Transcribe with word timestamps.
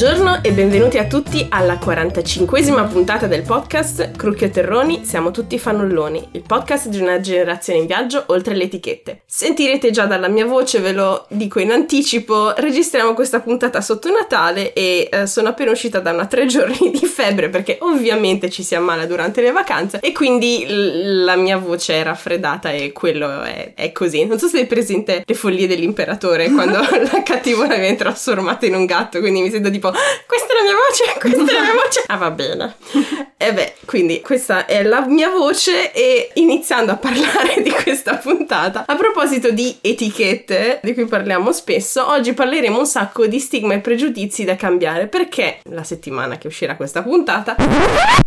Buongiorno 0.00 0.44
e 0.44 0.52
benvenuti 0.52 0.96
a 0.96 1.08
tutti 1.08 1.44
alla 1.50 1.74
45esima 1.74 2.88
puntata 2.88 3.26
del 3.26 3.42
podcast 3.42 4.12
Crucchio 4.12 4.46
e 4.46 4.50
Terroni, 4.50 5.04
siamo 5.04 5.32
tutti 5.32 5.58
fannulloni, 5.58 6.28
il 6.34 6.44
podcast 6.46 6.86
di 6.86 7.00
una 7.00 7.18
generazione 7.18 7.80
in 7.80 7.86
viaggio 7.86 8.22
oltre 8.26 8.54
le 8.54 8.62
etichette. 8.62 9.22
Sentirete 9.26 9.90
già 9.90 10.06
dalla 10.06 10.28
mia 10.28 10.46
voce, 10.46 10.78
ve 10.78 10.92
lo 10.92 11.26
dico 11.30 11.58
in 11.58 11.72
anticipo, 11.72 12.54
registriamo 12.54 13.12
questa 13.12 13.40
puntata 13.40 13.80
sotto 13.80 14.08
Natale 14.08 14.72
e 14.72 15.08
eh, 15.10 15.26
sono 15.26 15.48
appena 15.48 15.72
uscita 15.72 15.98
da 15.98 16.12
una 16.12 16.26
tre 16.26 16.46
giorni 16.46 16.92
di 16.92 17.04
febbre 17.04 17.48
perché 17.48 17.78
ovviamente 17.80 18.50
ci 18.50 18.62
si 18.62 18.76
ammala 18.76 19.04
durante 19.04 19.40
le 19.40 19.50
vacanze 19.50 19.98
e 20.00 20.12
quindi 20.12 20.64
l- 20.64 21.24
la 21.24 21.34
mia 21.34 21.56
voce 21.56 21.94
è 21.94 22.04
raffreddata 22.04 22.70
e 22.70 22.92
quello 22.92 23.42
è, 23.42 23.72
è 23.74 23.90
così. 23.90 24.24
Non 24.26 24.38
so 24.38 24.46
se 24.46 24.60
è 24.60 24.66
presente 24.66 25.24
le 25.26 25.34
follie 25.34 25.66
dell'imperatore 25.66 26.52
quando 26.52 26.78
la 27.10 27.22
cattivona 27.24 27.74
viene 27.74 27.96
trasformata 27.96 28.64
in 28.64 28.74
un 28.74 28.84
gatto, 28.84 29.18
quindi 29.18 29.40
mi 29.40 29.50
sento 29.50 29.68
tipo 29.70 29.86
questa 30.26 30.52
è 30.52 30.56
la 30.56 30.62
mia 30.62 30.74
voce, 30.74 31.18
questa 31.20 31.50
è 31.50 31.54
la 31.54 31.62
mia 31.62 31.82
voce. 31.82 32.04
Ah 32.06 32.16
va 32.16 32.30
bene. 32.30 32.76
E 33.40 33.52
beh, 33.52 33.74
quindi 33.84 34.20
questa 34.20 34.66
è 34.66 34.82
la 34.82 35.06
mia 35.06 35.30
voce 35.30 35.92
e 35.92 36.30
iniziando 36.34 36.90
a 36.90 36.96
parlare 36.96 37.62
di 37.62 37.70
questa 37.70 38.16
puntata, 38.16 38.82
a 38.84 38.96
proposito 38.96 39.52
di 39.52 39.78
etichette, 39.80 40.80
di 40.82 40.92
cui 40.92 41.04
parliamo 41.04 41.52
spesso, 41.52 42.04
oggi 42.04 42.32
parleremo 42.32 42.76
un 42.76 42.86
sacco 42.86 43.28
di 43.28 43.38
stigma 43.38 43.74
e 43.74 43.78
pregiudizi 43.78 44.42
da 44.42 44.56
cambiare, 44.56 45.06
perché 45.06 45.60
la 45.70 45.84
settimana 45.84 46.36
che 46.36 46.48
uscirà 46.48 46.74
questa 46.74 47.02
puntata... 47.02 47.54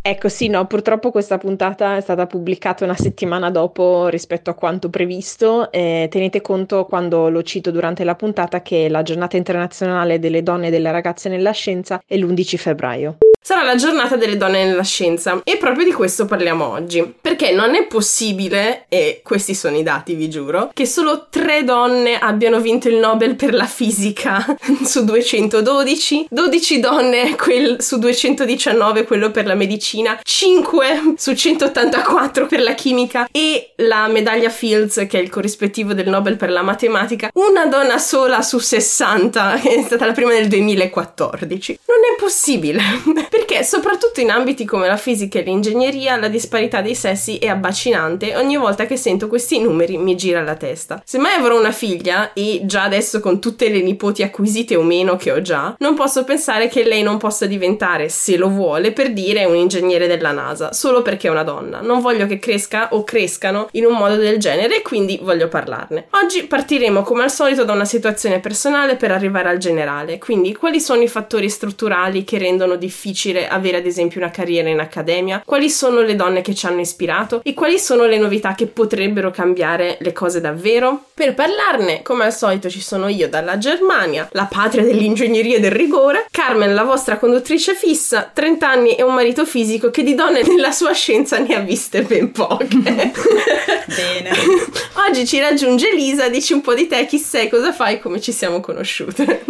Ecco 0.04 0.30
sì, 0.30 0.48
no, 0.48 0.66
purtroppo 0.66 1.12
questa 1.12 1.38
puntata 1.38 1.98
è 1.98 2.02
stata 2.02 2.26
pubblicata 2.26 2.86
una 2.86 2.96
settimana 2.96 3.52
dopo 3.52 4.08
rispetto 4.08 4.50
a 4.50 4.56
quanto 4.56 4.90
previsto. 4.90 5.72
Eh, 5.72 6.08
tenete 6.10 6.42
conto 6.42 6.86
quando 6.86 7.30
lo 7.30 7.44
cito 7.44 7.70
durante 7.70 8.04
la 8.04 8.16
puntata 8.16 8.62
che 8.64 8.90
la 8.90 9.04
giornata 9.04 9.38
internazionale 9.38 10.18
delle 10.18 10.42
donne 10.42 10.68
e 10.68 10.70
delle 10.72 10.92
ragazze 10.92 11.30
nella 11.30 11.51
scienza 11.52 12.02
è 12.06 12.18
l'11 12.18 12.58
febbraio 12.58 13.18
sarà 13.44 13.64
la 13.64 13.76
giornata 13.76 14.16
delle 14.16 14.38
donne 14.38 14.64
nella 14.64 14.84
scienza 14.84 15.42
e 15.44 15.58
proprio 15.58 15.84
di 15.84 15.92
questo 15.92 16.26
parliamo 16.26 16.70
oggi. 16.70 17.14
Perché 17.20 17.52
non 17.52 17.76
è 17.76 17.86
possibile, 17.88 18.86
e 18.88 19.22
questi 19.24 19.56
sono 19.56 19.78
i 19.78 19.84
dati, 19.84 20.14
vi 20.14 20.30
giuro, 20.30 20.70
che 20.74 20.86
solo 20.86 21.28
tre 21.30 21.64
donne 21.64 22.20
abbiano 22.20 22.62
vinto 22.62 22.88
il 22.88 22.98
Nobel 22.98 23.36
per 23.36 23.54
la 23.54 23.66
fisica 23.66 24.46
su 24.86 25.04
212, 25.04 26.28
12 26.30 26.80
donne 26.80 27.36
quel, 27.36 27.82
su 27.82 27.98
219 27.98 29.06
quello 29.06 29.32
per 29.32 29.48
la 29.48 29.56
medicina, 29.56 30.20
5 30.22 31.16
su 31.18 31.34
184 31.34 32.46
per 32.46 32.62
la 32.62 32.74
chimica 32.74 33.28
e 33.32 33.74
la 33.78 34.08
medaglia 34.08 34.50
Fields 34.50 35.06
che 35.10 35.18
è 35.18 35.22
il 35.22 35.30
corrispettivo 35.30 35.94
del 35.94 36.10
Nobel 36.10 36.38
per 36.38 36.52
la 36.52 36.62
matematica, 36.62 37.30
una 37.34 37.66
donna 37.66 37.98
sola 37.98 38.42
su 38.44 38.60
60 38.60 39.60
che 39.62 39.76
è 39.76 39.82
stata 39.82 40.06
la 40.06 40.14
prima 40.14 40.32
nel 40.32 40.48
2014. 40.48 41.41
Non 41.86 41.98
è 42.14 42.20
possibile. 42.20 42.82
Perché 43.30 43.64
soprattutto 43.64 44.20
in 44.20 44.32
ambiti 44.32 44.66
come 44.66 44.88
la 44.88 44.98
fisica 44.98 45.40
e 45.40 45.44
l'ingegneria 45.44 46.18
la 46.18 46.28
disparità 46.28 46.82
dei 46.82 46.96
sessi 46.96 47.38
è 47.38 47.48
abbacinante 47.48 48.36
ogni 48.36 48.58
volta 48.58 48.86
che 48.86 48.98
sento 48.98 49.28
questi 49.28 49.60
numeri 49.60 49.98
mi 49.98 50.16
gira 50.16 50.42
la 50.42 50.56
testa. 50.56 51.02
Se 51.06 51.18
mai 51.18 51.34
avrò 51.34 51.58
una 51.58 51.72
figlia, 51.72 52.34
e 52.34 52.62
già 52.64 52.84
adesso 52.84 53.20
con 53.20 53.40
tutte 53.40 53.70
le 53.70 53.82
nipoti 53.82 54.24
acquisite 54.24 54.76
o 54.76 54.84
meno 54.84 55.16
che 55.16 55.32
ho 55.32 55.42
già, 55.42 55.76
non 55.80 55.96
posso 55.96 56.24
pensare 56.24 56.68
che 56.68 56.84
lei 56.84 57.04
non 57.04 57.18
possa 57.18 57.46
diventare, 57.46 58.10
se 58.10 58.38
lo 58.38 58.50
vuole, 58.50 58.92
per 58.92 59.14
dire 59.14 59.46
un 59.46 59.56
ingegnere 59.56 60.08
della 60.08 60.32
NASA, 60.32 60.74
solo 60.74 61.02
perché 61.02 61.28
è 61.28 61.32
una 61.32 61.44
donna. 61.44 61.82
Non 61.82 62.02
voglio 62.02 62.28
che 62.28 62.40
cresca 62.40 62.90
o 62.92 63.04
crescano 63.04 63.68
in 63.72 63.86
un 63.86 63.94
modo 63.94 64.16
del 64.16 64.38
genere 64.38 64.78
e 64.78 64.82
quindi 64.82 65.20
voglio 65.22 65.48
parlarne. 65.48 66.08
Oggi 66.12 66.44
partiremo 66.44 67.02
come 67.04 67.24
al 67.24 67.32
solito 67.32 67.64
da 67.64 67.74
una 67.74 67.86
situazione 67.86 68.40
personale 68.40 68.96
per 68.96 69.12
arrivare 69.12 69.50
al 69.50 69.58
generale, 69.58 70.18
quindi 70.18 70.56
quali 70.56 70.80
sono 70.80 71.02
i 71.02 71.08
fattori 71.08 71.31
strutturali 71.50 72.24
che 72.24 72.38
rendono 72.38 72.76
difficile 72.76 73.48
avere 73.48 73.78
ad 73.78 73.86
esempio 73.86 74.20
una 74.20 74.32
carriera 74.32 74.70
in 74.70 74.80
accademia, 74.80 75.42
quali 75.46 75.70
sono 75.70 76.02
le 76.02 76.16
donne 76.16 76.42
che 76.42 76.56
ci 76.56 76.66
hanno 76.66 76.82
ispirato 76.82 77.42
e 77.44 77.54
quali 77.54 77.80
sono 77.80 78.06
le 78.06 78.18
novità 78.18 78.56
che 78.56 78.68
potrebbero 78.68 79.32
cambiare 79.32 79.98
le 80.00 80.14
cose 80.14 80.42
davvero. 80.42 81.06
Per 81.14 81.34
parlarne, 81.34 82.02
come 82.02 82.26
al 82.26 82.34
solito, 82.34 82.70
ci 82.70 82.82
sono 82.82 83.08
io 83.08 83.30
dalla 83.30 83.58
Germania, 83.58 84.28
la 84.32 84.48
patria 84.50 84.84
dell'ingegneria 84.84 85.58
e 85.58 85.60
del 85.60 85.72
rigore, 85.72 86.26
Carmen, 86.32 86.74
la 86.74 86.84
vostra 86.84 87.18
conduttrice 87.18 87.76
fissa, 87.76 88.30
30 88.34 88.70
anni 88.70 88.96
e 88.96 89.04
un 89.04 89.14
marito 89.14 89.46
fisico 89.46 89.92
che 89.92 90.04
di 90.04 90.16
donne 90.16 90.42
nella 90.44 90.72
sua 90.72 90.94
scienza 90.94 91.38
ne 91.38 91.56
ha 91.56 91.60
viste 91.60 92.02
ben 92.02 92.32
poche. 92.32 92.78
Bene. 92.82 94.32
Oggi 95.08 95.26
ci 95.26 95.40
raggiunge 95.40 95.94
Lisa, 95.94 96.30
dici 96.30 96.54
un 96.54 96.62
po' 96.62 96.74
di 96.74 96.88
te, 96.88 97.06
chi 97.06 97.18
sei, 97.18 97.50
cosa 97.50 97.72
fai, 97.74 98.00
come 98.00 98.20
ci 98.22 98.32
siamo 98.32 98.60
conosciute. 98.60 99.44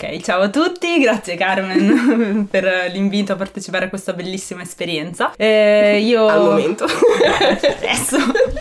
Ok, 0.00 0.20
ciao 0.20 0.42
a 0.42 0.48
tutti, 0.48 0.98
grazie 1.00 1.27
Carmen 1.36 2.46
per 2.50 2.90
l'invito 2.92 3.32
a 3.32 3.36
partecipare 3.36 3.86
a 3.86 3.88
questa 3.88 4.12
bellissima 4.12 4.62
esperienza. 4.62 5.32
Eh, 5.36 6.00
io... 6.00 6.26
Al 6.26 6.40
momento. 6.40 6.84
Adesso. 6.88 8.16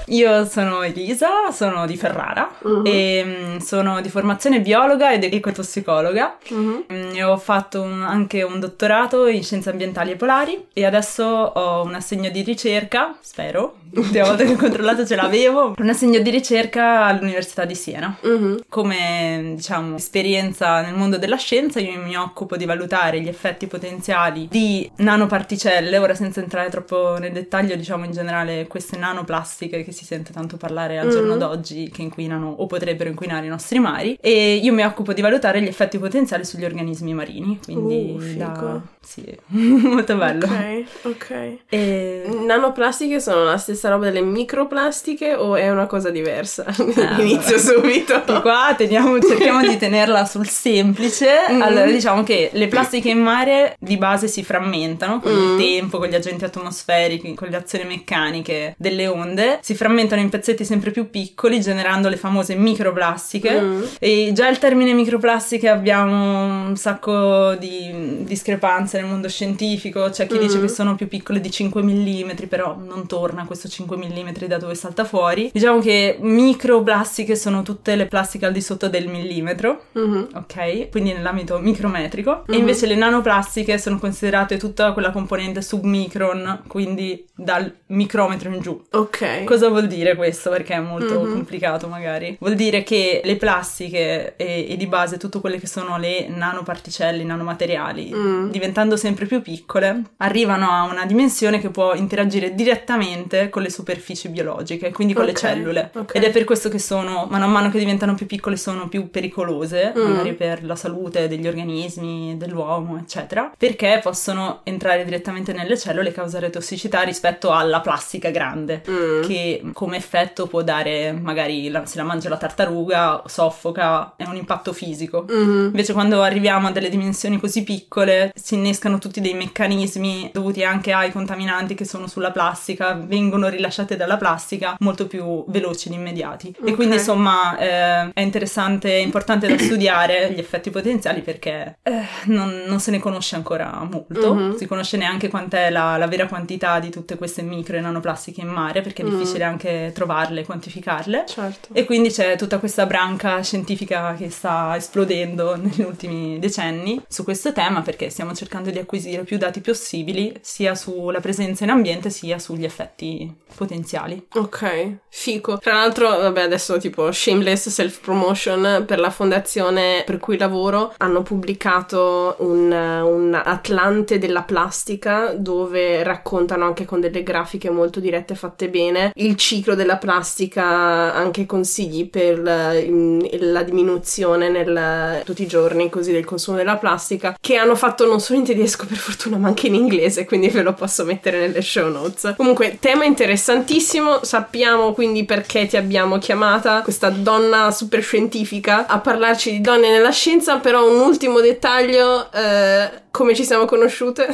Io 0.08 0.46
sono 0.46 0.84
Elisa, 0.84 1.52
sono 1.52 1.86
di 1.86 1.98
Ferrara 1.98 2.50
uh-huh. 2.62 2.84
e 2.86 3.24
mm, 3.26 3.58
sono 3.58 4.00
di 4.02 4.10
formazione 4.10 4.62
biologa 4.62 5.12
ed 5.12 5.24
ecotossicologa. 5.24 6.38
Uh-huh. 6.50 6.86
E 6.88 7.24
ho 7.24 7.38
fatto 7.38 7.82
un, 7.82 8.02
anche 8.04 8.44
un 8.44 8.60
dottorato 8.60 9.28
in 9.28 9.44
scienze 9.44 9.70
ambientali 9.70 10.12
e 10.12 10.16
polari 10.16 10.68
e 10.74 10.86
adesso 10.86 11.24
ho 11.24 11.84
un 11.84 11.96
assegno 11.96 12.30
di 12.30 12.42
ricerca, 12.42 13.18
spero, 13.20 13.78
l'ultima 13.92 14.26
volta 14.26 14.44
che 14.44 14.54
ho 14.54 14.58
controllato 14.58 15.06
ce 15.06 15.16
l'avevo, 15.16 15.74
un 15.78 15.90
assegno 15.90 16.20
di 16.20 16.30
ricerca 16.30 17.06
all'Università 17.06 17.66
di 17.66 17.76
Siena. 17.76 18.16
Uh-huh. 18.22 18.60
Come, 18.70 19.54
diciamo, 19.56 19.96
esperienza 19.96 20.82
nel 20.82 20.94
mondo 20.94 21.18
della 21.18 21.38
scienza 21.38 21.80
io 21.80 22.00
mi 22.02 22.16
occupo 22.16 22.47
di 22.56 22.66
valutare 22.66 23.20
gli 23.20 23.28
effetti 23.28 23.68
potenziali 23.68 24.48
di 24.50 24.90
nanoparticelle, 24.98 25.98
ora 25.98 26.16
senza 26.16 26.40
entrare 26.40 26.70
troppo 26.70 27.18
nel 27.20 27.32
dettaglio, 27.32 27.76
diciamo 27.76 28.06
in 28.06 28.12
generale 28.12 28.68
queste 28.68 28.98
nanoplastiche 28.98 29.84
che 29.84 29.92
si 29.92 30.06
sente 30.06 30.32
tanto 30.32 30.58
parlare 30.58 31.00
al 31.00 31.08
mm. 31.08 31.12
giorno 31.12 31.38
d'oggi 31.38 31.90
che 31.90 32.02
inquinano 32.02 32.50
o 32.50 32.66
potrebbero 32.66 33.10
inquinare 33.10 33.46
i 33.46 33.50
nostri 33.50 33.80
mari 33.80 34.18
e 34.22 34.56
io 34.56 34.74
mi 34.74 34.84
occupo 34.84 35.14
di 35.14 35.22
valutare 35.22 35.62
gli 35.62 35.68
effetti 35.68 35.98
potenziali 35.98 36.46
sugli 36.46 36.66
organismi 36.66 37.14
marini, 37.14 37.60
quindi 37.64 38.16
uh, 38.18 38.38
da... 38.38 38.82
sì, 39.02 39.24
molto 39.48 40.16
bello. 40.16 40.46
Ok, 40.46 40.84
ok. 41.04 41.58
E... 41.70 42.24
Nanoplastiche 42.46 43.20
sono 43.20 43.44
la 43.44 43.58
stessa 43.58 43.90
roba 43.90 44.06
delle 44.06 44.22
microplastiche 44.22 45.36
o 45.36 45.56
è 45.56 45.70
una 45.70 45.86
cosa 45.88 46.10
diversa? 46.10 46.66
Ah, 46.66 47.20
Inizio 47.22 47.58
subito. 47.58 48.26
E 48.26 48.42
qua 48.42 48.74
teniamo, 48.78 49.20
cerchiamo 49.20 49.62
di 49.62 49.78
tenerla 49.78 50.26
sul 50.26 50.48
semplice. 50.48 51.28
Mm. 51.52 51.62
Allora, 51.62 51.86
diciamo 51.86 52.24
che 52.24 52.37
le 52.52 52.68
plastiche 52.68 53.10
in 53.10 53.20
mare 53.20 53.76
di 53.80 53.98
base 53.98 54.28
si 54.28 54.44
frammentano 54.44 55.20
con 55.20 55.34
mm. 55.34 55.38
il 55.38 55.64
tempo, 55.64 55.98
con 55.98 56.08
gli 56.08 56.16
agenti 56.16 56.46
atmosferici, 56.46 57.34
con 57.34 57.48
le 57.48 57.58
azioni 57.58 57.86
meccaniche 57.86 58.76
delle 58.78 59.08
onde, 59.08 59.60
si 59.62 59.76
frammentano 59.76 60.22
in 60.22 60.30
pezzetti 60.30 60.66
sempre 60.66 60.92
più 60.92 61.10
piccoli, 61.10 61.60
generando 61.62 62.10
le 62.10 62.18
famose 62.18 62.56
microplastiche. 62.56 63.62
Mm. 63.62 63.84
E 64.00 64.32
già 64.34 64.48
il 64.48 64.60
termine 64.60 64.94
microplastiche 64.94 65.70
abbiamo 65.70 66.68
un 66.68 66.76
sacco 66.76 67.56
di 67.56 68.24
discrepanze 68.24 69.00
nel 69.00 69.10
mondo 69.10 69.30
scientifico. 69.30 70.10
C'è 70.10 70.28
chi 70.28 70.38
mm. 70.38 70.40
dice 70.40 70.60
che 70.60 70.68
sono 70.68 70.96
più 70.96 71.08
piccole 71.08 71.40
di 71.40 71.52
5 71.52 71.82
mm, 71.82 72.32
però 72.48 72.78
non 72.78 73.08
torna 73.08 73.46
questo 73.46 73.68
5 73.68 73.98
mm 73.98 74.46
da 74.48 74.58
dove 74.58 74.76
salta 74.76 75.06
fuori. 75.06 75.50
Diciamo 75.54 75.80
che 75.80 76.18
microplastiche 76.20 77.36
sono 77.36 77.62
tutte 77.64 77.96
le 77.96 78.06
plastiche 78.06 78.46
al 78.46 78.54
di 78.54 78.62
sotto 78.62 78.88
del 78.90 79.08
millimetro, 79.08 79.86
mm-hmm. 79.98 80.24
ok? 80.34 80.90
Quindi 80.90 81.14
nell'ambito 81.14 81.60
micrometrico. 81.60 82.27
Mm-hmm. 82.32 82.54
E 82.54 82.58
invece 82.58 82.86
le 82.86 82.96
nanoplastiche 82.96 83.78
sono 83.78 84.00
considerate 84.00 84.58
tutta 84.58 84.92
quella 84.94 85.12
componente 85.12 85.62
submicron, 85.62 86.64
quindi 86.68 87.26
dal 87.36 87.72
micrometro 87.88 88.54
in 88.54 88.62
giù. 88.62 88.84
Ok. 88.92 89.44
Cosa 89.44 89.70
vuol 89.70 89.88
dire 89.88 90.16
questo? 90.16 90.50
Perché 90.50 90.74
è 90.74 90.80
molto 90.80 91.22
mm-hmm. 91.22 91.32
complicato 91.32 91.88
magari. 91.88 92.36
Vuol 92.40 92.56
dire 92.56 92.84
che 92.84 93.22
le 93.24 93.36
plastiche 93.38 94.36
e, 94.36 94.68
e, 94.70 94.78
di 94.78 94.88
base 94.88 95.18
tutte 95.18 95.40
quelle 95.40 95.60
che 95.60 95.68
sono 95.68 95.98
le 95.98 96.28
nanoparticelle, 96.28 97.22
i 97.22 97.26
nanomateriali, 97.26 98.12
mm. 98.14 98.50
diventando 98.50 98.98
sempre 98.98 99.26
più 99.26 99.42
piccole, 99.42 100.02
arrivano 100.18 100.70
a 100.70 100.84
una 100.84 101.06
dimensione 101.06 101.60
che 101.60 101.70
può 101.70 101.94
interagire 101.94 102.56
direttamente 102.56 103.50
con 103.50 103.62
le 103.62 103.70
superfici 103.70 104.30
biologiche, 104.30 104.92
quindi 104.92 105.14
con 105.14 105.24
okay. 105.24 105.34
le 105.34 105.40
cellule. 105.40 105.92
Okay. 105.94 106.22
Ed 106.22 106.28
è 106.28 106.32
per 106.32 106.44
questo 106.44 106.70
che 106.70 106.80
sono, 106.80 107.28
mano 107.30 107.46
a 107.46 107.48
mano 107.48 107.70
che 107.70 107.78
diventano 107.78 108.16
più 108.16 108.26
piccole, 108.26 108.58
sono 108.58 108.88
più 108.88 109.10
pericolose, 109.10 109.94
mm. 109.96 110.02
magari 110.02 110.34
per 110.34 110.64
la 110.64 110.76
salute 110.76 111.28
degli 111.28 111.48
organismi, 111.48 112.17
dell'uomo, 112.38 112.98
eccetera, 112.98 113.52
perché 113.58 114.00
possono 114.02 114.62
entrare 114.64 115.04
direttamente 115.04 115.54
nelle 115.54 115.78
cellule 115.78 116.10
e 116.10 116.12
causare 116.12 116.50
tossicità 116.50 117.02
rispetto 117.02 117.52
alla 117.52 117.82
plastica 117.82 118.30
grande, 118.30 118.82
Mm. 118.90 119.22
che 119.28 119.62
come 119.74 119.98
effetto 119.98 120.48
può 120.48 120.62
dare, 120.62 121.12
magari 121.12 121.70
la- 121.70 121.86
se 121.86 121.98
la 121.98 122.04
mangia 122.04 122.30
la 122.30 122.38
tartaruga, 122.38 123.24
soffoca, 123.26 124.14
è 124.16 124.26
un 124.26 124.36
impatto 124.36 124.74
fisico. 124.74 125.26
Mhm. 125.28 125.66
Invece 125.68 125.94
quando 125.94 126.22
arriviamo 126.22 126.68
a 126.68 126.72
delle 126.72 126.90
dimensioni 126.90 127.40
così 127.40 127.64
piccole 127.64 128.32
si 128.36 128.56
innescano 128.56 128.98
tutti 128.98 129.22
dei 129.22 129.34
meccanismi 129.34 130.32
dovuti 130.34 130.64
anche 130.64 130.92
ai 130.94 131.12
contaminanti 131.12 131.74
che 131.76 131.86
sono 131.86 132.08
sulla 132.08 132.32
plastica, 132.32 132.94
vengono 132.94 133.48
rilasciati 133.50 133.96
dalla 133.96 134.18
plastica 134.18 134.76
molto 134.80 135.08
più 135.08 135.44
veloci 135.48 135.88
ed 135.88 135.94
immediati. 135.96 136.54
Ok. 136.60 136.68
E 136.70 136.76
quindi 136.76 136.96
insomma 136.96 137.58
eh, 137.58 138.10
è 138.14 138.22
interessante 138.22 138.96
e 138.96 139.02
importante 139.02 139.48
da 139.48 139.58
studiare 139.58 140.32
gli 140.32 140.40
effetti 140.40 140.70
potenziali 140.70 141.22
perché 141.22 141.78
eh, 141.84 142.07
non, 142.26 142.64
non 142.66 142.80
se 142.80 142.92
ne 142.92 143.00
conosce 143.00 143.36
ancora 143.36 143.88
molto, 143.90 144.34
Mhm. 144.34 144.56
si 144.58 144.66
conosce 144.68 144.98
neanche 144.98 145.30
quant'è 145.30 145.70
la, 145.70 145.98
la 145.98 146.08
vera 146.08 146.28
quantità 146.28 146.80
di 146.80 146.90
tutte 146.90 147.18
queste 147.18 147.42
micro 147.42 147.78
e 147.78 147.82
nanoplastiche 147.82 148.42
in 148.42 148.48
mare 148.50 148.82
perché 148.82 149.02
è 149.02 149.06
Mm. 149.06 149.10
difficile 149.18 149.44
anche 149.44 149.92
trovarle 149.94 150.42
e 150.42 150.46
quantificarle. 150.46 151.26
Certo. 151.28 151.70
E 151.74 151.86
quindi 151.86 152.10
c'è 152.10 152.36
tutta 152.38 152.58
questa 152.60 152.86
branca 152.86 153.42
scientifica 153.42 154.14
che 154.16 154.30
sta 154.30 154.76
esplodendo 154.76 155.56
negli 155.62 155.82
ultimi 155.82 156.40
decenni 156.40 157.02
su 157.08 157.24
questo 157.24 157.54
tema 157.54 157.82
perché 157.82 158.10
stiamo 158.10 158.34
cercando 158.34 158.70
di 158.70 158.78
acquisire 158.80 159.24
più 159.24 159.38
dati 159.38 159.62
possibili 159.62 160.36
sia 160.42 160.76
sulla 160.76 161.20
presenza 161.20 161.64
in 161.64 161.70
ambiente 161.70 162.10
sia 162.10 162.38
sugli 162.40 162.64
effetti 162.66 163.34
potenziali. 163.56 164.28
Ok, 164.36 164.98
fico. 165.10 165.58
Tra 165.58 165.74
l'altro, 165.74 166.10
vabbè, 166.10 166.42
adesso 166.42 166.78
tipo 166.78 167.12
shameless 167.12 167.70
self-promotion 167.70 168.84
per 168.86 169.00
la 169.00 169.10
fondazione 169.10 170.04
per 170.06 170.18
cui 170.18 170.38
lavoro 170.38 170.94
hanno 170.98 171.22
pubblicato 171.24 171.97
un, 171.98 172.72
un 172.72 173.42
Atlante 173.44 174.18
della 174.18 174.44
plastica 174.44 175.34
dove 175.36 176.04
raccontano 176.04 176.66
anche 176.66 176.86
con 176.86 177.00
delle 177.00 177.24
grafiche 177.24 177.70
molto 177.70 178.00
dirette 178.00 178.36
fatte 178.36 178.70
bene 178.70 179.12
il 179.16 179.36
ciclo 179.36 179.76
della 179.76 179.98
plastica, 179.98 181.14
anche 181.14 181.46
consigli 181.46 182.10
per 182.10 182.40
la, 182.40 182.74
la 182.74 183.64
diminuzione 183.64 184.50
nel, 184.50 185.22
tutti 185.24 185.44
i 185.44 185.48
giorni 185.48 185.90
così 185.90 186.12
del 186.12 186.26
consumo 186.26 186.58
della 186.58 186.78
plastica 186.78 187.38
che 187.40 187.56
hanno 187.56 187.76
fatto 187.76 188.06
non 188.06 188.20
solo 188.20 188.40
in 188.40 188.46
tedesco 188.46 188.86
per 188.86 188.98
fortuna 188.98 189.38
ma 189.38 189.48
anche 189.48 189.68
in 189.68 189.76
inglese 189.76 190.26
quindi 190.26 190.50
ve 190.50 190.62
lo 190.62 190.74
posso 190.74 191.04
mettere 191.04 191.40
nelle 191.40 191.62
show 191.62 191.90
notes. 191.90 192.34
Comunque 192.38 192.78
tema 192.80 193.06
interessantissimo 193.06 194.24
sappiamo 194.24 194.94
quindi 194.94 195.26
perché 195.26 195.66
ti 195.68 195.78
abbiamo 195.78 196.18
chiamata 196.18 196.82
questa 196.82 197.10
donna 197.10 197.72
super 197.72 198.02
scientifica 198.02 198.88
a 198.88 199.00
parlarci 199.00 199.52
di 199.52 199.62
donne 199.62 199.90
nella 199.90 200.12
scienza 200.12 200.58
però 200.58 200.90
un 200.90 201.00
ultimo 201.00 201.40
dettaglio 201.40 201.87
eh, 201.96 202.90
come 203.12 203.34
ci 203.36 203.44
siamo 203.44 203.66
conosciute 203.66 204.28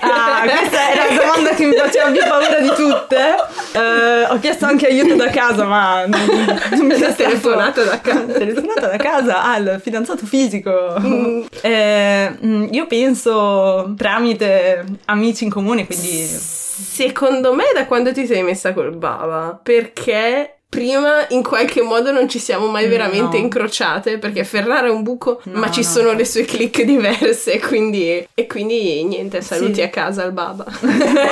Ah, 0.00 0.42
questa 0.42 0.90
era 0.90 1.12
la 1.12 1.20
domanda 1.20 1.50
che 1.50 1.64
mi 1.66 1.74
faceva 1.74 2.10
più 2.10 2.22
paura 2.22 2.60
di 2.60 2.68
tutte. 2.68 3.16
Eh, 3.72 4.24
ho 4.30 4.38
chiesto 4.38 4.66
anche 4.66 4.86
aiuto 4.86 5.16
da 5.16 5.28
casa, 5.28 5.64
ma 5.64 6.06
non, 6.06 6.20
non 6.70 6.86
mi 6.86 6.94
è 6.94 7.14
telefonata 7.14 7.82
da 7.82 8.00
casa. 8.00 8.32
telefonata 8.32 8.88
da 8.88 8.96
casa 8.96 9.42
al 9.42 9.80
fidanzato 9.82 10.24
fisico. 10.24 10.94
Mm. 11.00 11.44
Eh, 11.60 12.36
mm, 12.44 12.66
io 12.70 12.86
penso 12.86 13.94
tramite 13.96 14.84
amici 15.06 15.44
in 15.44 15.50
comune, 15.50 15.86
quindi 15.86 16.56
Secondo 16.80 17.54
me 17.54 17.64
da 17.74 17.86
quando 17.86 18.12
ti 18.12 18.24
sei 18.24 18.44
messa 18.44 18.72
col 18.72 18.94
bava? 18.94 19.58
Perché 19.60 20.57
prima 20.68 21.24
in 21.28 21.42
qualche 21.42 21.80
modo 21.82 22.10
non 22.12 22.28
ci 22.28 22.38
siamo 22.38 22.66
mai 22.66 22.86
veramente 22.88 23.36
No. 23.38 23.42
incrociate 23.44 24.18
perché 24.18 24.44
Ferrara 24.44 24.88
è 24.88 24.90
un 24.90 25.02
buco 25.02 25.40
No, 25.44 25.58
ma 25.60 25.70
ci 25.70 25.80
no. 25.80 25.86
sono 25.86 26.12
le 26.12 26.24
sue 26.26 26.44
click 26.44 26.82
diverse 26.82 27.58
quindi 27.58 28.26
e 28.34 28.46
quindi 28.46 29.02
niente 29.04 29.40
saluti 29.40 29.74
Sì. 29.76 29.82
a 29.82 29.88
casa 29.88 30.22
al 30.24 30.32
baba 30.32 30.66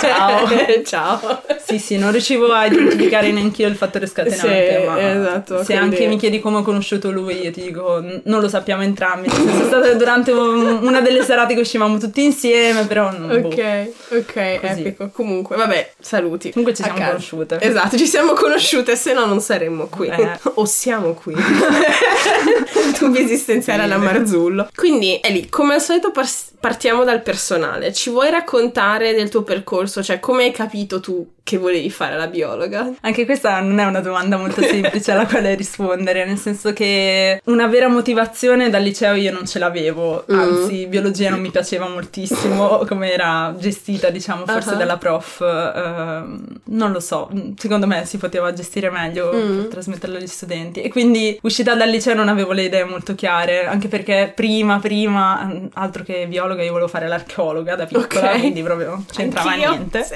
Ciao. 0.00 0.48
ciao 0.84 1.42
Sì, 1.66 1.78
sì, 1.78 1.98
non 1.98 2.12
riuscivo 2.12 2.52
a 2.52 2.64
identificare 2.66 3.30
neanch'io 3.32 3.66
il 3.68 3.74
fattore 3.76 4.06
scatenante. 4.06 4.78
Sì, 4.80 4.86
ma 4.86 5.10
esatto, 5.12 5.58
Se 5.58 5.64
quindi- 5.64 5.82
anche 5.82 6.06
mi 6.06 6.16
chiedi 6.16 6.38
come 6.38 6.58
ho 6.58 6.62
conosciuto 6.62 7.10
lui, 7.10 7.40
io 7.42 7.50
ti 7.50 7.60
dico, 7.62 8.00
non 8.24 8.40
lo 8.40 8.48
sappiamo 8.48 8.82
entrambi. 8.84 9.26
È 9.28 9.64
stata 9.64 9.92
durante 9.94 10.30
un- 10.30 10.78
una 10.82 11.00
delle 11.00 11.24
serate 11.24 11.54
che 11.54 11.60
uscivamo 11.60 11.98
tutti 11.98 12.22
insieme, 12.22 12.84
però. 12.86 13.10
boh. 13.10 13.34
ok 13.48 13.88
ok 14.12 14.60
Così. 14.60 14.80
epico 14.80 15.10
comunque 15.12 15.56
vabbè 15.56 15.90
saluti 15.98 16.50
Comunque 16.52 16.74
ci 16.74 16.84
siamo 16.84 16.98
conosciute. 17.04 17.58
esatto 17.60 17.96
ci 17.98 18.06
siamo 18.06 18.32
conosciute 18.34 18.94
se 18.96 19.12
no 19.12 19.25
non 19.26 19.40
saremmo 19.40 19.86
qui 19.86 20.08
Eh. 20.08 20.38
o 20.54 20.64
siamo 20.64 21.14
qui 21.14 21.34
tubo 22.98 23.16
esistenziale 23.18 23.82
alla. 23.82 23.98
Marzullo 23.98 24.68
quindi 24.74 25.18
Eli 25.22 25.48
come 25.48 25.74
al 25.74 25.80
solito 25.80 26.10
par- 26.10 26.28
partiamo 26.66 27.04
dal 27.04 27.22
personale 27.22 27.92
ci 27.92 28.10
vuoi 28.10 28.28
raccontare 28.30 29.14
del 29.14 29.28
tuo 29.28 29.42
percorso 29.44 30.02
cioè 30.02 30.18
come 30.18 30.42
hai 30.44 30.50
capito 30.50 30.98
tu 30.98 31.34
che 31.46 31.58
volevi 31.58 31.90
fare 31.90 32.16
la 32.16 32.26
biologa 32.26 32.92
Anche 33.02 33.24
questa 33.24 33.60
non 33.60 33.78
è 33.78 33.84
una 33.84 34.00
domanda 34.00 34.36
molto 34.36 34.62
semplice 34.66 35.12
alla 35.12 35.26
quale 35.26 35.54
rispondere, 35.54 36.24
nel 36.24 36.38
senso 36.38 36.72
che 36.72 37.40
una 37.44 37.68
vera 37.68 37.86
motivazione 37.86 38.68
dal 38.68 38.82
liceo 38.82 39.14
io 39.14 39.30
non 39.32 39.46
ce 39.46 39.60
l'avevo, 39.60 40.24
Mm. 40.28 40.36
anzi 40.40 40.86
biologia 40.88 41.30
non 41.30 41.38
mi 41.40 41.50
piaceva 41.52 41.86
moltissimo 41.88 42.78
come 42.88 43.12
era 43.12 43.54
gestita, 43.56 44.10
diciamo, 44.10 44.44
forse 44.44 44.70
Ah. 44.70 44.74
dalla 44.74 44.96
prof, 44.96 45.40
ehm, 45.40 46.44
non 46.64 46.90
lo 46.90 46.98
so, 46.98 47.30
secondo 47.56 47.86
me 47.86 48.04
si 48.06 48.16
poteva 48.18 48.52
gestire 48.52 48.90
meglio 48.90 49.32
Mm. 49.32 49.56
per 49.60 49.66
trasmetterlo 49.68 50.16
agli 50.16 50.26
studenti 50.26 50.82
e 50.82 50.88
quindi 50.88 51.38
uscita 51.42 51.76
dal 51.76 51.88
liceo 51.88 52.14
non 52.14 52.26
avevo 52.28 52.50
le 52.50 52.64
idee 52.64 52.82
molto 52.82 53.14
chiare, 53.14 53.66
anche 53.66 53.86
perché 53.86 54.32
prima, 54.34 54.80
prima, 54.80 55.44
mm, 55.44 55.66
altro 55.74 56.02
che 56.02 56.26
biologa 56.28 56.55
io 56.64 56.70
volevo 56.72 56.88
fare 56.88 57.06
l'archeologa 57.08 57.74
da 57.76 57.86
piccola, 57.86 58.32
Ok. 58.32 58.38
quindi 58.40 58.62
proprio 58.62 59.04
c'entrava 59.10 59.50
Anch'io, 59.50 59.70
niente. 59.70 60.04
sì. 60.04 60.14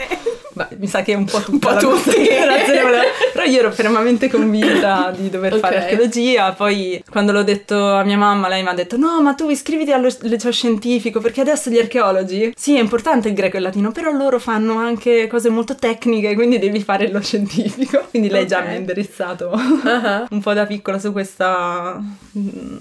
Beh, 0.52 0.66
mi 0.78 0.88
sa 0.88 1.02
che 1.02 1.14
un 1.14 1.25
po' 1.26 1.38
tutta 1.40 1.69
po' 1.69 1.75
la 1.75 1.81
tutti. 1.81 2.10
Però 3.32 3.44
io 3.44 3.58
ero 3.60 3.70
fermamente 3.70 4.28
convinta 4.28 5.12
di 5.16 5.31
dover 5.31 5.56
fare 5.58 5.76
Ok. 5.76 5.82
archeologia. 5.82 6.52
Poi, 6.52 7.02
quando 7.08 7.31
l'ho 7.32 7.44
detto 7.44 7.92
a 7.94 8.02
mia 8.02 8.16
mamma, 8.16 8.48
lei 8.48 8.62
mi 8.62 8.69
ha 8.69 8.75
detto: 8.75 8.96
No, 8.96 9.22
ma 9.22 9.34
tu 9.34 9.48
iscriviti 9.48 9.92
al 9.92 10.02
liceo 10.22 10.50
scientifico 10.50 11.20
perché 11.20 11.40
adesso 11.42 11.70
gli 11.70 11.78
archeologi. 11.78 12.52
Sì, 12.56 12.76
è 12.76 12.81
importante 12.81 13.28
il 13.28 13.34
greco 13.34 13.54
e 13.54 13.58
il 13.58 13.64
latino, 13.64 13.92
però 13.92 14.10
loro 14.10 14.40
fanno 14.40 14.76
anche 14.76 15.28
cose 15.28 15.48
molto 15.50 15.76
tecniche, 15.76 16.34
quindi 16.34 16.58
devi 16.58 16.81
fare 16.82 17.10
lo 17.10 17.20
scientifico. 17.22 18.06
Quindi 18.10 18.28
lei 18.28 18.46
già 18.46 18.58
Ok. 18.58 18.66
mi 18.66 18.75
ha 18.75 18.76
indirizzato 18.76 19.50
Ah. 19.84 20.26
un 20.31 20.40
po' 20.40 20.52
da 20.52 20.66
piccola 20.66 20.98
su, 20.98 21.12
questa, 21.12 22.02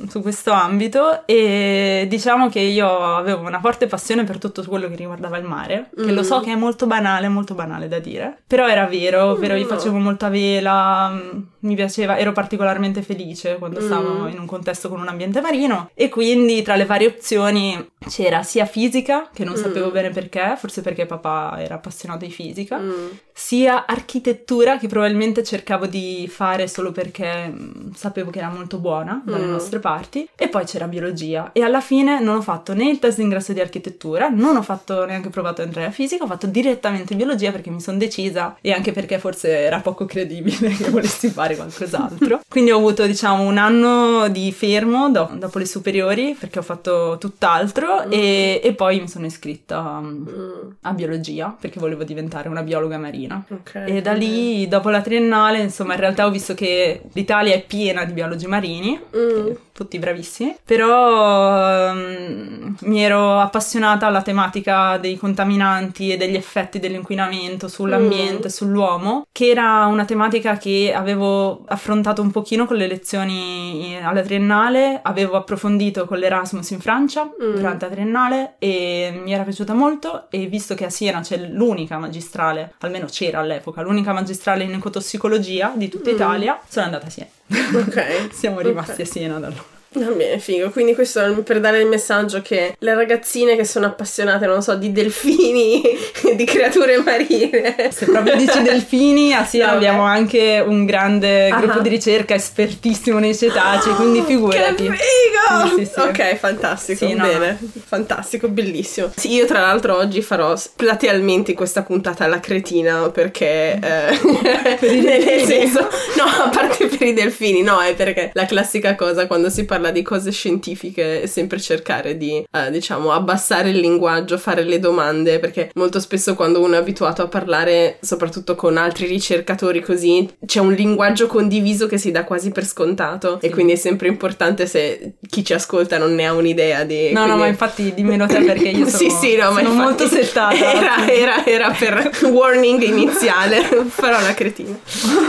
su 0.10 0.22
questo 0.22 0.52
ambito 0.52 1.22
e 1.28 2.06
diciamo 2.10 2.50
che 2.50 2.60
io 2.60 3.16
avevo 3.16 3.39
una 3.48 3.60
forte 3.60 3.88
passione 3.88 4.24
per 4.24 4.38
tutto 4.38 4.64
quello 4.64 4.88
che 4.88 4.96
riguardava 4.96 5.38
il 5.38 5.46
mare, 5.46 5.90
che 5.96 6.12
lo 6.12 6.24
so 6.24 6.40
Mm. 6.40 6.44
che 6.44 6.52
è 6.52 6.56
molto 6.56 6.86
banale, 6.88 7.28
molto 7.30 7.54
banale 7.56 7.88
da 7.88 8.00
dire, 8.00 8.38
però 8.46 8.68
era 8.68 8.86
vero, 8.86 9.26
ovvero 9.32 9.56
io 9.56 9.68
no. 9.68 9.76
facevo 9.76 9.98
molta 9.98 10.30
vela, 10.30 11.10
mm, 11.10 11.40
mi 11.62 11.76
piaceva, 11.76 12.18
ero 12.18 12.32
particolarmente 12.32 13.02
felice 13.02 13.58
quando 13.58 13.82
stavo 13.82 14.24
Mm. 14.24 14.28
in 14.30 14.40
un 14.40 14.46
contesto 14.46 14.88
con 14.90 15.00
un 15.00 15.08
ambiente 15.08 15.42
marino 15.42 15.90
e 15.94 16.10
quindi 16.10 16.62
tra 16.62 16.76
le 16.76 16.86
varie 16.86 17.08
opzioni 17.08 17.88
c'era 18.10 18.44
sia 18.44 18.66
fisica, 18.66 19.30
che 19.34 19.44
non 19.44 19.54
Mm. 19.54 19.58
sapevo 19.62 19.92
bene 19.92 20.10
perché, 20.10 20.56
forse 20.58 20.82
perché 20.82 21.06
papà 21.06 21.56
era 21.60 21.76
appassionato 21.76 22.26
di 22.26 22.32
fisica, 22.32 22.78
Mm. 22.78 23.08
sia 23.34 23.86
architettura 23.86 24.78
che 24.78 24.88
probabilmente 24.88 25.44
cercavo 25.44 25.86
di 25.86 26.28
fare 26.30 26.68
solo 26.68 26.92
perché 26.92 27.48
mh, 27.48 27.94
sapevo 27.94 28.32
che 28.32 28.40
era 28.40 28.50
molto 28.50 28.80
buona 28.80 29.22
dalle 29.26 29.46
Mm. 29.46 29.52
nostre 29.52 29.80
parti 29.80 30.28
e 30.36 30.48
poi 30.50 30.66
c'era 30.66 30.88
biologia 30.88 31.52
e 31.54 31.62
alla 31.62 31.82
fine 31.82 32.20
non 32.20 32.38
ho 32.38 32.42
fatto 32.42 32.74
né 32.74 32.90
il 32.90 33.00
test 33.00 33.18
d'ingresso 33.18 33.54
di 33.54 33.60
architettura 33.62 34.30
non 34.30 34.56
ho 34.58 34.62
fatto 34.62 35.06
neanche 35.06 35.30
provato 35.30 35.62
a 35.62 35.66
entrare 35.66 35.88
a 35.88 35.92
fisica 35.92 36.24
ho 36.24 36.28
fatto 36.28 36.48
direttamente 36.48 37.16
biologia 37.16 37.52
perché 37.52 37.70
mi 37.70 37.80
sono 37.82 37.98
decisa 37.98 38.58
e 38.62 38.72
anche 38.72 38.92
perché 38.92 39.20
forse 39.20 39.50
era 39.60 39.80
poco 39.80 40.06
credibile 40.06 40.70
che 40.76 40.90
volessi 40.90 41.30
fare 41.30 41.49
qualcos'altro 41.56 42.40
quindi 42.50 42.72
ho 42.72 42.78
avuto 42.78 43.06
diciamo 43.06 43.44
un 43.44 43.58
anno 43.58 44.28
di 44.30 44.52
fermo 44.52 45.10
do- 45.10 45.30
dopo 45.34 45.58
le 45.60 45.66
superiori 45.66 46.36
perché 46.40 46.60
ho 46.60 46.64
fatto 46.64 47.18
tutt'altro 47.20 48.04
Mm. 48.06 48.12
e, 48.12 48.62
e 48.64 48.74
poi 48.74 49.00
mi 49.00 49.08
sono 49.10 49.26
iscritta 49.26 49.82
mh, 49.82 50.08
Mm. 50.30 50.70
a 50.82 50.94
biologia 50.94 51.56
perché 51.60 51.80
volevo 51.80 52.04
diventare 52.04 52.48
una 52.50 52.62
biologa 52.64 52.98
marina. 52.98 53.44
Ok. 53.50 53.84
E 53.86 54.02
da 54.02 54.14
lì, 54.14 54.68
dopo 54.68 54.90
la 54.90 55.02
triennale, 55.02 55.60
insomma, 55.60 55.94
in 55.94 56.00
realtà 56.00 56.26
ho 56.26 56.30
visto 56.32 56.54
che 56.54 57.02
l'Italia 57.14 57.54
è 57.54 57.64
piena 57.64 58.06
di 58.06 58.14
biologi 58.14 58.48
marini, 58.48 59.00
Mm. 59.16 59.52
tutti 59.74 59.98
bravissimi, 60.00 60.56
però 60.66 61.90
ehm, 61.90 62.76
mi 62.82 63.02
ero 63.02 63.40
appassionata 63.40 64.06
alla 64.08 64.22
tematica 64.22 64.98
dei 64.98 65.18
contaminanti 65.18 66.12
e 66.12 66.18
degli 66.18 66.36
effetti 66.36 66.80
dell'inquinamento 66.80 67.68
sull'ambiente, 67.68 68.48
Mm. 68.48 68.52
sull'uomo, 68.52 69.26
che 69.32 69.50
era 69.50 69.86
una 69.86 70.06
tematica 70.06 70.58
che 70.58 70.94
avevo 70.96 71.39
affrontato 71.68 72.22
un 72.22 72.32
pochino 72.32 72.66
con 72.66 72.76
le 72.78 72.88
lezioni 72.88 73.98
alla 74.02 74.22
triennale, 74.22 75.00
avevo 75.02 75.36
approfondito 75.38 76.06
con 76.06 76.18
l'Erasmus 76.18 76.70
in 76.72 76.80
Francia 76.80 77.24
Mm. 77.26 77.56
durante 77.56 77.86
la 77.88 77.92
triennale 77.92 78.56
e 78.60 79.20
mi 79.24 79.32
era 79.34 79.44
piaciuta 79.44 79.74
molto 79.74 80.30
e 80.30 80.46
visto 80.48 80.76
che 80.76 80.86
a 80.86 80.90
Siena 80.90 81.22
c'è 81.22 81.38
l'unica 81.38 81.98
magistrale, 81.98 82.74
almeno 82.80 83.06
c'era 83.06 83.40
all'epoca, 83.40 83.82
l'unica 83.82 84.14
magistrale 84.14 84.64
in 84.64 84.74
ecotossicologia 84.74 85.72
di 85.76 85.90
tutta 85.90 86.10
Mm. 86.12 86.14
Italia, 86.16 86.60
sono 86.68 86.86
andata 86.86 87.08
a 87.08 87.10
Siena. 87.10 87.30
ok 87.74 88.30
Siamo 88.34 88.60
rimasti 88.60 88.92
Ok. 88.92 89.00
a 89.00 89.06
Siena 89.06 89.40
da 89.40 89.48
allora. 89.48 89.78
Va 89.92 90.06
bene, 90.12 90.38
figo. 90.40 90.70
Quindi 90.70 90.94
questo 90.94 91.20
è 91.20 91.32
per 91.42 91.60
dare 91.60 91.80
il 91.80 91.88
messaggio 91.88 92.42
che 92.44 92.76
le 92.78 92.94
ragazzine 92.94 93.56
che 93.56 93.66
sono 93.66 93.88
appassionate, 93.88 94.46
non 94.46 94.62
so, 94.62 94.76
di 94.76 94.92
delfini, 94.92 95.82
di 96.36 96.44
creature 96.46 96.98
marine. 97.00 97.76
Se 97.92 98.06
proprio 98.06 98.36
dici 98.36 98.62
delfini, 98.62 99.34
a 99.34 99.44
Siena 99.44 99.72
No, 99.72 99.76
abbiamo 99.78 100.04
beh. 100.04 100.10
anche 100.10 100.64
un 100.66 100.86
grande 100.86 101.50
Ah. 101.50 101.60
gruppo 101.60 101.80
di 101.80 101.90
ricerca 101.90 102.36
espertissimo 102.36 103.18
nei 103.18 103.36
cetacei, 103.36 103.94
quindi 103.96 104.22
figurati. 104.28 104.84
Che 104.84 104.92
figo! 104.94 105.76
Sì, 105.78 105.86
sì, 105.86 105.92
sì. 105.92 106.00
Ok, 106.00 106.36
fantastico, 106.36 107.08
Sì, 107.08 107.14
no, 107.16 107.26
bene. 107.26 107.58
Fantastico, 107.86 108.48
bellissimo. 108.48 109.12
Sì, 109.16 109.34
io 109.34 109.46
tra 109.48 109.62
l'altro 109.62 109.96
oggi 109.98 110.22
farò 110.22 110.54
platealmente 110.76 111.54
questa 111.56 111.82
puntata 111.82 112.26
alla 112.26 112.40
cretina 112.40 113.10
perché... 113.10 113.80
eh, 113.82 114.20
Per 114.80 114.92
i 114.94 115.02
nel 115.02 115.42
senso... 115.46 115.80
No, 116.16 116.26
a 116.26 116.50
parte 116.50 116.86
per 116.86 117.08
i 117.08 117.14
delfini, 117.14 117.64
no, 117.64 117.80
è 117.82 117.96
perché 117.96 118.30
la 118.34 118.46
classica 118.46 118.94
cosa 118.96 119.26
quando 119.26 119.50
si 119.50 119.66
parla 119.66 119.78
di 119.92 120.02
cose 120.02 120.32
scientifiche 120.32 121.22
è 121.22 121.26
sempre 121.26 121.60
cercare 121.60 122.18
di, 122.18 122.46
eh, 122.52 122.70
diciamo, 122.72 123.12
abbassare 123.12 123.70
il 123.70 123.80
linguaggio, 123.80 124.38
fare 124.38 124.64
le 124.64 124.80
domande, 124.80 125.40
perché 125.40 125.72
molto 125.76 126.00
spesso 126.00 126.36
quando 126.36 126.62
uno 126.62 126.76
è 126.76 126.78
abituato 126.78 127.22
a 127.22 127.28
parlare, 127.28 127.98
soprattutto 128.02 128.56
con 128.56 128.76
altri 128.78 129.08
ricercatori 129.08 129.82
così, 129.82 130.30
c'è 130.46 130.60
un 130.60 130.74
linguaggio 130.74 131.28
condiviso 131.28 131.88
che 131.88 131.98
si 131.98 132.12
dà 132.12 132.24
quasi 132.26 132.52
per 132.52 132.66
scontato 132.66 133.40
e 133.42 133.48
Sì. 133.48 133.54
quindi 133.54 133.72
è 133.74 133.78
sempre 133.78 134.08
importante 134.10 134.68
se 134.68 135.14
chi 135.30 135.44
ci 135.44 135.54
ascolta 135.54 135.98
non 135.98 136.14
ne 136.16 136.26
ha 136.28 136.34
un'idea 136.34 136.84
di... 136.84 137.12
No, 137.14 137.22
no, 137.22 137.26
quindi- 137.26 137.40
ma 137.42 137.48
infatti 137.48 137.94
dimmelo 137.94 138.26
te 138.28 138.42
perché 138.42 138.68
io 138.70 138.86
sono, 138.90 138.98
sì, 138.98 139.10
sì, 139.10 139.36
no, 139.38 139.54
sono 139.54 139.74
molto 139.74 140.06
settata. 140.08 140.48
Era, 140.80 141.08
era, 141.08 141.46
era 141.46 141.72
per 141.72 142.10
warning 142.32 142.82
iniziale, 142.82 143.62
farò 143.88 144.20
la 144.22 144.34
cretina. 144.34 144.78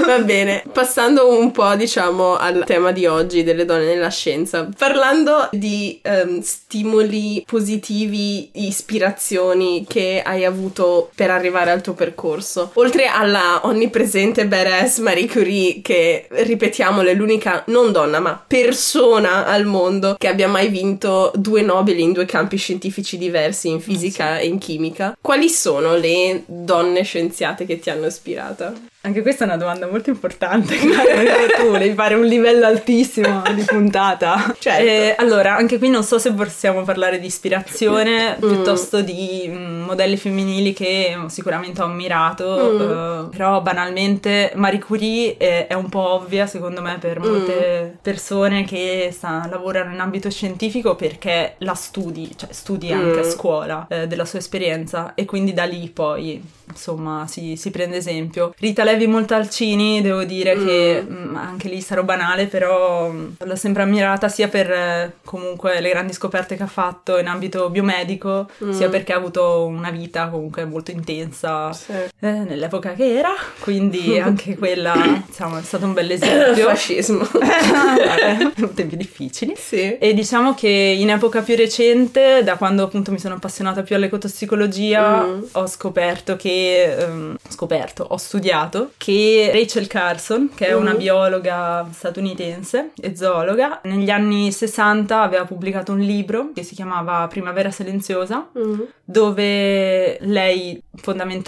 Va 0.07 0.19
bene, 0.19 0.63
passando 0.73 1.37
un 1.39 1.51
po', 1.51 1.75
diciamo, 1.75 2.37
al 2.37 2.63
tema 2.67 2.91
di 2.93 3.07
oggi 3.07 3.43
delle 3.43 3.65
donne 3.65 3.85
nella 3.85 4.09
scienza, 4.11 4.40
parlando 4.77 5.49
di 5.53 5.99
ehm, 6.03 6.41
stimoli 6.41 7.45
positivi, 7.47 8.51
ispirazioni 8.67 9.85
che 9.87 10.23
hai 10.25 10.45
avuto 10.45 11.11
per 11.15 11.31
arrivare 11.31 11.71
al 11.71 11.83
tuo 11.83 11.95
percorso, 11.95 12.71
oltre 12.75 13.07
alla 13.07 13.61
onnipresente 13.65 14.47
badass 14.47 14.99
Marie 14.99 15.29
Curie, 15.29 15.81
che 15.83 16.27
ripetiamolo, 16.31 17.09
è 17.09 17.15
l'unica 17.15 17.65
non 17.67 17.93
donna, 17.93 18.21
ma 18.21 18.43
persona 18.47 19.47
al 19.47 19.65
mondo 19.65 20.17
che 20.19 20.29
abbia 20.29 20.49
mai 20.49 20.69
vinto 20.69 21.33
due 21.35 21.63
Nobel 21.63 21.99
in 21.99 22.13
due 22.13 22.25
campi 22.25 22.57
scientifici 22.57 23.19
diversi, 23.19 23.69
in 23.69 23.81
fisica 23.81 24.39
e 24.39 24.47
in 24.47 24.59
chimica. 24.59 25.17
Quali 25.21 25.49
sono 25.49 25.97
le 25.97 26.45
donne 26.47 27.03
scienziate 27.03 27.67
che 27.67 27.79
ti 27.79 27.91
hanno 27.91 28.07
ispirata? 28.07 28.73
Anche 29.03 29.23
questa 29.23 29.45
è 29.45 29.47
una 29.47 29.57
domanda 29.57 29.87
molto 29.87 30.11
importante. 30.11 30.77
Caro, 30.77 31.47
tu 31.57 31.73
devi 31.79 31.95
fare 31.95 32.15
un 32.15 32.27
livello 32.27 32.67
altissimo 32.67 33.43
di 33.55 33.63
puntata. 33.63 34.55
Certo. 34.59 34.83
Eh, 34.83 35.15
allora, 35.17 35.55
anche 35.57 35.79
qui 35.79 35.89
non 35.89 36.05
so 36.05 36.19
se 36.19 36.33
possiamo 36.35 36.83
parlare 36.83 37.19
di 37.19 37.25
ispirazione 37.27 38.37
piuttosto 38.39 39.01
di 39.01 39.47
mm, 39.49 39.83
modelli 39.85 40.19
femminili 40.19 40.75
che 40.75 41.17
sicuramente 41.29 41.81
ho 41.81 41.87
ammirato. 41.87 42.73
Mm. 42.75 42.81
eh, 42.81 43.37
però 43.37 43.63
banalmente 43.63 44.53
Marie 44.57 44.81
Curie 44.81 45.37
è, 45.39 45.67
è 45.69 45.75
un 45.75 45.89
po' 45.89 46.07
ovvia 46.17 46.47
secondo 46.47 46.83
me 46.83 46.99
per 46.99 47.21
molte 47.21 47.97
persone 48.03 48.65
che 48.65 49.09
sta- 49.13 49.47
lavorano 49.51 49.95
in 49.95 50.01
ambito 50.01 50.29
scientifico 50.29 50.95
perché 50.95 51.55
la 51.59 51.75
studi, 51.75 52.33
cioè 52.37 52.53
studi 52.53 52.93
anche 52.93 53.21
a 53.21 53.25
Mm. 53.25 53.31
scuola 53.31 53.87
eh, 53.89 54.07
della 54.07 54.25
sua 54.27 54.39
esperienza 54.41 55.15
e 55.15 55.25
quindi 55.25 55.53
da 55.55 55.65
lì 55.65 55.89
poi 55.89 56.43
insomma 56.69 57.27
si, 57.27 57.57
si 57.57 57.71
prende 57.71 57.97
esempio. 57.97 58.53
Rita 58.59 58.85
Levi 58.91 59.07
Montalcini 59.07 60.01
devo 60.03 60.25
dire 60.25 60.57
che 60.57 61.05
mm, 61.09 61.37
anche 61.37 61.69
lì 61.69 61.81
sarò 61.81 62.03
banale 62.03 62.47
però 62.47 63.09
mm, 63.11 63.29
l'ho 63.45 63.57
sempre 63.57 63.83
ammirata 63.83 64.29
sia 64.29 64.49
per 64.49 64.71
eh, 64.71 65.13
comunque 65.25 65.81
le 65.81 65.89
grandi 65.91 66.13
scoperte 66.13 66.57
che 66.57 66.63
ha 66.63 66.67
fatto 66.69 67.19
in 67.19 67.27
ambito 67.29 67.71
biomedico 67.71 68.49
sia 68.71 68.89
perché 68.89 69.13
ha 69.13 69.17
avuto 69.17 69.65
una 69.67 69.91
vita 69.91 70.29
comunque 70.29 70.65
molto 70.65 70.91
intensa 70.91 71.73
Sì. 71.73 71.93
eh, 71.93 72.09
nell'epoca 72.21 72.93
che 72.95 73.17
era 73.17 73.33
quindi 73.61 74.19
anche 74.21 74.57
quella 74.57 74.95
insomma 75.27 75.59
è 75.59 75.63
stato 75.63 75.85
un 75.87 75.93
bel 75.93 76.11
esempio 76.11 76.67
Fascismo. 76.71 77.27
Vabbè, 77.33 78.51
tempi 78.75 78.97
difficili 78.97 79.55
Sì. 79.57 79.97
e 79.99 80.15
diciamo 80.15 80.55
che 80.55 80.69
in 80.69 81.11
epoca 81.11 81.41
più 81.43 81.55
recente, 81.57 82.43
da 82.43 82.57
quando 82.57 82.83
appunto 82.85 83.11
mi 83.11 83.19
sono 83.19 83.35
appassionata 83.35 83.83
più 83.83 83.97
all'ecotossicologia, 83.97 85.09
Mm. 85.21 85.43
ho 85.53 85.67
scoperto 85.67 86.37
che, 86.37 86.95
ehm, 86.97 87.37
scoperto, 87.49 88.05
ho 88.09 88.17
studiato 88.17 88.80
che 88.97 89.51
Rachel 89.53 89.87
Carson, 89.87 90.51
che 90.55 90.67
è 90.69 90.73
una 90.75 90.93
Mm. 90.95 90.97
biologa 90.99 91.89
statunitense 91.93 92.91
e 93.01 93.17
zoologa, 93.17 93.81
negli 93.85 94.11
anni 94.11 94.51
60 94.53 95.23
aveva 95.23 95.45
pubblicato 95.45 95.93
un 95.93 96.01
libro 96.01 96.51
che 96.55 96.63
si 96.63 96.75
chiamava 96.75 97.27
Primavera 97.29 97.71
silenziosa, 97.71 98.49
Mm. 98.59 98.81
dove 99.05 100.19
lei 100.21 100.81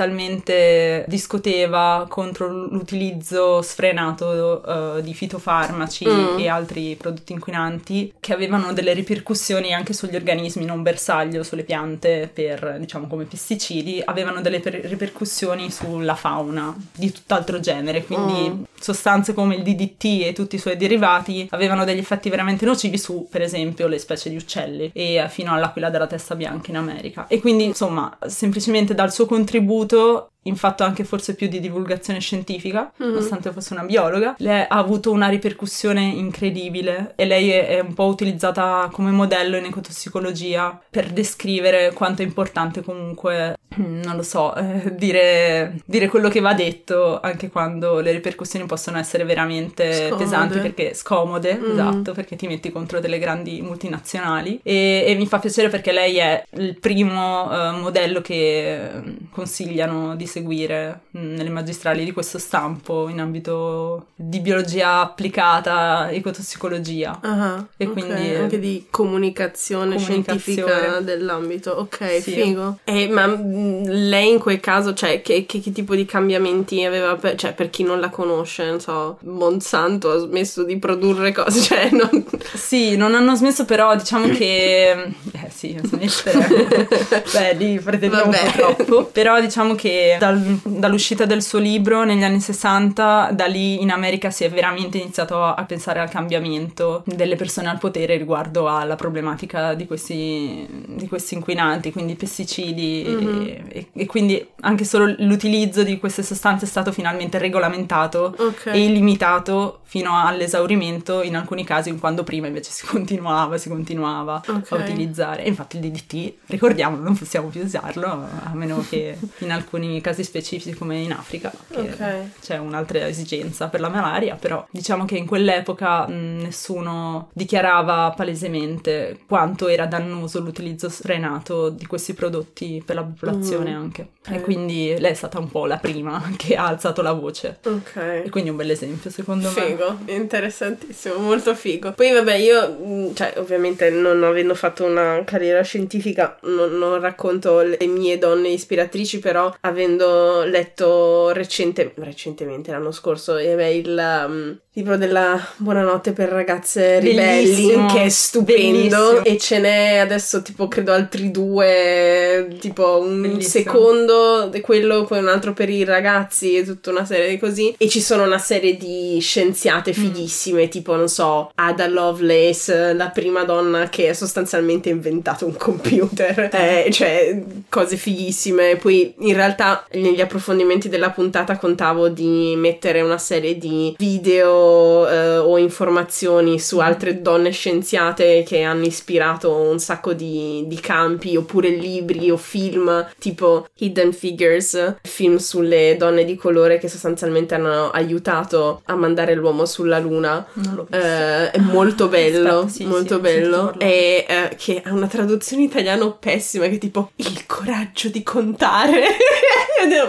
fondamentalmente 0.02 1.04
discuteva 1.08 2.06
contro 2.08 2.48
l'utilizzo 2.48 3.62
sfrenato 3.62 4.96
eh, 4.98 5.02
di 5.02 5.14
fitofarmaci 5.14 6.06
Mm. 6.08 6.38
e 6.38 6.48
altri 6.48 6.96
prodotti 6.96 7.32
inquinanti 7.32 8.14
che 8.20 8.32
avevano 8.32 8.72
delle 8.72 8.92
ripercussioni 8.92 9.72
anche 9.72 9.92
sugli 9.92 10.16
organismi 10.16 10.64
non 10.64 10.82
bersaglio, 10.82 11.42
sulle 11.42 11.62
piante 11.64 12.30
per 12.32 12.76
diciamo 12.78 13.06
come 13.06 13.24
pesticidi, 13.24 14.02
avevano 14.04 14.40
delle 14.40 14.60
per- 14.60 14.74
ripercussioni 14.84 15.70
sulla 15.70 16.14
fauna 16.14 16.74
di 16.94 17.12
tutt'altro 17.22 17.60
genere, 17.60 18.04
quindi 18.04 18.50
Mm. 18.50 18.62
sostanze 18.78 19.32
come 19.32 19.54
il 19.54 19.62
DDT 19.62 20.24
e 20.26 20.32
tutti 20.34 20.56
i 20.56 20.58
suoi 20.58 20.76
derivati 20.76 21.46
avevano 21.50 21.84
degli 21.84 21.98
effetti 21.98 22.28
veramente 22.28 22.64
nocivi 22.64 22.98
su 22.98 23.28
per 23.30 23.40
esempio 23.42 23.86
le 23.86 23.98
specie 23.98 24.28
di 24.28 24.36
uccelli 24.36 24.90
e 24.92 25.14
eh, 25.14 25.28
fino 25.28 25.52
all'aquila 25.54 25.88
della 25.90 26.06
testa 26.06 26.34
bianca 26.34 26.70
in 26.70 26.76
America 26.76 27.26
e 27.28 27.40
quindi 27.40 27.64
insomma 27.64 28.16
semplicemente 28.26 28.94
dal 28.94 29.12
suo 29.12 29.26
contributo 29.26 30.31
in 30.44 30.56
fatto 30.56 30.82
anche 30.84 31.04
forse 31.04 31.34
più 31.34 31.46
di 31.49 31.61
divulgazione 31.61 32.18
scientifica, 32.20 32.90
Mm. 33.02 33.06
nonostante 33.08 33.52
fosse 33.52 33.72
una 33.75 33.84
biologa, 33.84 34.34
lei 34.38 34.62
ha 34.62 34.76
avuto 34.76 35.11
una 35.12 35.28
ripercussione 35.28 36.00
incredibile 36.02 37.12
e 37.16 37.25
lei 37.26 37.50
è, 37.50 37.68
è 37.68 37.80
un 37.80 37.94
po' 37.94 38.06
utilizzata 38.06 38.88
come 38.92 39.11
modello 39.11 39.56
in 39.56 39.64
ecotossicologia 39.66 40.80
per 40.90 41.06
descrivere 41.11 41.92
quanto 41.92 42.22
è 42.22 42.25
importante 42.25 42.82
comunque, 42.82 43.56
non 43.76 44.16
lo 44.16 44.22
so, 44.22 44.54
eh, 44.56 44.94
dire, 44.96 45.76
dire 45.84 46.08
quello 46.08 46.28
che 46.28 46.40
va 46.40 46.54
detto 46.54 47.20
anche 47.20 47.49
quando 47.50 48.00
le 48.00 48.11
ripercussioni 48.12 48.66
possono 48.66 48.99
essere 48.99 49.25
veramente 49.25 49.92
Scomode. 50.08 50.25
pesanti 50.25 50.58
perché 50.58 50.94
scomode, 50.94 51.54
Mm. 51.62 51.70
esatto, 51.70 52.12
perché 52.12 52.34
ti 52.37 52.46
metti 52.46 52.70
contro 52.72 52.99
delle 53.00 53.18
grandi 53.18 53.61
multinazionali 53.62 54.61
e, 54.62 55.04
e 55.06 55.14
mi 55.14 55.26
fa 55.26 55.38
piacere 55.38 55.68
perché 55.68 55.92
lei 55.92 56.16
è 56.18 56.42
il 56.56 56.78
primo 56.78 57.50
eh, 57.52 57.70
modello 57.78 58.20
che 58.20 58.75
eh, 58.84 59.02
consigliano 59.30 60.16
di 60.16 60.26
seguire 60.32 61.00
mh, 61.10 61.18
nelle 61.34 61.50
magistrali 61.50 62.04
di 62.04 62.12
questo 62.12 62.38
stampo 62.38 63.08
in 63.08 63.20
ambito 63.20 64.06
di 64.14 64.40
biologia 64.40 65.00
applicata, 65.00 66.10
ecotossicologia. 66.10 67.18
Ah, 67.22 67.64
E 67.76 67.86
ok, 67.86 67.92
quindi- 67.92 68.34
anche 68.34 68.58
di 68.58 68.86
comunicazione, 68.90 69.96
Comunicazione. 69.96 70.22
scientifica 70.24 71.00
dell'ambito. 71.00 71.72
Ok, 71.72 72.20
Sì. 72.20 72.32
figo. 72.32 72.78
E, 72.84 73.08
ma 73.08 73.26
mh, 73.26 73.82
lei 73.88 74.30
in 74.32 74.38
quel 74.38 74.60
caso, 74.60 74.94
cioè, 74.94 75.20
che, 75.22 75.44
che- 75.46 75.60
che 75.60 75.72
tipo 75.72 75.94
di 75.94 76.04
cambiamenti 76.04 76.82
aveva? 76.84 77.14
Per, 77.16 77.34
cioè, 77.36 77.52
per 77.52 77.70
chi 77.70 77.82
non 77.82 78.00
la 78.00 78.08
conosce, 78.08 78.64
non 78.64 78.80
so, 78.80 79.18
Monsanto 79.24 80.10
ha 80.10 80.18
smesso 80.18 80.64
di 80.64 80.78
produrre 80.78 81.32
cose, 81.32 81.60
cioè, 81.62 81.90
non... 81.90 82.24
Sì, 82.54 82.96
non 82.96 83.14
hanno 83.14 83.34
smesso, 83.34 83.64
però 83.64 83.94
diciamo 83.96 84.28
che. 84.28 84.90
Eh 85.32 85.50
sì, 85.50 85.78
smettere. 85.82 86.88
Beh, 87.32 87.52
lì 87.54 87.78
pretendiamo 87.78 88.30
Vabbè. 88.30 88.42
un 88.44 88.52
po' 88.52 88.84
troppo. 88.84 89.04
Però 89.12 89.40
diciamo 89.40 89.74
che 89.74 90.16
dal- 90.22 90.60
dall'uscita 90.62 91.24
del 91.26 91.42
suo 91.42 91.58
libro 91.58 92.04
negli 92.04 92.22
anni 92.22 92.38
60, 92.40 93.30
da 93.32 93.46
lì 93.46 93.82
in 93.82 93.90
America 93.90 94.30
si 94.30 94.44
è 94.44 94.50
veramente 94.50 94.98
iniziato 94.98 95.42
a, 95.42 95.64
pensare 95.64 95.98
al 95.98 96.08
cambiamento 96.08 97.02
delle 97.06 97.34
persone 97.34 97.68
al 97.68 97.78
potere 97.78 98.16
riguardo 98.16 98.68
alla 98.68 98.94
problematica 98.94 99.74
di 99.74 99.86
questi, 99.86 100.66
di 100.86 101.08
questi 101.08 101.34
inquinanti, 101.34 101.90
quindi 101.90 102.14
pesticidi. 102.14 103.04
Mhm. 103.08 103.64
E, 103.68 103.86
e- 103.92 104.06
quindi 104.06 104.46
anche 104.60 104.84
solo 104.84 105.12
l'utilizzo 105.18 105.82
di 105.82 105.98
queste 105.98 106.22
sostanze 106.22 106.66
è 106.66 106.68
stato 106.68 106.92
finalmente 106.92 107.38
regolamentato 107.38 108.34
Ok. 108.38 108.66
e 108.66 108.84
illimitato 108.84 109.80
fino 109.84 110.16
all'esaurimento 110.24 111.22
in 111.22 111.34
alcuni 111.36 111.64
casi, 111.64 111.94
quando 111.98 112.22
prima 112.22 112.46
invece 112.46 112.70
si 112.70 112.86
continuava, 112.86 113.58
si 113.58 113.68
continuava 113.68 114.40
Ok. 114.46 114.72
a 114.72 114.76
utilizzare. 114.76 115.44
E 115.44 115.48
infatti 115.48 115.78
il 115.78 115.82
DDT, 115.90 116.32
ricordiamolo, 116.46 117.02
non 117.02 117.16
possiamo 117.16 117.48
più 117.48 117.62
usarlo, 117.62 118.06
a 118.06 118.50
meno 118.54 118.84
che 118.88 119.16
in 119.38 119.50
alcuni 119.50 120.00
casi 120.00 120.12
specifici 120.23 120.75
come 120.75 120.99
in 120.99 121.12
Africa, 121.12 121.50
che 121.71 121.78
Ok. 121.78 122.25
c'è 122.42 122.59
un'altra 122.59 123.07
esigenza 123.09 123.69
per 123.69 123.81
la 123.81 123.88
malaria, 123.88 124.37
però 124.38 124.64
diciamo 124.71 125.04
che 125.04 125.16
in 125.16 125.26
quell'epoca 125.26 126.07
mh, 126.07 126.40
nessuno 126.42 127.31
dichiarava 127.33 128.12
palesemente 128.16 129.19
quanto 129.26 129.69
era 129.69 129.87
dannoso 129.87 130.40
l'utilizzo 130.40 130.88
sfrenato 130.88 131.71
di 131.71 131.87
questi 131.87 132.12
prodotti 132.14 132.83
per 132.85 132.97
la 132.97 133.02
popolazione 133.04 133.71
Mm. 133.73 133.76
anche. 133.76 134.09
Eh, 134.28 134.37
E 134.37 134.40
quindi 134.40 134.95
lei 134.99 135.11
è 135.12 135.14
stata 135.14 135.38
un 135.38 135.50
po' 135.50 135.66
la 135.66 135.76
prima 135.78 136.21
che 136.37 136.57
ha 136.57 136.66
alzato 136.66 137.00
la 137.02 137.12
voce. 137.12 137.59
Ok. 137.64 137.97
E 138.25 138.28
quindi 138.31 138.50
un 138.50 138.57
bel 138.57 138.71
esempio, 138.71 139.11
secondo 139.11 139.49
me. 139.54 139.62
Figo, 139.66 139.99
interessantissimo, 140.07 141.19
molto 141.19 141.54
figo. 141.54 141.92
Poi 141.92 142.12
vabbè, 142.12 142.35
io, 142.35 143.12
cioè, 143.14 143.35
ovviamente 143.37 143.90
non 143.90 144.23
avendo 144.25 144.54
fatto 144.54 144.85
una 144.85 145.23
carriera 145.25 145.62
scientifica, 145.62 146.37
non, 146.42 146.76
non 146.78 147.00
racconto 147.00 147.61
le 147.61 147.78
mie 147.87 148.19
donne 148.19 148.49
ispiratrici, 148.49 149.19
però 149.19 149.54
avendo 149.61 150.01
letto 150.44 151.30
recente, 151.32 151.92
recentemente, 151.97 152.71
l'anno 152.71 152.92
scorso, 152.92 153.37
eh, 153.37 153.54
beh, 153.54 153.71
il 153.75 154.25
um, 154.26 154.59
libro 154.75 154.97
della 154.97 155.38
Buonanotte 155.56 156.12
per 156.12 156.30
ragazze 156.30 156.99
ribelli, 156.99 157.87
che 157.92 158.04
è 158.04 158.09
stupendo, 158.09 158.97
bellissimo. 158.97 159.25
e 159.25 159.38
ce 159.38 159.59
n'è 159.59 159.97
adesso 159.99 160.40
tipo 160.42 160.66
credo 160.68 160.92
altri 160.92 161.30
due, 161.30 162.56
tipo 162.59 162.99
un 163.00 163.21
Bellissimo. 163.23 163.64
secondo 163.64 164.47
di 164.49 164.61
quello, 164.61 165.04
poi 165.04 165.18
un 165.18 165.28
altro 165.28 165.52
per 165.52 165.68
i 165.68 165.85
ragazzi 165.85 166.56
e 166.56 166.64
tutta 166.64 166.90
una 166.90 167.04
serie 167.04 167.28
di 167.28 167.38
così. 167.38 167.75
E 167.76 167.88
ci 167.88 168.00
sono 168.00 168.25
una 168.25 168.38
serie 168.38 168.76
di 168.76 169.18
scienziate 169.21 169.92
fighissime, 169.92 170.68
tipo 170.68 170.97
non 170.97 171.09
so, 171.09 171.50
Ada 171.54 171.87
Lovelace, 171.88 172.94
la 172.94 173.11
prima 173.11 173.44
donna 173.44 173.88
che 173.88 174.09
ha 174.09 174.14
sostanzialmente 174.14 174.88
inventato 174.88 175.47
un 175.47 175.56
computer, 175.56 176.49
Eh, 176.62 176.90
cioè 176.90 177.42
cose 177.68 177.97
fighissime. 177.97 178.76
Poi 178.76 179.14
in 179.18 179.35
realtà 179.35 179.85
negli 179.94 180.20
approfondimenti 180.20 180.88
della 180.88 181.11
puntata 181.11 181.56
contavo 181.56 182.08
di 182.08 182.54
mettere 182.56 183.00
una 183.00 183.18
serie 183.18 183.58
di 183.58 183.94
video 183.99 185.08
eh, 185.08 185.38
o 185.38 185.58
informazioni 185.58 186.58
su 186.58 186.78
altre 186.78 187.20
donne 187.22 187.50
scienziate 187.50 188.44
che 188.46 188.62
hanno 188.62 188.84
ispirato 188.84 189.54
un 189.54 189.78
sacco 189.78 190.12
di, 190.12 190.64
di 190.66 190.80
campi, 190.80 191.37
oppure 191.37 191.70
libri 191.70 192.30
o 192.30 192.37
film 192.37 193.08
tipo 193.18 193.66
Hidden 193.75 194.12
Figures, 194.12 194.96
film 195.02 195.37
sulle 195.37 195.96
donne 195.99 196.25
di 196.25 196.37
colore 196.37 196.78
che 196.78 196.88
sostanzialmente 196.88 197.54
hanno 197.54 197.90
aiutato 197.90 198.82
a 198.87 198.94
mandare 198.94 199.34
l'uomo 199.34 199.66
sulla 199.66 199.99
luna. 199.99 200.44
Non 200.54 200.75
l'ho 200.75 200.87
visto. 200.88 201.06
Eh, 201.06 201.50
è 201.50 201.58
molto 201.58 202.08
bello, 202.08 202.61
Aspetta, 202.61 202.68
sì, 202.68 202.84
molto 202.84 203.14
sì, 203.16 203.20
bello. 203.20 203.75
E 203.78 204.25
eh, 204.28 204.54
che 204.56 204.82
ha 204.84 204.92
una 204.92 205.06
traduzione 205.06 205.62
in 205.62 205.68
italiano 205.68 206.16
pessima, 206.18 206.66
che 206.66 206.75
è 206.75 206.78
tipo 206.78 207.11
il 207.16 207.46
coraggio 207.46 208.08
di 208.08 208.22
contare. 208.22 209.02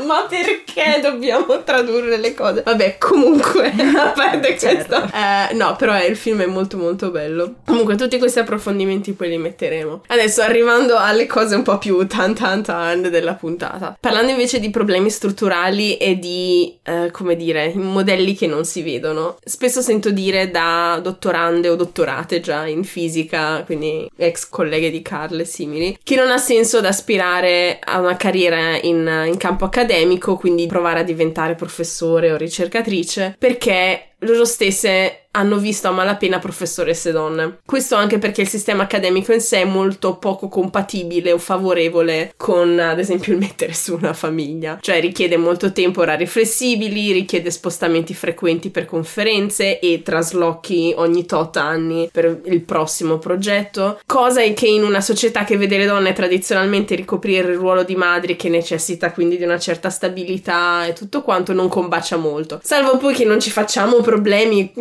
Ma 0.06 0.26
perché 0.30 1.00
dobbiamo 1.02 1.64
tradurre 1.64 2.18
le 2.18 2.34
cose? 2.34 2.62
Vabbè, 2.64 2.98
comunque, 2.98 3.74
a 3.98 4.10
parte 4.10 4.58
Certo. 4.58 5.00
questo, 5.00 5.16
eh, 5.16 5.54
no, 5.54 5.76
però 5.76 5.96
eh, 5.98 6.06
il 6.06 6.16
film 6.16 6.42
è 6.42 6.46
molto 6.46 6.78
molto 6.78 7.10
bello. 7.10 7.56
Comunque, 7.66 7.96
tutti 7.96 8.18
questi 8.18 8.40
approfondimenti 8.40 9.14
poi 9.14 9.30
li 9.30 9.38
metteremo. 9.38 10.04
Adesso 10.08 10.42
arrivando 10.42 10.98
alle 10.98 11.26
cose 11.26 11.56
un 11.56 11.64
po' 11.64 11.78
più 11.78 12.06
tan 12.08 12.34
tan 12.36 12.62
tan 12.64 13.02
della 13.02 13.34
puntata. 13.34 13.98
Parlando 14.00 14.32
invece 14.32 14.60
di 14.60 14.70
problemi 14.70 15.10
strutturali 15.10 15.98
e 15.98 16.20
di, 16.20 16.78
eh, 16.84 17.10
come 17.12 17.36
dire, 17.36 17.72
modelli 17.76 18.36
che 18.36 18.48
non 18.48 18.66
si 18.66 18.82
vedono. 18.82 19.38
Spesso 19.44 19.82
sento 19.82 20.12
dire 20.12 20.52
da 20.52 21.00
dottorande 21.02 21.70
o 21.70 21.76
dottorate 21.76 22.40
già 22.40 22.66
in 22.68 22.84
fisica, 22.84 23.64
quindi 23.66 24.10
ex 24.16 24.48
colleghe 24.50 24.92
di 24.92 25.02
Carl 25.02 25.40
e 25.40 25.46
simili, 25.46 25.98
che 26.04 26.16
non 26.16 26.32
ha 26.32 26.38
senso 26.38 26.78
ad 26.78 26.86
aspirare 26.86 27.80
a 27.84 28.00
una 28.00 28.16
carriera 28.16 28.78
in, 28.82 29.24
in 29.28 29.38
campo 29.38 29.63
accademico, 29.64 30.36
quindi 30.36 30.66
provare 30.68 31.00
a 31.00 31.04
diventare 31.04 31.56
professore 31.56 32.32
o 32.32 32.38
ricercatrice, 32.38 33.36
perché 33.38 34.13
loro 34.26 34.46
stesse 34.46 35.24
hanno 35.36 35.58
visto 35.58 35.88
a 35.88 35.92
malapena 35.92 36.40
professoresse 36.40 37.12
donne. 37.12 37.58
Questo 37.66 37.96
anche 37.96 38.20
perché 38.20 38.42
il 38.42 38.48
sistema 38.48 38.84
accademico 38.84 39.34
in 39.34 39.42
sé 39.42 39.62
è 39.62 39.66
molto 39.66 40.18
poco 40.18 40.48
compatibile 40.48 41.32
o 41.32 41.38
favorevole 41.38 42.34
con, 42.38 42.78
ad 42.80 43.00
esempio, 43.00 43.34
il 43.34 43.40
mettere 43.40 43.74
su 43.74 43.96
una 43.96 44.14
famiglia. 44.14 44.78
Cioè 44.80 45.00
richiede 45.00 45.38
molto 45.38 45.72
tempo 45.72 46.02
orari 46.02 46.28
flessibili, 46.28 47.12
richiede 47.12 47.50
spostamenti 47.50 48.14
frequenti 48.14 48.70
per 48.70 48.86
conferenze 48.86 49.80
e 49.80 50.04
traslochi 50.04 50.94
ogni 50.98 51.26
tot 51.26 51.58
anni 51.58 52.10
per 52.12 52.42
il 52.46 52.62
prossimo 52.62 53.18
progetto. 53.18 54.00
Cosa 54.06 54.42
che 54.42 54.68
in 54.68 54.84
una 54.84 55.02
società 55.02 55.46
che 55.46 55.58
vede 55.58 55.78
le 55.78 55.86
donne 55.88 56.14
tradizionalmente 56.14 56.94
ricoprire 56.94 57.52
il 57.52 57.58
ruolo 57.58 57.84
di 57.84 57.96
madri 57.96 58.36
che 58.36 58.50
necessita 58.50 59.12
quindi 59.12 59.38
di 59.38 59.44
una 59.44 59.58
certa 59.58 59.90
stabilità 59.90 60.86
e 60.86 60.94
tutto 60.94 61.24
quanto 61.24 61.54
non 61.54 61.70
combacia 61.70 62.18
molto. 62.18 62.60
Salvo 62.62 62.98
poi 62.98 63.16
che 63.16 63.26
non 63.26 63.40
ci 63.40 63.50
facciamo 63.50 63.96
problemi 64.02 64.13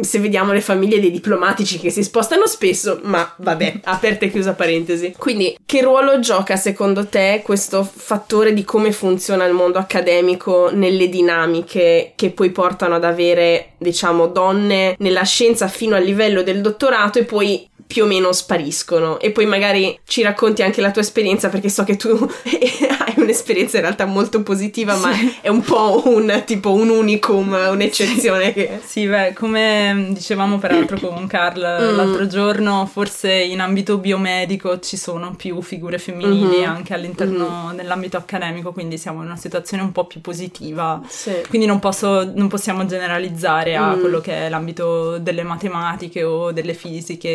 se 0.01 0.19
vediamo 0.19 0.53
le 0.53 0.61
famiglie 0.61 1.01
dei 1.01 1.11
diplomatici 1.11 1.79
che 1.79 1.91
si 1.91 2.03
spostano 2.03 2.47
spesso, 2.47 3.01
ma 3.03 3.33
vabbè, 3.37 3.81
aperta 3.85 4.25
e 4.25 4.31
chiusa 4.31 4.55
parentesi. 4.55 5.15
Quindi, 5.17 5.57
che 5.65 5.83
ruolo 5.83 6.19
gioca 6.19 6.57
secondo 6.57 7.07
te 7.07 7.41
questo 7.45 7.83
fattore 7.83 8.53
di 8.53 8.65
come 8.65 8.93
funziona 8.93 9.45
il 9.45 9.55
mondo 9.55 9.79
accademico 9.79 10.71
nelle 10.73 11.09
dinamiche 11.09 12.13
che 12.17 12.31
poi 12.31 12.51
portano 12.51 12.97
ad 12.97 13.05
avere, 13.05 13.73
diciamo, 13.79 14.27
donne 14.27 14.97
nella 14.99 15.25
scienza 15.25 15.69
fino 15.69 15.97
al 15.97 16.05
livello 16.05 16.43
del 16.43 16.61
dottorato 16.61 17.19
e 17.19 17.25
poi 17.25 17.69
più 17.93 18.05
o 18.05 18.07
meno 18.07 18.33
spariscono 18.33 19.21
e 19.21 19.33
poi 19.33 19.45
magari 19.45 19.99
ci 20.07 20.23
racconti 20.23 20.63
anche 20.63 20.81
la 20.81 20.91
tua 20.91 21.03
esperienza 21.03 21.51
perché 21.51 21.69
so 21.69 21.85
che 21.85 21.97
tu 21.97 22.09
hai 22.49 23.15
un'esperienza 23.17 23.77
in 23.77 23.83
realtà 23.83 24.07
molto 24.07 24.43
positiva 24.43 24.97
ma 24.97 25.11
è 25.43 25.49
un 25.49 25.61
po' 25.61 26.03
un 26.07 26.43
tipo 26.47 26.73
un 26.73 26.89
unicum, 26.89 27.53
un'eccezione 27.71 28.53
che 28.55 28.81
Sì, 28.83 29.07
beh, 29.07 29.35
come 29.35 30.07
dicevamo 30.11 30.59
peraltro 30.59 30.99
con 30.99 31.27
Carl 31.27 31.61
Mm. 31.63 31.97
l'altro 31.97 32.27
giorno, 32.27 32.87
forse 32.91 33.31
in 33.33 33.61
ambito 33.61 33.99
biomedico 33.99 34.79
ci 34.81 34.97
sono 34.97 35.35
più 35.37 35.61
figure 35.61 35.99
femminili 35.99 36.61
Mhm. 36.63 36.69
anche 36.69 36.95
all'interno 36.95 37.73
dell'ambito 37.75 38.17
accademico, 38.17 38.73
quindi 38.73 38.97
siamo 38.99 39.21
in 39.21 39.27
una 39.27 39.37
situazione 39.37 39.83
un 39.83 39.93
po' 39.93 40.07
più 40.07 40.21
positiva. 40.21 41.01
sì. 41.09 41.33
Quindi 41.49 41.67
non, 41.67 41.79
posso, 41.79 42.31
non 42.35 42.49
possiamo 42.49 42.85
generalizzare 42.87 43.77
a 43.77 43.95
Mm. 43.97 44.01
quello 44.01 44.21
che 44.21 44.47
è 44.47 44.49
l'ambito 44.49 45.19
delle 45.19 45.43
matematiche 45.43 46.23
o 46.23 46.53
delle 46.53 46.75
fisiche, 46.75 47.29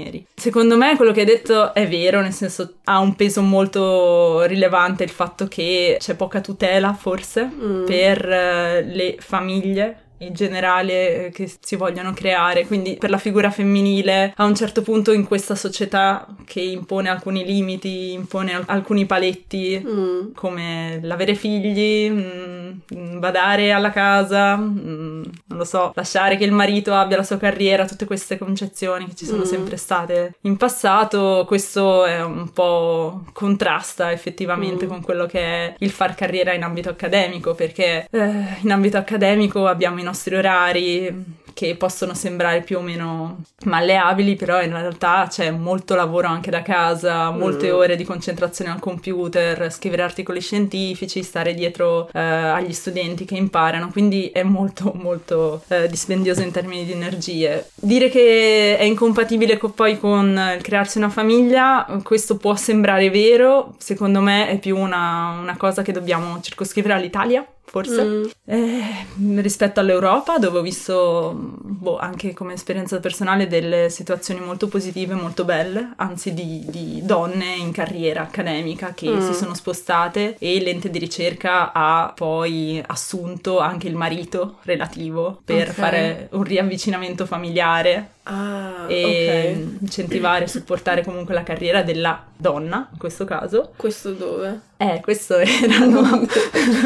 ingegneri. 0.00 0.26
Secondo 0.34 0.76
me 0.76 0.96
quello 0.96 1.12
che 1.12 1.20
hai 1.20 1.26
detto 1.26 1.74
è 1.74 1.86
vero, 1.88 2.20
nel 2.20 2.32
senso 2.32 2.74
ha 2.84 2.98
un 2.98 3.14
peso 3.14 3.42
molto 3.42 4.42
rilevante 4.42 5.04
il 5.04 5.10
fatto 5.10 5.46
che 5.46 5.96
c'è 5.98 6.14
poca 6.14 6.40
tutela 6.40 6.92
forse 6.94 7.48
Mm. 7.50 7.84
per 7.86 8.28
eh, 8.30 8.82
le 8.82 9.16
famiglie 9.18 10.04
in 10.20 10.32
generale 10.34 11.26
eh, 11.26 11.30
che 11.30 11.50
si 11.60 11.76
vogliono 11.76 12.12
creare, 12.12 12.66
quindi 12.66 12.96
per 12.98 13.10
la 13.10 13.18
figura 13.18 13.50
femminile 13.50 14.32
a 14.36 14.44
un 14.44 14.54
certo 14.54 14.82
punto 14.82 15.12
in 15.12 15.26
questa 15.26 15.54
società 15.54 16.26
che 16.44 16.60
impone 16.60 17.08
alcuni 17.08 17.44
limiti, 17.44 18.12
impone 18.12 18.54
al- 18.54 18.64
alcuni 18.66 19.06
paletti 19.06 19.82
Mm. 19.84 20.32
come 20.34 21.00
l'avere 21.02 21.34
figli, 21.34 22.10
mm, 22.10 23.18
badare 23.18 23.72
alla 23.72 23.90
casa, 23.90 24.56
mm, 24.56 25.22
non 25.46 25.58
lo 25.58 25.64
so, 25.64 25.92
lasciare 25.94 26.36
che 26.36 26.44
il 26.44 26.52
marito 26.52 26.94
abbia 26.94 27.16
la 27.16 27.22
sua 27.22 27.36
carriera, 27.38 27.86
tutte 27.86 28.04
queste 28.04 28.38
concezioni 28.38 29.06
che 29.06 29.14
ci 29.14 29.24
sono 29.26 29.42
Mm. 29.42 29.46
sempre 29.46 29.76
state 29.76 30.34
in 30.42 30.56
passato, 30.56 31.44
questo 31.46 32.04
è 32.04 32.22
un 32.22 32.50
po' 32.52 33.24
contrasta 33.32 34.12
effettivamente 34.12 34.84
Mm. 34.86 34.88
con 34.88 35.02
quello 35.02 35.26
che 35.26 35.40
è 35.40 35.74
il 35.78 35.90
far 35.90 36.14
carriera 36.14 36.52
in 36.52 36.62
ambito 36.62 36.88
accademico, 36.90 37.54
perché 37.54 38.06
eh, 38.10 38.32
in 38.60 38.70
ambito 38.70 38.96
accademico 38.96 39.66
abbiamo 39.66 39.98
i 40.00 40.02
nostri 40.10 40.34
orari 40.34 41.38
che 41.52 41.74
possono 41.74 42.14
sembrare 42.14 42.62
più 42.62 42.78
o 42.78 42.80
meno 42.80 43.42
malleabili, 43.64 44.36
però 44.36 44.62
in 44.62 44.70
realtà 44.70 45.26
c'è 45.28 45.50
molto 45.50 45.94
lavoro 45.94 46.28
anche 46.28 46.50
da 46.50 46.62
casa, 46.62 47.30
molte 47.30 47.70
Mm. 47.70 47.74
ore 47.74 47.96
di 47.96 48.04
concentrazione 48.04 48.70
al 48.70 48.78
computer, 48.78 49.70
scrivere 49.70 50.02
articoli 50.02 50.40
scientifici, 50.40 51.22
stare 51.22 51.52
dietro 51.52 52.08
eh, 52.12 52.20
agli 52.20 52.72
studenti 52.72 53.24
che 53.24 53.34
imparano, 53.34 53.90
quindi 53.90 54.30
è 54.32 54.42
molto 54.42 54.92
molto 54.94 55.62
eh, 55.68 55.88
dispendioso 55.88 56.42
in 56.42 56.52
termini 56.52 56.84
di 56.84 56.92
energie. 56.92 57.68
Dire 57.74 58.08
che 58.08 58.78
è 58.78 58.84
incompatibile 58.84 59.58
co- 59.58 59.70
poi 59.70 59.98
con 59.98 60.28
il 60.56 60.62
crearsi 60.62 60.98
una 60.98 61.10
famiglia, 61.10 61.86
questo 62.02 62.36
può 62.36 62.54
sembrare 62.54 63.10
vero, 63.10 63.74
secondo 63.78 64.20
me 64.20 64.48
è 64.48 64.58
più 64.58 64.78
una, 64.78 65.36
una 65.40 65.56
cosa 65.56 65.82
che 65.82 65.92
dobbiamo 65.92 66.40
circoscrivere 66.40 66.94
all'Italia. 66.94 67.44
Forse 67.70 68.02
Mm. 68.04 68.24
Eh, 68.46 69.06
rispetto 69.40 69.78
all'Europa, 69.78 70.38
dove 70.38 70.58
ho 70.58 70.62
visto, 70.62 71.32
boh, 71.36 71.98
anche 71.98 72.34
come 72.34 72.54
esperienza 72.54 72.98
personale, 72.98 73.46
delle 73.46 73.90
situazioni 73.90 74.40
molto 74.40 74.66
positive, 74.66 75.14
molto 75.14 75.44
belle, 75.44 75.92
anzi 75.96 76.34
di, 76.34 76.64
di 76.66 77.00
donne 77.04 77.54
in 77.54 77.70
carriera 77.70 78.22
accademica 78.22 78.92
che 78.92 79.08
Mm. 79.10 79.20
si 79.20 79.34
sono 79.34 79.54
spostate 79.54 80.34
e 80.40 80.60
l'ente 80.60 80.90
di 80.90 80.98
ricerca 80.98 81.70
ha 81.72 82.12
poi 82.12 82.82
assunto 82.84 83.60
anche 83.60 83.86
il 83.86 83.94
marito 83.94 84.56
relativo 84.64 85.40
per 85.44 85.68
Ok. 85.68 85.74
fare 85.74 86.28
un 86.32 86.42
riavvicinamento 86.42 87.24
familiare 87.24 88.14
Ah, 88.24 88.86
e 88.88 89.54
ok. 89.54 89.82
incentivare 89.82 90.44
e 90.44 90.48
supportare 90.48 91.04
comunque 91.04 91.34
la 91.34 91.44
carriera 91.44 91.82
della 91.82 92.20
donna, 92.36 92.88
in 92.92 92.98
questo 92.98 93.24
caso. 93.24 93.72
Questo 93.76 94.10
dove? 94.12 94.68
Eh, 94.82 95.00
questo 95.02 95.36
era 95.36 95.84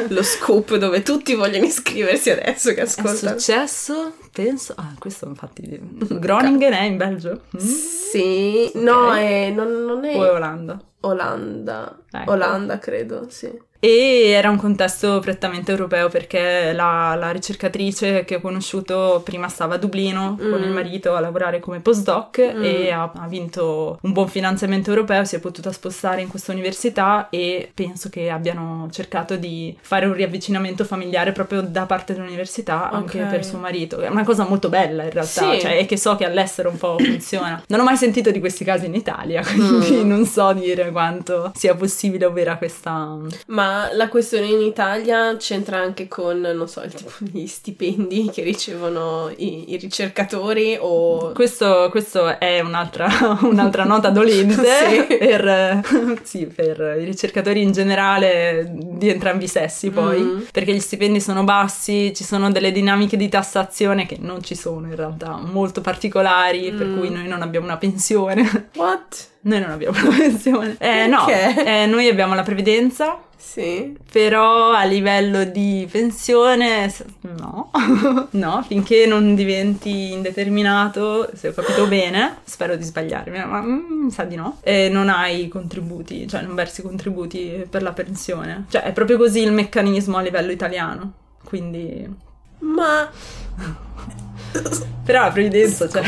Lo 0.08 0.22
scoop 0.24 0.74
dove 0.78 1.02
tutti 1.02 1.34
vogliono 1.34 1.64
iscriversi 1.64 2.30
adesso 2.30 2.70
che 2.70 2.80
È 2.80 2.82
ascoltano. 2.82 3.38
successo, 3.38 4.14
penso. 4.32 4.74
Ah, 4.76 4.94
questo 4.98 5.28
infatti. 5.28 5.62
Groningen 6.18 6.72
è 6.72 6.82
in 6.82 6.96
Belgio? 6.96 7.42
Mm? 7.54 7.58
Sì, 7.60 8.68
no, 8.74 9.14
è, 9.14 9.50
non, 9.50 9.84
non 9.84 10.04
è 10.04 10.16
O 10.16 10.24
è 10.24 10.30
Olanda? 10.30 10.80
Olanda. 11.02 11.96
Ecco. 12.10 12.32
Olanda, 12.32 12.78
credo, 12.80 13.26
sì. 13.28 13.56
E 13.84 14.30
era 14.30 14.48
un 14.48 14.56
contesto 14.56 15.18
prettamente 15.18 15.70
europeo 15.70 16.08
perché 16.08 16.72
la, 16.72 17.14
la 17.18 17.30
ricercatrice 17.30 18.24
che 18.24 18.36
ho 18.36 18.40
conosciuto 18.40 19.20
prima 19.22 19.48
stava 19.48 19.74
a 19.74 19.76
Dublino 19.76 20.38
mm. 20.40 20.50
con 20.50 20.62
il 20.62 20.70
marito 20.70 21.14
a 21.14 21.20
lavorare 21.20 21.60
come 21.60 21.80
postdoc 21.80 22.40
mm. 22.40 22.64
e 22.64 22.90
ha, 22.90 23.12
ha, 23.14 23.28
vinto 23.28 23.98
un 24.00 24.12
buon 24.12 24.28
finanziamento 24.28 24.88
europeo, 24.88 25.26
si 25.26 25.36
è 25.36 25.38
potuta 25.38 25.70
spostare 25.70 26.22
in 26.22 26.28
questa 26.28 26.52
università 26.52 27.28
e 27.28 27.72
penso 27.74 28.08
che 28.08 28.30
abbiano 28.30 28.88
cercato 28.90 29.36
di 29.36 29.76
fare 29.78 30.06
un 30.06 30.14
riavvicinamento 30.14 30.86
familiare 30.86 31.32
proprio 31.32 31.60
da 31.60 31.84
parte 31.84 32.14
dell'università 32.14 32.86
okay. 32.86 32.96
anche 32.96 33.18
per 33.24 33.44
suo 33.44 33.58
marito. 33.58 34.00
È 34.00 34.08
una 34.08 34.24
cosa 34.24 34.46
molto 34.46 34.70
bella 34.70 35.02
in 35.02 35.10
realtà, 35.10 35.52
sì. 35.52 35.60
cioè, 35.60 35.76
e 35.76 35.84
che 35.84 35.98
so 35.98 36.16
che 36.16 36.24
all'estero 36.24 36.70
un 36.70 36.78
po' 36.78 36.96
funziona. 37.04 37.62
Non 37.66 37.80
ho 37.80 37.84
mai 37.84 37.98
sentito 37.98 38.30
di 38.30 38.40
questi 38.40 38.64
casi 38.64 38.86
in 38.86 38.94
Italia, 38.94 39.42
quindi 39.44 39.96
mm. 40.02 40.08
non 40.08 40.24
so 40.24 40.54
dire 40.54 40.90
quanto 40.90 41.52
sia 41.54 41.74
possibile 41.74 42.24
o 42.24 42.32
vera 42.32 42.56
questa... 42.56 43.18
Ma 43.48 43.72
la 43.92 44.08
questione 44.08 44.46
in 44.46 44.60
Italia 44.60 45.36
c'entra 45.36 45.78
anche 45.78 46.08
con, 46.08 46.40
non 46.40 46.68
so, 46.68 46.82
il 46.82 46.92
tipo 46.92 47.10
di 47.18 47.46
stipendi 47.46 48.30
che 48.32 48.42
ricevono 48.42 49.30
i, 49.36 49.72
i 49.72 49.76
ricercatori 49.76 50.76
o... 50.80 51.32
Questo, 51.32 51.88
questo 51.90 52.38
è 52.38 52.60
un'altra, 52.60 53.08
un'altra 53.42 53.84
nota 53.84 54.10
dolente 54.10 54.62
sì. 54.64 55.16
Per, 55.16 55.80
sì, 56.22 56.46
per, 56.46 56.96
i 57.00 57.04
ricercatori 57.04 57.62
in 57.62 57.72
generale 57.72 58.72
di 58.74 59.08
entrambi 59.08 59.44
i 59.44 59.48
sessi 59.48 59.90
poi, 59.90 60.20
mm. 60.20 60.40
perché 60.52 60.72
gli 60.72 60.80
stipendi 60.80 61.20
sono 61.20 61.44
bassi, 61.44 62.12
ci 62.14 62.24
sono 62.24 62.50
delle 62.50 62.72
dinamiche 62.72 63.16
di 63.16 63.28
tassazione 63.28 64.06
che 64.06 64.16
non 64.20 64.42
ci 64.42 64.54
sono 64.54 64.86
in 64.86 64.96
realtà, 64.96 65.38
molto 65.40 65.80
particolari, 65.80 66.70
mm. 66.72 66.76
per 66.76 66.94
cui 66.94 67.10
noi 67.10 67.28
non 67.28 67.42
abbiamo 67.42 67.66
una 67.66 67.76
pensione. 67.76 68.70
What? 68.76 69.32
Noi 69.44 69.60
non 69.60 69.70
abbiamo 69.70 69.98
una 69.98 70.16
pensione. 70.16 70.76
Eh, 70.78 71.06
no, 71.06 71.26
eh, 71.28 71.86
noi 71.86 72.08
abbiamo 72.08 72.34
la 72.34 72.42
previdenza. 72.42 73.18
Sì. 73.44 73.96
Però 74.10 74.72
a 74.72 74.82
livello 74.84 75.44
di 75.44 75.86
pensione, 75.88 76.92
no. 77.20 77.70
no, 78.30 78.64
finché 78.66 79.06
non 79.06 79.34
diventi 79.36 80.12
indeterminato, 80.12 81.30
se 81.34 81.48
ho 81.48 81.52
capito 81.52 81.86
bene, 81.86 82.38
spero 82.42 82.74
di 82.74 82.82
sbagliarmi, 82.82 83.44
ma 83.44 83.60
mm, 83.60 84.08
sa 84.08 84.24
di 84.24 84.34
no. 84.34 84.58
E 84.62 84.88
non 84.88 85.08
hai 85.08 85.46
contributi, 85.46 86.26
cioè 86.26 86.40
non 86.42 86.54
versi 86.56 86.82
contributi 86.82 87.64
per 87.68 87.82
la 87.82 87.92
pensione. 87.92 88.64
Cioè 88.70 88.82
è 88.82 88.92
proprio 88.92 89.18
così 89.18 89.42
il 89.42 89.52
meccanismo 89.52 90.16
a 90.16 90.22
livello 90.22 90.50
italiano. 90.50 91.12
Quindi... 91.44 92.12
Ma... 92.58 93.08
Però 95.04 95.20
la 95.20 95.30
previdenza, 95.30 95.88
cioè... 95.88 96.02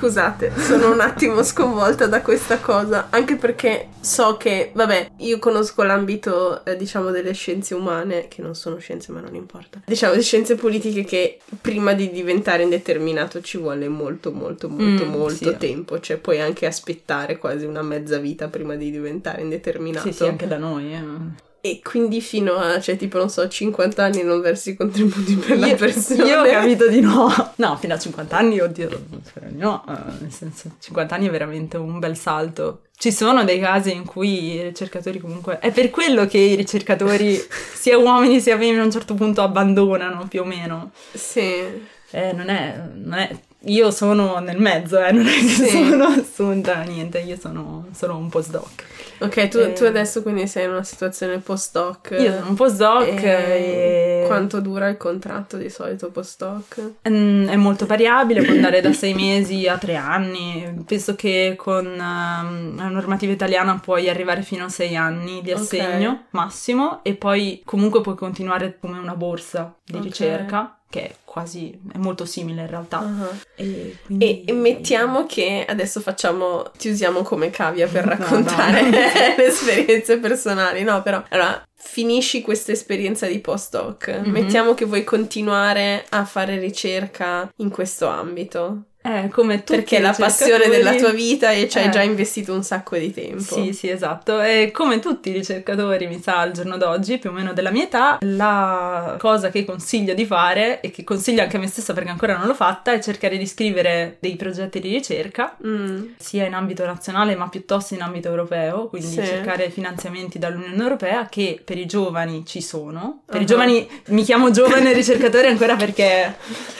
Scusate, 0.00 0.50
sono 0.56 0.90
un 0.90 1.00
attimo 1.00 1.42
sconvolta 1.42 2.06
da 2.06 2.22
questa 2.22 2.58
cosa, 2.58 3.08
anche 3.10 3.36
perché 3.36 3.88
so 4.00 4.38
che, 4.38 4.70
vabbè, 4.72 5.10
io 5.18 5.38
conosco 5.38 5.82
l'ambito, 5.82 6.64
eh, 6.64 6.74
diciamo, 6.74 7.10
delle 7.10 7.34
scienze 7.34 7.74
umane, 7.74 8.26
che 8.28 8.40
non 8.40 8.54
sono 8.54 8.78
scienze 8.78 9.12
ma 9.12 9.20
non 9.20 9.34
importa, 9.34 9.82
diciamo, 9.84 10.14
di 10.14 10.22
scienze 10.22 10.54
politiche 10.54 11.04
che 11.04 11.40
prima 11.60 11.92
di 11.92 12.10
diventare 12.10 12.62
indeterminato 12.62 13.42
ci 13.42 13.58
vuole 13.58 13.88
molto, 13.88 14.32
molto, 14.32 14.70
molto, 14.70 15.04
mm, 15.04 15.10
molto 15.10 15.50
sì. 15.50 15.56
tempo, 15.58 16.00
cioè 16.00 16.16
puoi 16.16 16.40
anche 16.40 16.64
aspettare 16.64 17.36
quasi 17.36 17.66
una 17.66 17.82
mezza 17.82 18.16
vita 18.16 18.48
prima 18.48 18.76
di 18.76 18.90
diventare 18.90 19.42
indeterminato. 19.42 20.10
Sì, 20.10 20.14
sì, 20.14 20.24
anche 20.24 20.46
da 20.46 20.56
noi, 20.56 20.94
eh. 20.94 21.48
E 21.62 21.80
quindi 21.82 22.22
fino 22.22 22.56
a, 22.56 22.80
cioè 22.80 22.96
tipo, 22.96 23.18
non 23.18 23.28
so, 23.28 23.46
50 23.46 24.02
anni 24.02 24.22
non 24.22 24.40
versi 24.40 24.74
contributi 24.74 25.34
per 25.36 25.58
io, 25.58 25.66
la 25.66 25.74
persona. 25.74 26.24
Io 26.24 26.40
ho 26.40 26.44
capito 26.48 26.88
di 26.88 27.00
no. 27.00 27.52
No, 27.56 27.76
fino 27.76 27.94
a 27.94 27.98
50 27.98 28.36
anni, 28.36 28.60
oddio, 28.60 28.88
spero 29.22 29.46
di 29.50 29.58
no. 29.58 29.84
Uh, 29.86 29.92
nel 30.20 30.32
senso, 30.32 30.70
50 30.80 31.14
anni 31.14 31.26
è 31.26 31.30
veramente 31.30 31.76
un 31.76 31.98
bel 31.98 32.16
salto. 32.16 32.82
Ci 32.96 33.12
sono 33.12 33.44
dei 33.44 33.60
casi 33.60 33.92
in 33.92 34.06
cui 34.06 34.54
i 34.54 34.62
ricercatori 34.62 35.20
comunque... 35.20 35.58
È 35.58 35.70
per 35.70 35.90
quello 35.90 36.26
che 36.26 36.38
i 36.38 36.54
ricercatori, 36.54 37.38
sia 37.74 37.98
uomini 37.98 38.40
sia 38.40 38.56
femmine, 38.56 38.80
a 38.80 38.84
un 38.84 38.90
certo 38.90 39.14
punto 39.14 39.42
abbandonano, 39.42 40.26
più 40.28 40.40
o 40.40 40.44
meno. 40.44 40.92
Sì. 41.12 41.88
Eh, 42.12 42.32
non 42.32 42.48
è, 42.48 42.80
non 42.94 43.18
è 43.18 43.38
io 43.64 43.90
sono 43.90 44.38
nel 44.38 44.58
mezzo, 44.58 45.02
eh, 45.04 45.12
non 45.12 45.26
è 45.26 45.32
che 45.32 45.48
sì. 45.48 45.68
sono 45.68 46.04
assunta 46.08 46.80
niente, 46.82 47.18
io 47.18 47.36
sono, 47.38 47.88
sono 47.94 48.16
un 48.16 48.28
postdoc. 48.30 48.84
Ok, 49.20 49.48
tu, 49.48 49.58
e... 49.58 49.72
tu, 49.72 49.84
adesso 49.84 50.22
quindi 50.22 50.46
sei 50.46 50.64
in 50.64 50.70
una 50.70 50.82
situazione 50.82 51.38
postdoc. 51.38 52.16
Io 52.18 52.32
sono 52.32 52.48
un 52.48 52.54
postdoc. 52.54 53.22
E... 53.22 54.22
E... 54.22 54.24
Quanto 54.26 54.60
dura 54.60 54.88
il 54.88 54.96
contratto 54.96 55.56
di 55.56 55.68
solito 55.68 56.10
postdoc? 56.10 56.92
Mm, 57.08 57.48
è 57.48 57.56
molto 57.56 57.86
variabile, 57.86 58.42
può 58.42 58.54
andare 58.54 58.80
da 58.80 58.92
sei 58.92 59.14
mesi 59.14 59.66
a 59.68 59.76
tre 59.76 59.96
anni. 59.96 60.84
Penso 60.86 61.14
che 61.14 61.54
con 61.56 61.86
um, 61.86 62.76
la 62.76 62.88
normativa 62.88 63.32
italiana 63.32 63.78
puoi 63.78 64.08
arrivare 64.08 64.42
fino 64.42 64.64
a 64.64 64.68
sei 64.68 64.96
anni 64.96 65.42
di 65.42 65.52
assegno 65.52 66.10
okay. 66.10 66.24
massimo 66.30 67.00
e 67.02 67.14
poi 67.14 67.62
comunque 67.64 68.00
puoi 68.00 68.16
continuare 68.16 68.78
come 68.80 68.98
una 68.98 69.14
borsa 69.14 69.74
di 69.84 69.96
okay. 69.96 70.04
ricerca 70.04 70.79
che 70.90 71.06
è 71.06 71.14
quasi, 71.24 71.78
è 71.92 71.98
molto 71.98 72.24
simile 72.24 72.62
in 72.62 72.66
realtà. 72.66 72.98
Uh-huh. 72.98 73.38
E, 73.54 73.96
quindi... 74.04 74.44
e, 74.44 74.52
mettiamo 74.52 75.24
che 75.24 75.64
adesso 75.66 76.00
facciamo, 76.00 76.70
ti 76.76 76.88
usiamo 76.88 77.22
come 77.22 77.50
cavia 77.50 77.86
per 77.86 78.04
raccontare 78.04 78.82
no, 78.82 78.90
no. 78.90 78.96
le 79.36 79.46
esperienze 79.46 80.18
personali, 80.18 80.82
no 80.82 81.00
però, 81.02 81.22
allora, 81.28 81.64
finisci 81.76 82.42
questa 82.42 82.72
esperienza 82.72 83.26
di 83.26 83.38
postdoc, 83.38 84.10
mm-hmm. 84.10 84.30
mettiamo 84.30 84.74
che 84.74 84.84
vuoi 84.84 85.04
continuare 85.04 86.04
a 86.08 86.24
fare 86.24 86.58
ricerca 86.58 87.48
in 87.56 87.70
questo 87.70 88.08
ambito. 88.08 88.82
Eh, 89.02 89.28
come 89.28 89.64
tu. 89.64 89.74
Perché 89.74 89.96
è 89.96 90.00
la 90.00 90.14
passione 90.16 90.68
della 90.68 90.94
tua 90.94 91.10
vita 91.10 91.50
e 91.52 91.68
ci 91.70 91.78
hai 91.78 91.86
eh. 91.86 91.90
già 91.90 92.02
investito 92.02 92.52
un 92.52 92.62
sacco 92.62 92.98
di 92.98 93.10
tempo. 93.12 93.40
Sì, 93.40 93.72
sì, 93.72 93.88
esatto. 93.88 94.42
E 94.42 94.70
come 94.72 94.98
tutti 94.98 95.30
i 95.30 95.32
ricercatori, 95.32 96.06
mi 96.06 96.20
sa, 96.20 96.40
al 96.40 96.52
giorno 96.52 96.76
d'oggi, 96.76 97.16
più 97.16 97.30
o 97.30 97.32
meno 97.32 97.54
della 97.54 97.70
mia 97.70 97.84
età, 97.84 98.18
la 98.20 99.16
cosa 99.18 99.48
che 99.48 99.64
consiglio 99.64 100.12
di 100.12 100.26
fare 100.26 100.80
e 100.82 100.90
che 100.90 101.02
consiglio 101.02 101.40
anche 101.40 101.56
a 101.56 101.60
me 101.60 101.66
stessa 101.66 101.94
perché 101.94 102.10
ancora 102.10 102.36
non 102.36 102.46
l'ho 102.46 102.54
fatta 102.54 102.92
è 102.92 103.00
cercare 103.00 103.38
di 103.38 103.46
scrivere 103.46 104.18
dei 104.20 104.36
progetti 104.36 104.80
di 104.80 104.90
ricerca, 104.90 105.56
mm. 105.66 106.08
sia 106.18 106.44
in 106.44 106.52
ambito 106.52 106.84
nazionale 106.84 107.34
ma 107.36 107.48
piuttosto 107.48 107.94
in 107.94 108.02
ambito 108.02 108.28
europeo, 108.28 108.88
quindi 108.88 109.08
sì. 109.08 109.24
cercare 109.24 109.70
finanziamenti 109.70 110.38
dall'Unione 110.38 110.82
Europea 110.82 111.26
che 111.30 111.58
per 111.64 111.78
i 111.78 111.86
giovani 111.86 112.44
ci 112.44 112.60
sono. 112.60 113.22
Per 113.24 113.36
uh-huh. 113.36 113.42
i 113.42 113.46
giovani, 113.46 113.88
mi 114.08 114.24
chiamo 114.24 114.50
giovane 114.50 114.92
ricercatore 114.92 115.48
ancora 115.48 115.76
perché 115.76 116.36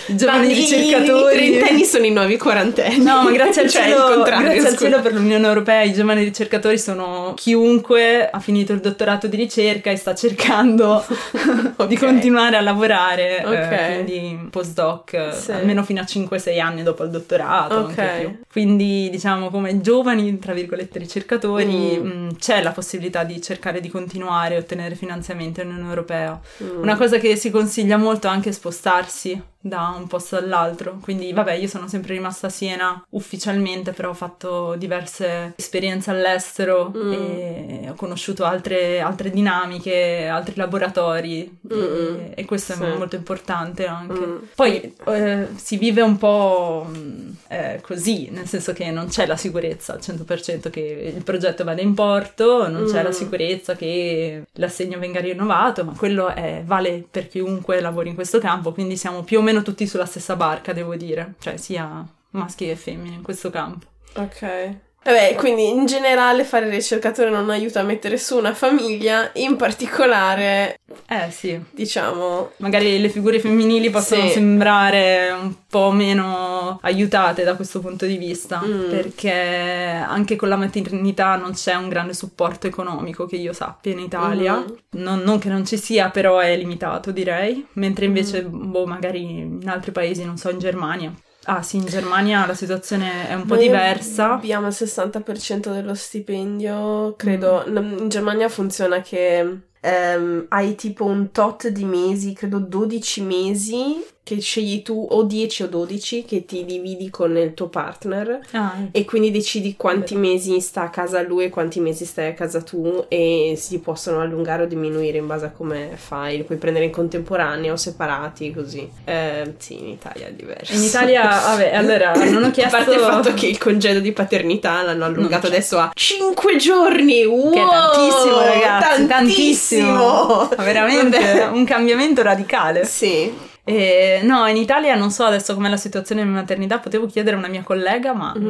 i 0.09 0.17
giovani 0.17 0.49
ma 0.49 0.55
ricercatori... 0.55 1.47
I 1.47 1.59
trentenni 1.59 1.85
sono 1.85 2.09
i 2.11 2.13
nuovi 2.13 2.37
quarantenni. 2.37 3.05
No, 3.05 3.23
ma 3.23 3.31
grazie 3.31 3.63
al, 3.65 3.71
cioè, 3.71 3.85
cielo, 3.85 4.23
grazie 4.23 4.67
al 4.67 4.77
cielo 4.77 5.01
per 5.01 5.15
l'Unione 5.15 5.47
Europea 5.47 5.83
i 5.83 5.93
giovani 5.93 6.23
ricercatori 6.23 6.79
sono 6.79 7.33
chiunque 7.37 8.29
ha 8.29 8.41
finito 8.41 8.73
il 8.73 8.81
dottorato 8.81 9.27
di 9.27 9.37
ricerca 9.37 9.91
e 9.91 9.97
sta 9.97 10.15
cercando 10.15 11.05
okay. 11.77 11.87
di 11.87 11.97
continuare 11.97 12.57
a 12.57 12.61
lavorare, 12.61 13.41
eh, 13.41 13.47
okay. 13.47 13.93
eh, 13.93 14.05
quindi 14.05 14.49
postdoc, 14.51 15.35
sì. 15.35 15.53
almeno 15.53 15.83
fino 15.83 16.01
a 16.01 16.05
5-6 16.05 16.61
anni 16.61 16.83
dopo 16.83 17.05
il 17.05 17.11
dottorato, 17.11 17.81
okay. 17.81 18.39
Quindi 18.51 19.09
diciamo 19.11 19.51
come 19.51 19.81
giovani, 19.81 20.39
tra 20.39 20.53
virgolette, 20.53 20.99
ricercatori 20.99 21.99
mm. 21.99 22.07
mh, 22.07 22.13
mm, 22.13 22.29
c'è 22.39 22.63
la 22.63 22.73
possibilità 22.73 23.25
di 23.25 23.41
cercare 23.41 23.81
di 23.81 23.89
continuare 23.89 24.57
a 24.57 24.59
ottenere 24.59 24.95
finanziamenti 24.95 25.61
all'Unione 25.61 25.89
Europea. 25.89 26.39
Mm. 26.63 26.83
Una 26.83 26.97
cosa 26.97 27.19
che 27.19 27.37
si 27.37 27.51
consiglia 27.51 27.97
molto 27.97 28.27
è 28.27 28.31
anche 28.31 28.53
spostarsi 28.53 29.41
da 29.61 29.95
un 29.97 30.07
posto 30.07 30.37
all'altro. 30.37 30.99
Quindi, 31.01 31.33
vabbè, 31.33 31.53
io 31.53 31.69
sono 31.69 31.87
sempre 31.87 32.15
rimasta 32.15 32.47
a 32.47 32.51
Siena 32.51 33.05
ufficialmente, 33.11 33.93
però 33.93 34.11
ho 34.11 34.15
fatto 34.15 34.75
diverse 34.77 35.53
esperienze 35.57 36.11
all'estero 36.11 36.93
mm. 36.97 37.13
e 37.13 37.87
ho 37.91 37.95
conosciuto 37.95 38.45
altre, 38.45 39.01
altre 39.01 39.31
dinamiche, 39.31 40.27
altri 40.27 40.55
laboratori 40.57 41.59
e, 41.69 42.33
e, 42.35 42.45
questo 42.47 42.73
sì. 42.73 42.83
è 42.83 42.97
molto 42.97 43.17
importante 43.17 43.87
anche. 43.87 44.27
Mm. 44.27 44.37
Poi 44.55 44.95
eh, 45.07 45.49
si 45.57 45.77
vive 45.77 46.01
un 46.01 46.17
po' 46.17 46.87
mm, 46.89 47.31
eh, 47.49 47.81
così, 47.83 48.29
nel 48.31 48.47
senso 48.47 48.73
che 48.73 48.91
non 48.91 49.09
c'è 49.09 49.27
la 49.27 49.37
sicurezza 49.37 49.93
al 49.93 50.01
100% 50.01 50.71
che 50.71 51.13
il 51.15 51.23
progetto 51.23 51.65
vada 51.65 51.83
in 51.83 51.93
porto, 51.93 52.67
non 52.69 52.83
mm. 52.83 52.87
c'è 52.87 53.03
la 53.03 53.11
mm. 53.11 53.13
sicurezza 53.13 53.77
che 53.77 54.45
l'assegno 54.53 54.99
venga 54.99 55.21
rinnovato, 55.21 55.85
ma 55.85 55.93
quello 55.95 56.29
è, 56.29 56.63
vale 56.65 57.05
per 57.11 57.29
chiunque 57.29 57.81
lavori 57.81 58.09
in 58.09 58.15
questo 58.15 58.39
campo, 58.39 58.73
quindi 58.73 58.97
siamo 58.97 59.23
più 59.23 59.39
o 59.39 59.43
meno 59.43 59.50
meno 59.51 59.63
tutti 59.63 59.87
sulla 59.87 60.07
stessa 60.07 60.37
barca, 60.37 60.73
devo 60.73 60.95
dire, 60.95 61.35
cioè 61.41 61.57
sia 61.57 62.07
maschi 62.31 62.67
che 62.67 62.77
femmine 62.77 63.17
in 63.17 63.23
questo 63.23 63.51
campo. 63.51 63.87
Ok. 64.15 64.77
Vabbè, 65.03 65.35
quindi 65.37 65.69
in 65.69 65.87
generale 65.87 66.45
fare 66.45 66.69
ricercatore 66.69 67.31
non 67.31 67.49
aiuta 67.49 67.81
a 67.81 67.85
mettere 67.85 68.19
su 68.19 68.37
una 68.37 68.53
famiglia, 68.53 69.31
in 69.35 69.57
particolare... 69.57 70.79
Eh 71.09 71.31
sì. 71.31 71.59
Diciamo... 71.71 72.51
Magari 72.59 73.01
le 73.01 73.09
figure 73.09 73.41
femminili 73.41 73.89
possono 73.89 74.27
sì. 74.27 74.35
sembrare 74.35 75.31
un 75.31 75.55
po' 75.69 75.91
meno 75.91 76.50
aiutate 76.83 77.45
da 77.45 77.57
questo 77.57 77.81
punto 77.81 78.07
di 78.07 78.17
vista, 78.17 78.61
mm. 78.65 78.91
perché 78.91 79.33
anche 79.33 80.37
con 80.37 80.49
la 80.49 80.57
maternità 80.57 81.37
non 81.37 81.53
c'è 81.53 81.75
un 81.75 81.89
grande 81.89 82.15
supporto 82.15 82.67
economico 82.67 83.27
che 83.27 83.37
io 83.37 83.53
sappia 83.53 83.93
in 83.93 83.99
Italia. 83.99 84.59
Mm. 84.59 85.01
Non, 85.03 85.21
non, 85.21 85.39
che 85.39 85.49
non 85.49 85.65
ci 85.65 85.77
sia, 85.77 86.11
però 86.11 86.39
è 86.39 86.57
limitato 86.57 87.11
direi, 87.11 87.67
mentre 87.75 88.05
invece, 88.05 88.45
mm. 88.45 88.71
boh, 88.71 88.87
magari 88.87 89.23
in 89.23 89.69
altri 89.69 89.93
paesi, 89.93 90.25
non 90.25 90.37
so, 90.37 90.51
in 90.51 90.59
Germania 90.59 91.13
Ah 91.45 91.63
sì, 91.63 91.79
in 91.79 91.87
Germania 91.87 92.47
la 92.47 92.55
situazione 92.55 93.29
è 93.29 93.35
un 93.35 93.47
po' 93.47 93.55
Noi 93.55 93.65
diversa. 93.65 94.35
Abbiamo 94.35 94.67
il 94.67 94.75
60% 94.77 95.73
dello 95.73 95.95
stipendio, 95.95 97.15
credo. 97.17 97.65
In 97.67 98.09
Germania 98.09 98.49
funziona 98.49 99.01
che 99.01 99.61
ehm, 99.81 100.47
hai 100.49 100.75
tipo 100.75 101.07
un 101.07 101.31
tot 101.31 101.69
di 101.69 101.85
mesi, 101.85 102.35
credo 102.35 102.59
12 102.59 103.23
mesi 103.23 104.05
che 104.23 104.41
scegli 104.41 104.83
tu 104.83 105.07
o 105.11 105.23
10 105.25 105.63
o 105.65 105.67
12 105.67 106.25
che 106.25 106.45
ti 106.45 106.65
dividi 106.65 107.11
con 107.11 107.37
il 107.37 107.53
tuo 107.55 107.69
partner 107.69 108.39
Ah, 108.53 108.77
e 108.93 109.05
quindi 109.05 109.31
decidi 109.31 109.75
quanti 109.77 110.15
mesi 110.15 110.61
sta 110.61 110.83
a 110.83 110.91
casa 110.91 111.23
lui 111.23 111.45
e 111.45 111.49
quanti 111.49 111.81
mesi 111.81 112.05
stai 112.05 112.29
a 112.29 112.35
casa 112.35 112.61
tu 112.63 113.05
e 113.09 113.55
si 113.57 113.81
possono 113.81 114.21
allungare 114.21 114.63
o 114.65 114.67
diminuire 114.67 115.19
in 115.19 115.27
base 115.27 115.47
a 115.47 115.51
come 115.51 115.91
fai, 115.95 116.37
li 116.37 116.43
puoi 116.45 116.59
prendere 116.59 116.85
in 116.85 116.91
contemporanea 116.93 117.73
o 117.73 117.77
separati 117.77 118.53
così. 118.53 118.89
Eh, 119.05 119.55
sì, 119.59 119.79
in 119.79 119.89
Italia 119.89 120.27
è 120.29 120.33
diverso. 120.33 120.75
in 120.75 120.83
Italia, 120.83 121.23
vabbè, 121.29 121.75
allora 121.75 122.13
non 122.31 122.45
ho 122.45 122.51
chiesto... 122.51 122.77
A 122.77 122.79
parte 122.79 122.95
il 122.95 123.01
fatto 123.01 123.35
che 123.35 123.47
il 123.47 123.59
congedo 123.59 124.01
di 124.01 124.13
paternità 124.13 124.83
l'hanno 124.83 125.07
allungato 125.07 125.47
adesso 125.49 125.79
a 125.79 125.91
5 125.93 126.57
giorni. 126.57 127.25
Wow, 127.25 127.53
Che 127.53 127.61
è 127.63 127.67
tantissimo, 127.67 128.41
ragazzi, 128.41 129.07
tantissimo. 129.07 129.97
tantissimo. 129.97 130.49
Veramente 130.59 131.49
un 131.53 131.65
cambiamento 131.65 132.23
radicale. 132.23 132.85
Sì. 132.85 133.49
Eh, 133.71 134.21
no, 134.25 134.47
in 134.49 134.57
Italia 134.57 134.95
non 134.97 135.11
so 135.11 135.25
adesso 135.25 135.55
com'è 135.55 135.69
la 135.69 135.77
situazione 135.77 136.23
in 136.23 136.29
maternità, 136.31 136.79
potevo 136.79 137.07
chiedere 137.07 137.37
a 137.37 137.39
una 137.39 137.49
mia 137.49 137.63
collega, 137.63 138.13
ma 138.13 138.35
Mm. 138.37 138.47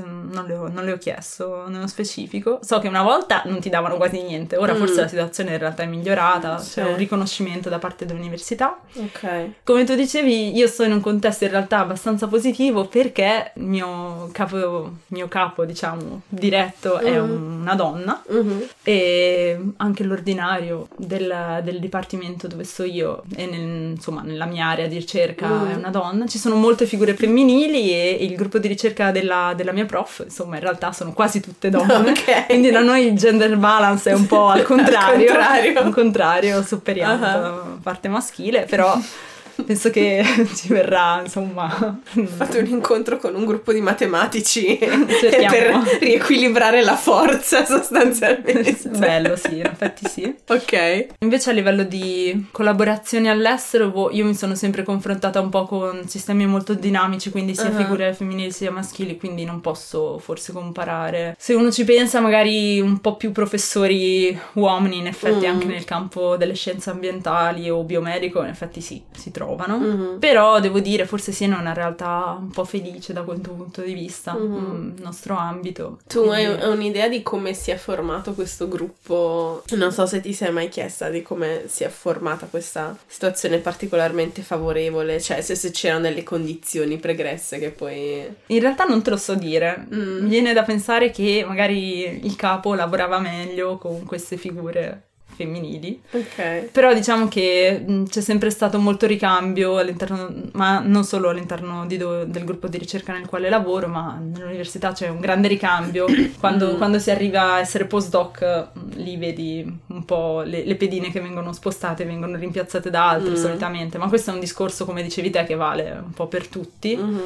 mm, 0.00 0.32
non, 0.32 0.44
le 0.46 0.54
ho, 0.56 0.68
non 0.68 0.84
le 0.84 0.92
ho 0.92 0.98
chiesto 0.98 1.66
nello 1.68 1.86
specifico. 1.86 2.58
So 2.62 2.78
che 2.80 2.88
una 2.88 3.02
volta 3.02 3.42
non 3.46 3.60
ti 3.60 3.68
davano 3.68 3.96
quasi 3.96 4.20
niente, 4.22 4.56
ora 4.56 4.74
Mm. 4.74 4.76
forse 4.78 5.00
la 5.02 5.08
situazione 5.08 5.52
in 5.52 5.58
realtà 5.58 5.82
è 5.82 5.86
migliorata, 5.86 6.58
Sì. 6.58 6.80
c'è 6.80 6.84
un 6.88 6.96
riconoscimento 6.96 7.68
da 7.68 7.78
parte 7.78 8.06
dell'università. 8.06 8.78
Ok. 8.96 9.50
Come 9.62 9.84
tu 9.84 9.94
dicevi, 9.94 10.56
io 10.56 10.66
sto 10.66 10.82
in 10.84 10.92
un 10.92 11.00
contesto 11.00 11.44
in 11.44 11.50
realtà 11.50 11.78
abbastanza 11.80 12.26
positivo 12.26 12.86
perché 12.86 13.52
il 13.56 13.62
mio 13.64 14.28
capo, 14.32 14.92
mio 15.08 15.28
capo 15.28 15.64
diciamo, 15.64 16.22
diretto 16.28 16.98
è 16.98 17.20
Mm. 17.20 17.60
una 17.62 17.74
donna 17.74 18.22
Mhm. 18.28 18.62
e 18.82 19.60
anche 19.76 20.02
l'ordinario 20.04 20.88
del, 20.96 21.60
del 21.62 21.78
dipartimento 21.80 22.46
dove 22.48 22.64
sto 22.64 22.82
io 22.84 23.22
e 23.36 23.46
nel- 23.46 23.90
insomma 23.96 24.22
nella 24.22 24.44
mia 24.46 24.55
area 24.60 24.86
di 24.86 24.96
ricerca 24.96 25.46
Mm. 25.46 25.70
è 25.70 25.74
una 25.74 25.90
donna. 25.90 26.26
Ci 26.26 26.38
sono 26.38 26.54
molte 26.56 26.86
figure 26.86 27.14
femminili 27.14 27.90
e 27.92 28.16
il 28.20 28.34
gruppo 28.36 28.58
di 28.58 28.68
ricerca 28.68 29.10
della, 29.10 29.52
della 29.56 29.72
mia 29.72 29.84
prof, 29.86 30.22
insomma 30.24 30.56
in 30.56 30.62
realtà 30.62 30.92
sono 30.92 31.12
quasi 31.12 31.40
tutte 31.40 31.70
donne. 31.70 32.10
Ok. 32.16 32.46
Quindi 32.46 32.70
da 32.70 32.80
noi 32.80 33.06
il 33.06 33.12
gender 33.16 33.56
balance 33.56 34.10
è 34.10 34.14
un 34.14 34.26
po' 34.26 34.48
al 34.48 34.62
contrario, 34.62 35.26
contrario. 35.32 35.78
al 35.80 35.92
contrario, 35.92 36.62
supperiamo 36.62 37.24
Ah. 37.24 37.38
la 37.38 37.62
parte 37.82 38.08
maschile, 38.08 38.62
però 38.68 38.96
penso 39.64 39.90
che 39.90 40.22
ci 40.54 40.68
verrà 40.68 41.20
insomma 41.22 42.00
fatto 42.36 42.58
un 42.58 42.66
incontro 42.66 43.16
con 43.18 43.34
un 43.34 43.44
gruppo 43.44 43.72
di 43.72 43.80
matematici 43.80 44.78
Cerchiamo. 45.20 45.50
per 45.82 45.98
riequilibrare 46.00 46.82
la 46.82 46.96
forza 46.96 47.64
sostanzialmente. 47.64 48.76
bello, 48.98 49.36
sì, 49.36 49.58
in 49.58 49.66
effetti 49.66 50.08
sì. 50.08 50.34
Ok. 50.48 51.06
Invece 51.20 51.50
a 51.50 51.52
livello 51.52 51.82
di 51.84 52.46
collaborazioni 52.50 53.28
all'estero, 53.28 53.88
boh, 53.90 54.10
io 54.10 54.24
mi 54.24 54.34
sono 54.34 54.54
sempre 54.54 54.82
confrontata 54.82 55.40
un 55.40 55.48
po' 55.48 55.64
con 55.64 56.08
sistemi 56.08 56.46
molto 56.46 56.74
dinamici, 56.74 57.30
quindi 57.30 57.54
sia 57.54 57.64
Uh-huh. 57.66 57.76
figure 57.82 58.14
femminili 58.14 58.52
sia 58.52 58.70
maschili, 58.70 59.16
quindi 59.18 59.44
non 59.44 59.60
posso 59.60 60.18
forse 60.18 60.52
comparare. 60.52 61.34
Se 61.38 61.52
uno 61.54 61.72
ci 61.72 61.82
pensa, 61.84 62.20
magari 62.20 62.80
un 62.80 63.00
po' 63.00 63.16
più 63.16 63.32
professori 63.32 64.38
uomini, 64.54 64.98
in 64.98 65.06
effetti 65.08 65.46
Mm. 65.46 65.50
anche 65.50 65.66
nel 65.66 65.84
campo 65.84 66.36
delle 66.36 66.54
scienze 66.54 66.90
ambientali 66.90 67.68
o 67.68 67.82
biomedico, 67.82 68.40
in 68.42 68.48
effetti 68.48 68.80
sì, 68.80 69.02
si 69.12 69.30
trovano. 69.46 69.78
Mhm. 69.78 70.18
Però 70.18 70.58
devo 70.60 70.80
dire, 70.80 71.06
forse 71.06 71.30
sì, 71.32 71.44
è 71.44 71.46
una 71.46 71.72
realtà 71.72 72.36
un 72.38 72.50
po' 72.50 72.64
felice 72.64 73.12
da 73.12 73.22
quel 73.22 73.40
punto 73.40 73.80
di 73.82 73.94
vista, 73.94 74.32
Mhm. 74.34 74.54
mm, 74.54 74.96
il 74.96 75.02
nostro 75.02 75.36
ambito. 75.36 75.98
Tu 76.06 76.18
hai 76.20 76.44
Quindi- 76.44 76.62
hai 76.64 76.72
un'idea 76.72 77.08
di 77.08 77.22
come 77.22 77.54
si 77.54 77.70
è 77.70 77.76
formato 77.76 78.32
questo 78.34 78.68
gruppo? 78.68 79.62
Non 79.76 79.92
so 79.92 80.06
se 80.06 80.20
ti 80.20 80.32
sei 80.32 80.52
mai 80.52 80.68
chiesta 80.68 81.08
di 81.08 81.22
come 81.22 81.64
si 81.68 81.84
è 81.84 81.88
formata 81.88 82.46
questa 82.46 82.96
situazione 83.06 83.58
particolarmente 83.58 84.42
favorevole, 84.42 85.20
cioè 85.20 85.40
se, 85.40 85.54
se 85.54 85.70
c'erano 85.70 86.02
delle 86.02 86.22
condizioni 86.22 86.96
pregresse 86.98 87.58
che 87.58 87.70
poi... 87.70 88.26
In 88.46 88.60
realtà 88.60 88.84
non 88.84 89.02
te 89.02 89.10
lo 89.10 89.16
so 89.16 89.34
dire. 89.34 89.86
Mm. 89.94 90.22
Mi 90.22 90.28
viene 90.28 90.52
da 90.52 90.62
pensare 90.62 91.10
che 91.10 91.44
magari 91.46 92.24
il 92.26 92.36
capo 92.36 92.74
lavorava 92.74 93.18
meglio 93.18 93.78
con 93.78 94.04
queste 94.04 94.36
figure 94.36 95.02
femminili. 95.36 96.00
Ok. 96.10 96.70
Però 96.72 96.92
diciamo 96.94 97.28
che 97.28 97.84
mh, 97.86 98.04
c'è 98.04 98.20
sempre 98.20 98.50
stato 98.50 98.78
molto 98.78 99.06
ricambio 99.06 99.76
all'interno, 99.78 100.32
ma 100.52 100.80
non 100.80 101.04
solo 101.04 101.28
all'interno 101.28 101.84
do- 101.86 102.24
del 102.24 102.44
gruppo 102.44 102.68
di 102.68 102.78
ricerca 102.78 103.12
nel 103.12 103.26
quale 103.26 103.48
lavoro, 103.48 103.86
ma 103.88 104.18
nell'università 104.20 104.92
c'è 104.92 105.08
un 105.08 105.20
grande 105.20 105.48
ricambio. 105.48 106.06
Quando, 106.40 106.72
Mm. 106.72 106.76
quando 106.78 106.98
si 106.98 107.10
arriva 107.10 107.52
a 107.54 107.58
essere 107.60 107.84
postdoc, 107.86 108.42
mh, 108.72 108.80
lì 108.96 109.16
vedi 109.16 109.78
un 109.88 110.04
po' 110.04 110.42
le, 110.44 110.64
le 110.64 110.74
pedine 110.76 111.10
che 111.10 111.20
vengono 111.20 111.52
spostate, 111.52 112.04
vengono 112.04 112.36
rimpiazzate 112.36 112.90
da 112.90 113.10
altri 113.10 113.30
Mm. 113.32 113.34
solitamente, 113.36 113.98
ma 113.98 114.08
questo 114.08 114.30
è 114.30 114.34
un 114.34 114.40
discorso, 114.40 114.84
come 114.84 115.02
dicevi 115.02 115.30
te, 115.30 115.44
che 115.44 115.54
vale 115.54 115.90
un 116.04 116.12
po' 116.12 116.26
per 116.26 116.46
tutti. 116.48 116.96
Mhm. 116.96 117.20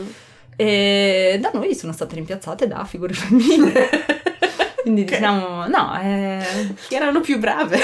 E 0.56 1.38
da 1.40 1.50
noi 1.54 1.74
sono 1.74 1.92
state 1.92 2.16
rimpiazzate 2.16 2.66
da 2.66 2.84
figure 2.84 3.14
femminili. 3.14 3.72
Quindi 4.82 5.02
Ok. 5.02 5.08
diciamo, 5.08 5.66
no. 5.66 5.98
Che 6.00 6.94
erano 6.94 7.20
più 7.20 7.38
brave. 7.38 7.78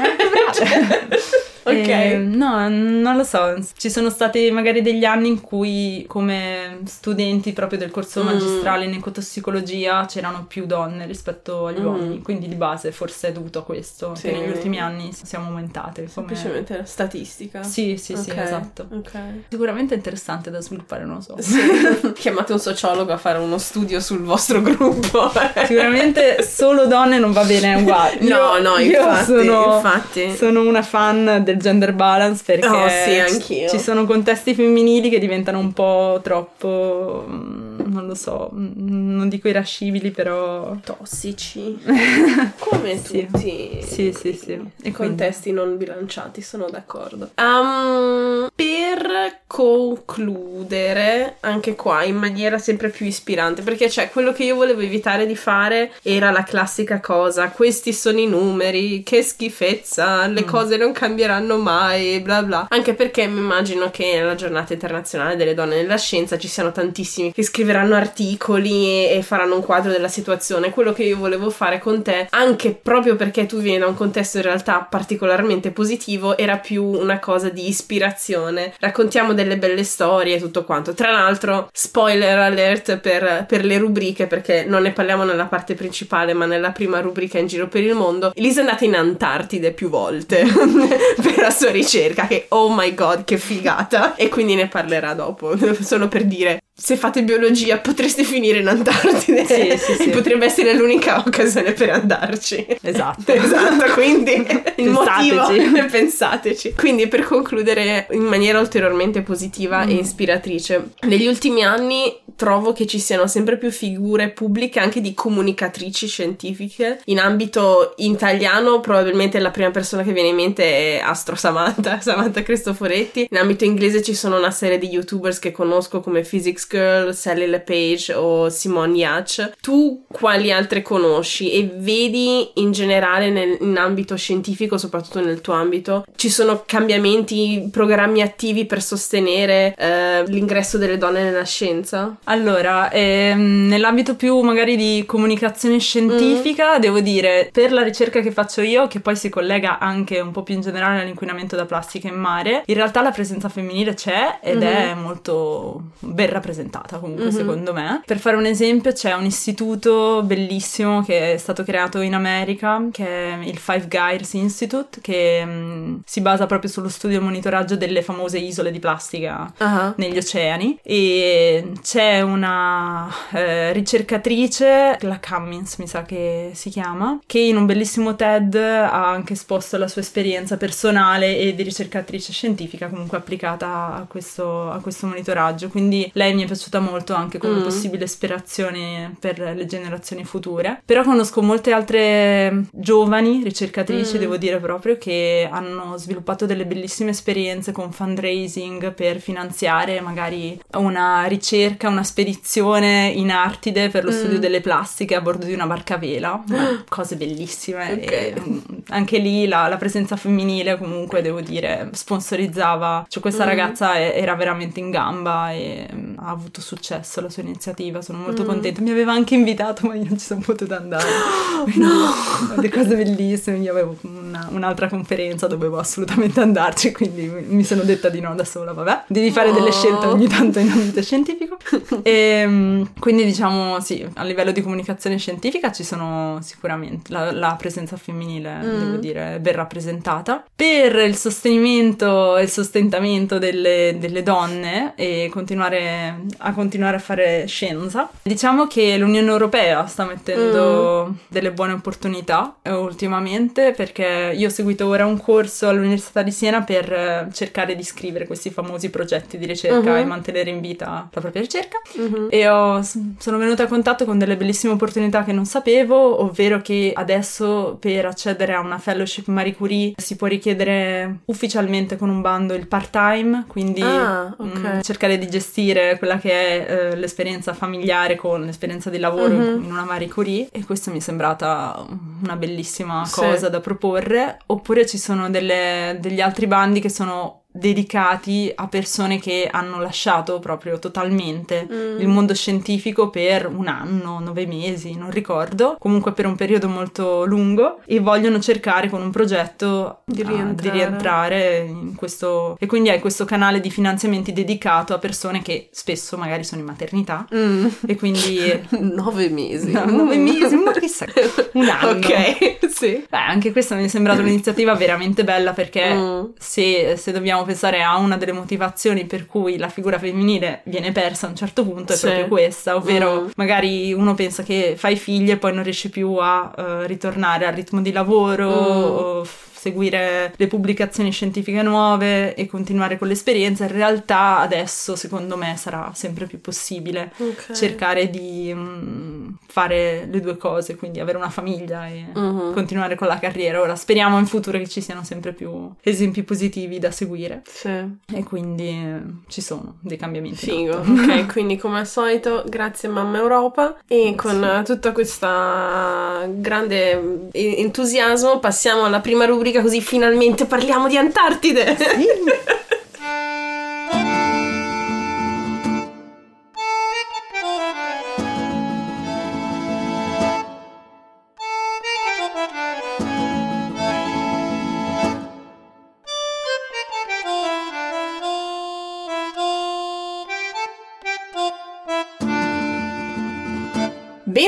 brave. 0.00 1.20
Ok. 1.64 1.88
Eh, 1.88 2.16
no, 2.18 2.68
non 2.68 3.16
lo 3.16 3.24
so. 3.24 3.54
Ci 3.76 3.90
sono 3.90 4.10
stati 4.10 4.50
magari 4.50 4.82
degli 4.82 5.04
anni 5.04 5.28
in 5.28 5.40
cui, 5.40 6.04
come 6.08 6.80
studenti 6.86 7.52
proprio 7.52 7.78
del 7.78 7.90
corso 7.90 8.22
Mm. 8.22 8.26
magistrale 8.26 8.84
in 8.84 8.94
ecotossicologia, 8.94 10.04
c'erano 10.06 10.44
più 10.46 10.66
donne 10.66 11.06
rispetto 11.06 11.66
agli 11.66 11.80
Mm. 11.80 11.84
uomini. 11.86 12.22
Quindi 12.22 12.48
di 12.48 12.54
base 12.54 12.92
forse 12.92 13.28
è 13.28 13.32
dovuto 13.32 13.60
a 13.60 13.64
questo. 13.64 14.14
Sì. 14.14 14.28
Che 14.28 14.32
negli 14.32 14.50
ultimi 14.50 14.78
anni 14.80 15.10
siamo 15.12 15.46
aumentate. 15.46 16.08
Come... 16.12 16.26
Semplicemente 16.34 16.76
la 16.78 16.84
statistica. 16.84 17.62
Sì, 17.62 17.96
sì, 17.96 18.16
sì, 18.16 18.30
Ok, 18.30 18.36
esatto. 18.38 18.86
Ok. 18.92 19.12
Sicuramente 19.48 19.94
interessante 19.94 20.50
da 20.50 20.60
sviluppare, 20.60 21.04
non 21.04 21.16
lo 21.16 21.20
so. 21.20 21.36
Sì. 21.40 22.12
Chiamate 22.14 22.52
un 22.52 22.58
sociologo 22.60 23.12
a 23.12 23.16
fare 23.18 23.38
uno 23.38 23.58
studio 23.58 24.00
sul 24.00 24.20
vostro 24.22 24.60
gruppo. 24.62 25.30
Sicuramente 25.66 26.42
solo 26.42 26.86
donne 26.86 27.18
non 27.18 27.32
va 27.32 27.44
bene 27.44 27.74
uguale. 27.76 28.18
No, 28.20 28.56
Io- 28.56 28.60
no, 28.62 28.78
io 28.78 28.98
infatti, 29.00 29.24
sono, 29.24 29.74
infatti. 29.76 30.36
sono 30.36 30.62
una 30.62 30.82
fan 30.82 31.40
del 31.44 31.51
gender 31.56 31.92
balance 31.92 32.42
perché 32.44 32.66
Oh, 32.66 32.88
sì, 32.88 33.66
ci 33.68 33.78
sono 33.78 34.04
contesti 34.04 34.54
femminili 34.54 35.08
che 35.08 35.18
diventano 35.18 35.58
un 35.58 35.72
po' 35.72 36.20
troppo, 36.22 37.24
mm, 37.28 37.61
non 37.92 38.06
lo 38.06 38.14
so, 38.14 38.50
non 38.52 39.28
dico 39.28 39.48
irascibili, 39.48 40.10
però... 40.10 40.76
Tossici. 40.82 41.78
Come 42.58 42.98
Sì. 43.02 43.26
tutti. 43.26 43.78
Sì, 43.82 44.12
sì, 44.16 44.32
sì. 44.32 44.52
I 44.52 44.70
E 44.88 44.92
contesti 44.92 45.52
non 45.52 45.76
bilanciati, 45.76 46.40
sono 46.42 46.68
d'accordo. 46.70 47.30
Um, 47.36 48.48
per 48.54 49.40
concludere, 49.46 51.36
anche 51.40 51.74
qua 51.74 52.04
in 52.04 52.16
maniera 52.16 52.58
sempre 52.58 52.88
più 52.90 53.06
ispirante, 53.06 53.62
perché 53.62 53.90
cioè 53.90 54.08
quello 54.10 54.32
che 54.32 54.44
io 54.44 54.54
volevo 54.54 54.80
evitare 54.80 55.26
di 55.26 55.36
fare 55.36 55.92
era 56.02 56.30
la 56.30 56.42
classica 56.44 57.00
cosa: 57.00 57.48
questi 57.50 57.92
sono 57.92 58.18
i 58.18 58.26
numeri, 58.26 59.02
che 59.02 59.22
schifezza, 59.22 60.26
le 60.26 60.42
Mm. 60.42 60.46
cose 60.46 60.76
non 60.76 60.92
cambieranno 60.92 61.58
mai, 61.58 62.20
bla 62.20 62.42
bla. 62.42 62.66
Anche 62.70 62.94
perché 62.94 63.26
mi 63.26 63.38
immagino 63.38 63.90
che 63.90 64.12
nella 64.16 64.34
giornata 64.34 64.72
internazionale 64.72 65.36
delle 65.36 65.54
donne 65.54 65.76
nella 65.76 65.96
scienza 65.98 66.38
ci 66.38 66.48
siano 66.48 66.72
tantissimi 66.72 67.32
che 67.32 67.42
scriveranno 67.42 67.81
articoli 67.90 68.86
e, 68.86 69.16
e 69.16 69.22
faranno 69.22 69.56
un 69.56 69.64
quadro 69.64 69.90
della 69.90 70.08
situazione. 70.08 70.70
Quello 70.70 70.92
che 70.92 71.02
io 71.02 71.16
volevo 71.16 71.50
fare 71.50 71.78
con 71.78 72.02
te, 72.02 72.28
anche 72.30 72.78
proprio 72.80 73.16
perché 73.16 73.46
tu 73.46 73.58
vieni 73.58 73.80
da 73.80 73.88
un 73.88 73.94
contesto 73.94 74.36
in 74.36 74.44
realtà 74.44 74.86
particolarmente 74.88 75.70
positivo, 75.72 76.36
era 76.36 76.58
più 76.58 76.84
una 76.84 77.18
cosa 77.18 77.48
di 77.48 77.68
ispirazione. 77.68 78.74
Raccontiamo 78.78 79.32
delle 79.32 79.58
belle 79.58 79.84
storie 79.84 80.36
e 80.36 80.40
tutto 80.40 80.64
quanto. 80.64 80.94
Tra 80.94 81.10
l'altro, 81.10 81.68
spoiler 81.72 82.38
alert 82.38 82.98
per, 82.98 83.46
per 83.48 83.64
le 83.64 83.78
rubriche, 83.78 84.26
perché 84.26 84.64
non 84.66 84.82
ne 84.82 84.92
parliamo 84.92 85.24
nella 85.24 85.46
parte 85.46 85.74
principale, 85.74 86.34
ma 86.34 86.46
nella 86.46 86.70
prima 86.70 87.00
rubrica 87.00 87.38
in 87.38 87.46
giro 87.46 87.68
per 87.68 87.82
il 87.82 87.94
mondo. 87.94 88.32
Elisa 88.34 88.60
è 88.60 88.64
andata 88.64 88.84
in 88.84 88.94
Antartide 88.94 89.72
più 89.72 89.88
volte 89.88 90.44
per 91.22 91.38
la 91.38 91.50
sua 91.50 91.70
ricerca, 91.70 92.26
che 92.26 92.46
oh 92.48 92.72
my 92.72 92.94
god, 92.94 93.24
che 93.24 93.38
figata! 93.38 94.14
E 94.14 94.28
quindi 94.28 94.54
ne 94.54 94.68
parlerà 94.68 95.14
dopo, 95.14 95.54
solo 95.80 96.08
per 96.08 96.24
dire. 96.24 96.60
Se 96.82 96.96
fate 96.96 97.22
biologia 97.22 97.78
potreste 97.78 98.24
finire 98.24 98.58
in 98.58 98.66
Antartide. 98.66 99.44
Sì, 99.46 99.78
sì, 99.78 100.02
sì. 100.02 100.08
Potrebbe 100.10 100.46
essere 100.46 100.74
l'unica 100.74 101.18
occasione 101.24 101.72
per 101.74 101.90
andarci. 101.90 102.66
Esatto. 102.80 103.30
Esatto, 103.42 103.92
quindi 103.92 104.32
il 104.76 104.88
motivo 104.90 105.46
Pensateci. 105.46 105.86
pensateci. 105.90 106.74
Quindi 106.76 107.06
per 107.06 107.22
concludere 107.22 108.08
in 108.10 108.22
maniera 108.22 108.58
ulteriormente 108.58 109.22
positiva 109.22 109.84
e 109.84 109.94
Mm. 109.94 109.98
ispiratrice, 109.98 110.88
negli 111.02 111.26
ultimi 111.26 111.62
anni 111.64 112.18
trovo 112.34 112.72
che 112.72 112.86
ci 112.86 112.98
siano 112.98 113.26
sempre 113.26 113.58
più 113.58 113.70
figure 113.70 114.30
pubbliche 114.30 114.80
anche 114.80 115.00
di 115.00 115.12
comunicatrici 115.14 116.06
scientifiche. 116.08 117.00
In 117.06 117.18
ambito 117.20 117.94
italiano 117.98 118.80
probabilmente 118.80 119.38
la 119.38 119.50
prima 119.50 119.70
persona 119.70 120.02
che 120.02 120.12
viene 120.12 120.28
in 120.28 120.34
mente 120.34 120.64
è 120.98 121.00
Astro 121.04 121.36
Samantha, 121.36 122.00
Samantha 122.00 122.42
Cristoforetti. 122.42 123.28
In 123.30 123.36
ambito 123.36 123.64
inglese 123.64 124.02
ci 124.02 124.14
sono 124.14 124.38
una 124.38 124.50
serie 124.50 124.78
di 124.78 124.88
youtubers 124.88 125.38
che 125.38 125.52
conosco 125.52 126.00
come 126.00 126.22
Physics 126.22 126.66
Girl, 126.72 127.12
Sally 127.12 127.46
LePage 127.46 128.14
o 128.14 128.48
Simone 128.48 128.96
Yach. 128.96 129.52
Tu 129.60 130.04
quali 130.08 130.50
altre 130.50 130.80
conosci 130.80 131.52
e 131.52 131.70
vedi 131.76 132.48
in 132.54 132.72
generale 132.72 133.28
nel, 133.28 133.58
in 133.60 133.76
ambito 133.76 134.16
scientifico, 134.16 134.78
soprattutto 134.78 135.20
nel 135.20 135.42
tuo 135.42 135.52
ambito, 135.52 136.04
ci 136.16 136.30
sono 136.30 136.62
cambiamenti, 136.64 137.68
programmi 137.70 138.22
attivi 138.22 138.64
per 138.64 138.82
sostenere 138.82 139.74
eh, 139.76 140.24
l'ingresso 140.26 140.78
delle 140.78 140.96
donne 140.96 141.22
nella 141.22 141.44
scienza? 141.44 142.16
Allora, 142.24 142.90
ehm, 142.90 143.66
nell'ambito 143.68 144.16
più 144.16 144.40
magari 144.40 144.76
di 144.76 145.04
comunicazione 145.06 145.78
scientifica, 145.78 146.78
mm. 146.78 146.80
devo 146.80 147.00
dire, 147.00 147.50
per 147.52 147.72
la 147.72 147.82
ricerca 147.82 148.20
che 148.20 148.32
faccio 148.32 148.62
io, 148.62 148.86
che 148.86 149.00
poi 149.00 149.16
si 149.16 149.28
collega 149.28 149.78
anche 149.78 150.20
un 150.20 150.30
po' 150.30 150.42
più 150.42 150.54
in 150.54 150.62
generale 150.62 151.02
all'inquinamento 151.02 151.54
da 151.56 151.66
plastica 151.66 152.08
in 152.08 152.14
mare, 152.14 152.62
in 152.64 152.74
realtà 152.74 153.02
la 153.02 153.10
presenza 153.10 153.50
femminile 153.50 153.92
c'è 153.92 154.38
ed 154.42 154.58
mm-hmm. 154.58 154.90
è 154.90 154.94
molto 154.94 155.82
ben 155.98 156.30
rappresentata 156.30 156.51
comunque 156.98 157.24
mm-hmm. 157.24 157.36
secondo 157.36 157.72
me. 157.72 158.02
Per 158.04 158.18
fare 158.18 158.36
un 158.36 158.46
esempio 158.46 158.92
c'è 158.92 159.14
un 159.14 159.24
istituto 159.24 160.22
bellissimo 160.24 161.02
che 161.02 161.34
è 161.34 161.36
stato 161.36 161.62
creato 161.64 162.00
in 162.00 162.14
America, 162.14 162.88
che 162.90 163.06
è 163.06 163.38
il 163.44 163.58
Five 163.58 163.88
Guys 163.88 164.32
Institute, 164.34 165.00
che 165.00 165.44
mh, 165.44 165.50
mm, 165.50 165.94
si 166.04 166.20
basa 166.20 166.46
proprio 166.46 166.70
sullo 166.70 166.88
studio 166.88 167.18
e 167.18 167.20
monitoraggio 167.20 167.76
delle 167.76 168.02
famose 168.02 168.38
isole 168.38 168.70
di 168.70 168.78
plastica 168.78 169.52
uh-huh. 169.58 169.94
negli 169.96 170.16
oceani 170.16 170.78
e 170.82 171.72
c'è 171.82 172.20
una 172.20 173.08
eh, 173.32 173.72
ricercatrice, 173.72 174.98
la 175.00 175.20
Cummins 175.20 175.76
mi 175.76 175.86
sa 175.86 176.02
che 176.02 176.50
si 176.54 176.70
chiama, 176.70 177.18
che 177.26 177.38
in 177.38 177.56
un 177.56 177.66
bellissimo 177.66 178.16
TED 178.16 178.54
ha 178.54 179.08
anche 179.08 179.32
esposto 179.32 179.76
la 179.76 179.88
sua 179.88 180.02
esperienza 180.02 180.56
personale 180.56 181.38
e 181.38 181.54
di 181.54 181.62
ricercatrice 181.62 182.32
scientifica 182.32 182.88
comunque 182.88 183.18
applicata 183.18 183.94
a 183.94 184.06
questo, 184.08 184.70
a 184.70 184.78
questo 184.80 185.06
monitoraggio, 185.06 185.68
quindi 185.68 186.10
lei 186.14 186.34
mi 186.34 186.41
è 186.42 186.46
piaciuta 186.46 186.80
molto 186.80 187.14
anche 187.14 187.38
come 187.38 187.60
mm. 187.60 187.62
possibile 187.62 188.04
ispirazione 188.04 189.14
per 189.18 189.38
le 189.38 189.66
generazioni 189.66 190.24
future, 190.24 190.82
però 190.84 191.02
conosco 191.02 191.42
molte 191.42 191.72
altre 191.72 192.66
giovani 192.72 193.42
ricercatrici, 193.42 194.16
mm. 194.16 194.20
devo 194.20 194.36
dire 194.36 194.58
proprio, 194.58 194.96
che 194.98 195.48
hanno 195.50 195.96
sviluppato 195.96 196.46
delle 196.46 196.66
bellissime 196.66 197.10
esperienze 197.10 197.72
con 197.72 197.92
fundraising 197.92 198.92
per 198.92 199.20
finanziare 199.20 200.00
magari 200.00 200.58
una 200.74 201.24
ricerca, 201.24 201.88
una 201.88 202.04
spedizione 202.04 203.12
in 203.14 203.30
Artide 203.30 203.88
per 203.88 204.04
lo 204.04 204.10
mm. 204.10 204.14
studio 204.14 204.38
delle 204.38 204.60
plastiche 204.60 205.14
a 205.14 205.20
bordo 205.20 205.46
di 205.46 205.54
una 205.54 205.66
barca 205.66 205.94
a 205.94 205.98
vela. 205.98 206.44
Cose 206.88 207.16
bellissime. 207.16 207.92
Okay. 207.92 208.04
E, 208.06 208.34
mm, 208.40 208.58
anche 208.92 209.18
lì 209.18 209.46
la, 209.46 209.68
la, 209.68 209.76
presenza 209.76 210.16
femminile 210.16 210.78
comunque 210.78 211.22
devo 211.22 211.40
dire 211.40 211.90
sponsorizzava. 211.92 213.04
Cioè 213.08 213.22
questa 213.22 213.44
mm. 213.44 213.48
ragazza 213.48 213.98
era 213.98 214.34
veramente 214.34 214.80
in 214.80 214.90
gamba 214.90 215.52
e 215.52 215.88
mm, 215.92 216.18
ha 216.18 216.30
avuto 216.30 216.60
successo 216.60 217.20
la 217.20 217.28
sua 217.28 217.42
iniziativa. 217.42 218.02
Sono 218.02 218.18
molto 218.18 218.42
mm. 218.42 218.46
contenta. 218.46 218.80
Mi 218.80 218.90
aveva 218.90 219.12
anche 219.12 219.34
invitato 219.34 219.86
ma 219.88 219.94
io 219.94 220.04
non 220.04 220.18
ci 220.18 220.26
sono 220.26 220.40
potuta 220.40 220.76
andare. 220.76 221.08
no! 221.74 222.10
Delle 222.54 222.68
cose 222.68 222.96
bellissime. 222.96 223.58
Io 223.58 223.72
avevo 223.72 223.96
una, 224.02 224.48
un'altra 224.50 224.88
conferenza, 224.88 225.46
dovevo 225.46 225.78
assolutamente 225.78 226.40
andarci 226.40 226.92
quindi 226.92 227.30
mi 227.48 227.64
sono 227.64 227.82
detta 227.82 228.08
di 228.08 228.20
no 228.20 228.34
da 228.34 228.44
sola. 228.44 228.72
Vabbè, 228.72 229.04
devi 229.08 229.30
fare 229.30 229.50
oh. 229.50 229.52
delle 229.52 229.72
scelte 229.72 230.06
ogni 230.06 230.28
tanto 230.28 230.58
in 230.58 230.70
ambito 230.70 231.02
scientifico. 231.02 231.56
e 232.02 232.10
ehm, 232.42 232.90
quindi 232.98 233.24
diciamo 233.24 233.80
sì, 233.80 234.06
a 234.14 234.22
livello 234.22 234.52
di 234.52 234.62
comunicazione 234.62 235.18
scientifica 235.18 235.72
ci 235.72 235.84
sono 235.84 236.38
sicuramente 236.42 237.12
la, 237.12 237.32
la 237.32 237.56
presenza 237.58 237.96
femminile, 237.96 238.60
mm. 238.62 238.81
Devo 238.84 238.96
dire, 238.96 239.38
ben 239.40 239.54
rappresentata. 239.54 240.44
Per 240.54 240.94
il 240.96 241.16
sostenimento 241.16 242.36
e 242.36 242.42
il 242.42 242.48
sostentamento 242.48 243.38
delle, 243.38 243.96
delle 243.98 244.22
donne 244.22 244.92
e 244.96 245.28
continuare 245.30 246.24
a 246.38 246.52
continuare 246.52 246.96
a 246.96 247.00
fare 247.00 247.46
scienza, 247.46 248.10
diciamo 248.22 248.66
che 248.66 248.96
l'Unione 248.96 249.28
Europea 249.28 249.86
sta 249.86 250.04
mettendo 250.04 251.08
mm. 251.08 251.14
delle 251.28 251.52
buone 251.52 251.72
opportunità 251.72 252.56
eh, 252.62 252.72
ultimamente 252.72 253.72
perché 253.72 254.32
io 254.36 254.46
ho 254.48 254.50
seguito 254.50 254.86
ora 254.86 255.06
un 255.06 255.20
corso 255.20 255.68
all'Università 255.68 256.22
di 256.22 256.30
Siena 256.30 256.62
per 256.62 256.92
eh, 256.92 257.28
cercare 257.32 257.74
di 257.74 257.82
scrivere 257.82 258.26
questi 258.26 258.50
famosi 258.50 258.90
progetti 258.90 259.38
di 259.38 259.46
ricerca 259.46 259.92
uh-huh. 259.92 259.98
e 259.98 260.04
mantenere 260.04 260.50
in 260.50 260.60
vita 260.60 261.08
la 261.12 261.20
propria 261.20 261.42
ricerca 261.42 261.80
uh-huh. 261.94 262.28
e 262.30 262.48
ho, 262.48 262.80
sono 262.82 263.38
venuta 263.38 263.64
a 263.64 263.66
contatto 263.66 264.04
con 264.04 264.18
delle 264.18 264.36
bellissime 264.36 264.72
opportunità 264.72 265.24
che 265.24 265.32
non 265.32 265.44
sapevo, 265.44 266.22
ovvero 266.22 266.60
che 266.60 266.92
adesso 266.94 267.76
per 267.80 268.06
accedere 268.06 268.54
a 268.54 268.61
una 268.62 268.78
fellowship 268.78 269.26
Marie 269.28 269.54
Curie 269.54 269.92
si 269.96 270.16
può 270.16 270.26
richiedere 270.26 271.20
ufficialmente 271.26 271.96
con 271.96 272.08
un 272.08 272.20
bando 272.20 272.54
il 272.54 272.66
part-time, 272.66 273.44
quindi 273.46 273.82
ah, 273.82 274.34
okay. 274.36 274.46
mh, 274.46 274.76
mm, 274.76 274.80
cercare 274.80 275.18
di 275.18 275.28
gestire 275.28 275.98
quella 275.98 276.18
che 276.18 276.32
è 276.32 276.72
eh, 276.92 276.96
l'esperienza 276.96 277.52
familiare 277.52 278.16
con 278.16 278.44
l'esperienza 278.44 278.90
di 278.90 278.98
lavoro 278.98 279.34
uh-huh. 279.34 279.56
in 279.56 279.70
una 279.70 279.84
Marie 279.84 280.08
Curie 280.08 280.48
e 280.50 280.64
questo 280.64 280.90
mi 280.90 280.98
è 280.98 281.00
sembrata 281.00 281.84
una 282.22 282.36
bellissima 282.36 283.06
cosa 283.10 283.36
sì. 283.36 283.50
da 283.50 283.60
proporre, 283.60 284.38
oppure 284.46 284.86
ci 284.86 284.98
sono 284.98 285.30
delle, 285.30 285.98
degli 286.00 286.20
altri 286.20 286.46
bandi 286.46 286.80
che 286.80 286.88
sono 286.88 287.41
dedicati 287.52 288.50
a 288.54 288.66
persone 288.66 289.20
che 289.20 289.48
hanno 289.50 289.78
lasciato 289.78 290.38
proprio 290.38 290.78
totalmente 290.78 291.68
mm. 291.70 292.00
il 292.00 292.08
mondo 292.08 292.34
scientifico 292.34 293.10
per 293.10 293.46
un 293.46 293.68
anno, 293.68 294.18
nove 294.18 294.46
mesi, 294.46 294.96
non 294.96 295.10
ricordo, 295.10 295.76
comunque 295.78 296.12
per 296.12 296.26
un 296.26 296.34
periodo 296.34 296.68
molto 296.68 297.24
lungo 297.26 297.80
e 297.84 298.00
vogliono 298.00 298.40
cercare 298.40 298.88
con 298.88 299.02
un 299.02 299.10
progetto 299.10 300.00
di 300.06 300.22
rientrare, 300.22 300.50
uh, 300.50 300.54
di 300.54 300.70
rientrare 300.70 301.58
in 301.68 301.94
questo 301.94 302.56
e 302.58 302.66
quindi 302.66 302.88
hai 302.88 303.00
questo 303.00 303.26
canale 303.26 303.60
di 303.60 303.70
finanziamenti 303.70 304.32
dedicato 304.32 304.94
a 304.94 304.98
persone 304.98 305.42
che 305.42 305.68
spesso 305.72 306.16
magari 306.16 306.44
sono 306.44 306.62
in 306.62 306.66
maternità 306.66 307.26
mm. 307.34 307.66
e 307.86 307.96
quindi 307.96 308.60
nove 308.80 309.28
mesi, 309.28 309.72
no, 309.72 309.84
nove 309.84 310.16
mesi, 310.16 310.56
ma 310.56 310.72
chissà, 310.78 311.04
un 311.52 311.68
anno. 311.68 311.90
Ok, 311.90 312.58
sì. 312.70 313.04
Beh, 313.08 313.16
anche 313.18 313.52
questa 313.52 313.74
mi 313.74 313.84
è 313.84 313.88
sembrata 313.88 314.20
un'iniziativa 314.22 314.74
veramente 314.74 315.22
bella 315.22 315.52
perché 315.52 315.92
mm. 315.92 316.24
se, 316.38 316.96
se 316.96 317.12
dobbiamo 317.12 317.41
dobbiamo 317.42 317.44
pensare 317.44 317.82
a 317.82 317.96
una 317.96 318.16
delle 318.16 318.32
motivazioni 318.32 319.04
per 319.04 319.26
cui 319.26 319.56
la 319.58 319.68
figura 319.68 319.98
femminile 319.98 320.62
viene 320.64 320.92
persa 320.92 321.26
a 321.26 321.30
un 321.30 321.36
certo 321.36 321.64
punto, 321.64 321.92
è 321.92 321.96
sì. 321.96 322.06
proprio 322.06 322.28
questa, 322.28 322.76
ovvero 322.76 323.22
mm. 323.22 323.30
magari 323.36 323.92
uno 323.92 324.14
pensa 324.14 324.42
che 324.42 324.74
fai 324.76 324.96
figli 324.96 325.30
e 325.30 325.36
poi 325.36 325.52
non 325.52 325.62
riesce 325.62 325.88
più 325.88 326.16
a 326.16 326.52
uh, 326.56 326.86
ritornare 326.86 327.46
al 327.46 327.54
ritmo 327.54 327.80
di 327.80 327.92
lavoro. 327.92 328.48
Mm. 328.48 328.52
O, 328.54 329.26
seguire 329.62 330.34
le 330.34 330.46
pubblicazioni 330.48 331.12
scientifiche 331.12 331.62
nuove 331.62 332.34
e 332.34 332.48
continuare 332.48 332.98
con 332.98 333.06
l'esperienza, 333.06 333.62
in 333.62 333.70
realtà 333.70 334.40
adesso 334.40 334.96
secondo 334.96 335.36
me 335.36 335.54
sarà 335.56 335.92
sempre 335.94 336.26
più 336.26 336.40
possibile 336.40 337.12
okay. 337.16 337.54
cercare 337.54 338.10
di 338.10 338.50
um, 338.52 339.36
fare 339.46 340.08
le 340.10 340.20
due 340.20 340.36
cose, 340.36 340.74
quindi 340.74 340.98
avere 340.98 341.16
una 341.16 341.30
famiglia 341.30 341.86
e 341.86 342.06
uh-huh. 342.12 342.52
continuare 342.52 342.96
con 342.96 343.06
la 343.06 343.20
carriera. 343.20 343.60
Ora 343.60 343.76
speriamo 343.76 344.18
in 344.18 344.26
futuro 344.26 344.58
che 344.58 344.66
ci 344.66 344.80
siano 344.80 345.04
sempre 345.04 345.32
più 345.32 345.70
esempi 345.80 346.24
positivi 346.24 346.80
da 346.80 346.90
seguire. 346.90 347.42
Sì. 347.46 347.68
E 347.68 348.24
quindi 348.24 348.66
eh, 348.66 349.00
ci 349.28 349.40
sono 349.40 349.76
dei 349.78 349.96
cambiamenti. 349.96 350.38
Figo. 350.38 350.78
ok, 350.78 351.26
quindi 351.30 351.56
come 351.56 351.78
al 351.78 351.86
solito, 351.86 352.42
grazie 352.48 352.88
Mamma 352.88 353.18
Europa 353.18 353.76
e 353.86 354.14
con 354.16 354.62
tutta 354.64 354.90
questa 354.90 356.28
grande 356.28 357.28
entusiasmo 357.30 358.40
passiamo 358.40 358.84
alla 358.86 358.98
prima 358.98 359.24
rubrica 359.24 359.50
rubrica 359.52 359.60
così 359.60 359.80
finalmente 359.80 360.46
parliamo 360.46 360.88
di 360.88 360.96
Antartide. 360.96 361.76
Sì. 361.76 362.06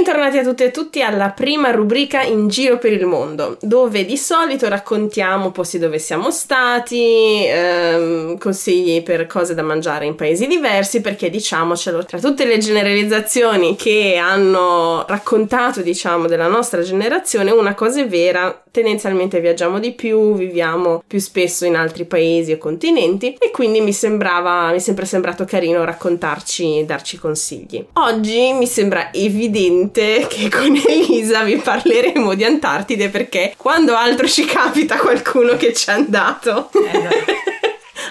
Bentornati 0.05 0.37
a 0.37 0.43
tutte 0.43 0.65
e 0.67 0.71
tutti 0.71 1.01
alla 1.01 1.31
prima 1.31 1.71
rubrica 1.71 2.21
In 2.21 2.49
giro 2.49 2.77
per 2.77 2.93
il 2.93 3.07
mondo, 3.07 3.57
dove 3.63 4.05
di 4.05 4.19
solito 4.19 4.69
raccontiamo 4.69 5.51
posti 5.51 5.79
dove 5.79 5.99
siamo 5.99 6.31
stati, 6.31 7.47
ehm, 7.47 8.37
consigli 8.37 9.03
per 9.03 9.27
cose 9.27 9.55
da 9.55 9.63
mangiare 9.63 10.05
in 10.05 10.15
paesi 10.15 10.47
diversi, 10.47 11.01
perché 11.01 11.31
diciamocelo, 11.31 12.05
tra 12.05 12.19
tutte 12.19 12.45
le 12.45 12.59
generalizzazioni 12.59 13.77
che 13.77 14.19
hanno 14.21 15.07
raccontato, 15.09 15.81
diciamo, 15.81 16.27
della 16.27 16.49
nostra 16.49 16.83
generazione, 16.83 17.51
una 17.51 17.73
cosa 17.73 18.03
è 18.03 18.07
vera, 18.07 18.64
tendenzialmente 18.75 19.39
viaggiamo 19.39 19.79
di 19.79 19.93
più, 19.93 20.35
viviamo 20.35 21.05
più 21.07 21.21
spesso 21.21 21.65
in 21.65 21.77
altri 21.77 22.07
paesi 22.07 22.51
e 22.51 22.59
continenti 22.59 23.37
e 23.39 23.53
quindi 23.53 23.81
mi 23.81 23.93
sembrava, 23.93 24.71
mi 24.71 24.77
è 24.77 24.81
sempre 24.81 25.07
sembrato 25.07 25.45
carino 25.45 25.85
raccontarci, 25.85 26.85
darci 26.85 27.17
consigli. 27.17 27.87
Oggi 27.93 28.53
mi 28.53 28.67
sembra 28.67 29.13
evidente 29.13 30.27
che 30.29 30.49
con 30.49 30.75
Elisa 30.75 31.45
vi 31.45 31.55
parleremo 31.55 32.35
di 32.35 32.43
Antartide 32.43 33.11
perché 33.11 33.55
quando 33.57 33.95
altro 33.95 34.27
ci 34.27 34.45
capita 34.45 34.97
qualcuno 34.97 35.57
che 35.57 35.73
ci 35.73 35.91
è 35.91 35.93
andato. 35.93 36.71
Eh, 36.73 37.53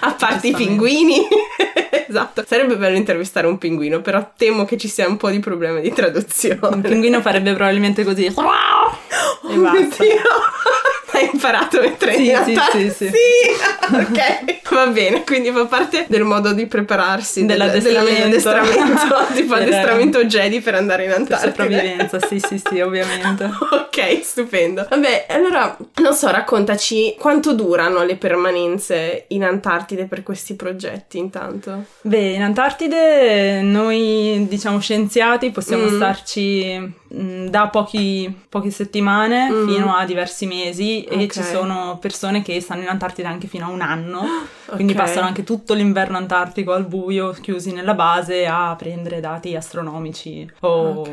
a 0.00 0.14
parte 0.14 0.46
i 0.46 0.52
pinguini. 0.52 1.26
esatto. 2.08 2.42
Sarebbe 2.46 2.76
bello 2.76 2.96
intervistare 2.96 3.46
un 3.46 3.58
pinguino, 3.58 4.00
però 4.00 4.30
temo 4.34 4.64
che 4.64 4.78
ci 4.78 4.88
sia 4.88 5.06
un 5.06 5.18
po' 5.18 5.28
di 5.28 5.40
problema 5.40 5.80
di 5.80 5.92
traduzione. 5.92 6.58
Un 6.62 6.80
pinguino 6.80 7.20
farebbe 7.20 7.52
probabilmente 7.52 8.02
così. 8.02 8.32
Oh 8.34 8.98
E 9.50 9.56
mio 9.56 9.60
basta. 9.60 10.02
Dio! 10.02 10.22
Hai 11.16 11.30
imparato 11.32 11.80
mentre 11.80 12.14
Sì, 12.16 12.28
eri 12.30 12.44
sì, 12.44 12.52
nata? 12.54 12.70
sì, 12.78 12.90
sì. 12.90 13.10
ok, 13.94 14.68
va 14.74 14.86
bene, 14.88 15.22
quindi 15.24 15.50
fa 15.50 15.66
parte 15.66 16.06
del 16.08 16.24
modo 16.24 16.52
di 16.52 16.66
prepararsi 16.66 17.44
del- 17.44 17.56
Dell'addestramento. 17.58 18.12
dell'addestramento, 18.14 19.26
tipo 19.34 19.54
Per- 19.54 19.62
addestramento 19.62 20.24
Jedi 20.24 20.60
per 20.60 20.74
andare 20.74 21.04
in 21.04 21.10
Per 21.10 21.18
Antartide. 21.18 21.50
sopravvivenza, 21.50 22.18
sì, 22.26 22.40
sì, 22.40 22.60
sì, 22.68 22.80
ovviamente. 22.80 23.44
Ok, 23.44 24.20
stupendo. 24.24 24.86
Vabbè, 24.90 25.26
allora, 25.28 25.76
non 25.96 26.14
so, 26.14 26.30
raccontaci 26.30 27.14
quanto 27.18 27.52
durano 27.54 28.02
le 28.04 28.16
permanenze 28.16 29.26
in 29.28 29.44
Antartide 29.44 30.06
per 30.06 30.22
questi 30.22 30.54
progetti 30.56 31.18
intanto. 31.18 31.84
Beh, 32.02 32.32
in 32.32 32.42
Antartide 32.42 33.60
noi, 33.62 34.46
diciamo, 34.48 34.80
scienziati 34.80 35.50
possiamo 35.50 35.84
Mm. 35.84 35.94
starci 35.96 36.92
da 37.48 37.68
pochi, 37.68 38.34
poche 38.48 38.70
settimane 38.70 39.48
Mm. 39.50 39.68
fino 39.68 39.94
a 39.94 40.04
diversi 40.04 40.46
mesi 40.46 41.04
e 41.04 41.24
Ok. 41.24 41.30
ci 41.32 41.42
sono 41.42 41.98
persone 42.00 42.42
che 42.42 42.60
stanno 42.60 42.82
in 42.82 42.88
Antartide 42.88 43.28
anche 43.28 43.46
fino 43.46 43.66
a 43.66 43.70
un 43.70 43.80
anno, 43.80 44.22
quindi 44.74 44.92
Ok. 44.92 44.98
passano 44.98 45.26
anche 45.26 45.44
tutto 45.44 45.74
l'inverno 45.74 46.16
antartico 46.16 46.72
al 46.72 46.86
buio, 46.86 47.30
chiusi 47.40 47.72
nella 47.72 47.94
base 47.94 48.46
a 48.46 48.74
prendere 48.76 49.20
dati 49.20 49.54
astronomici 49.54 50.50
o 50.60 51.00
Ok. 51.00 51.10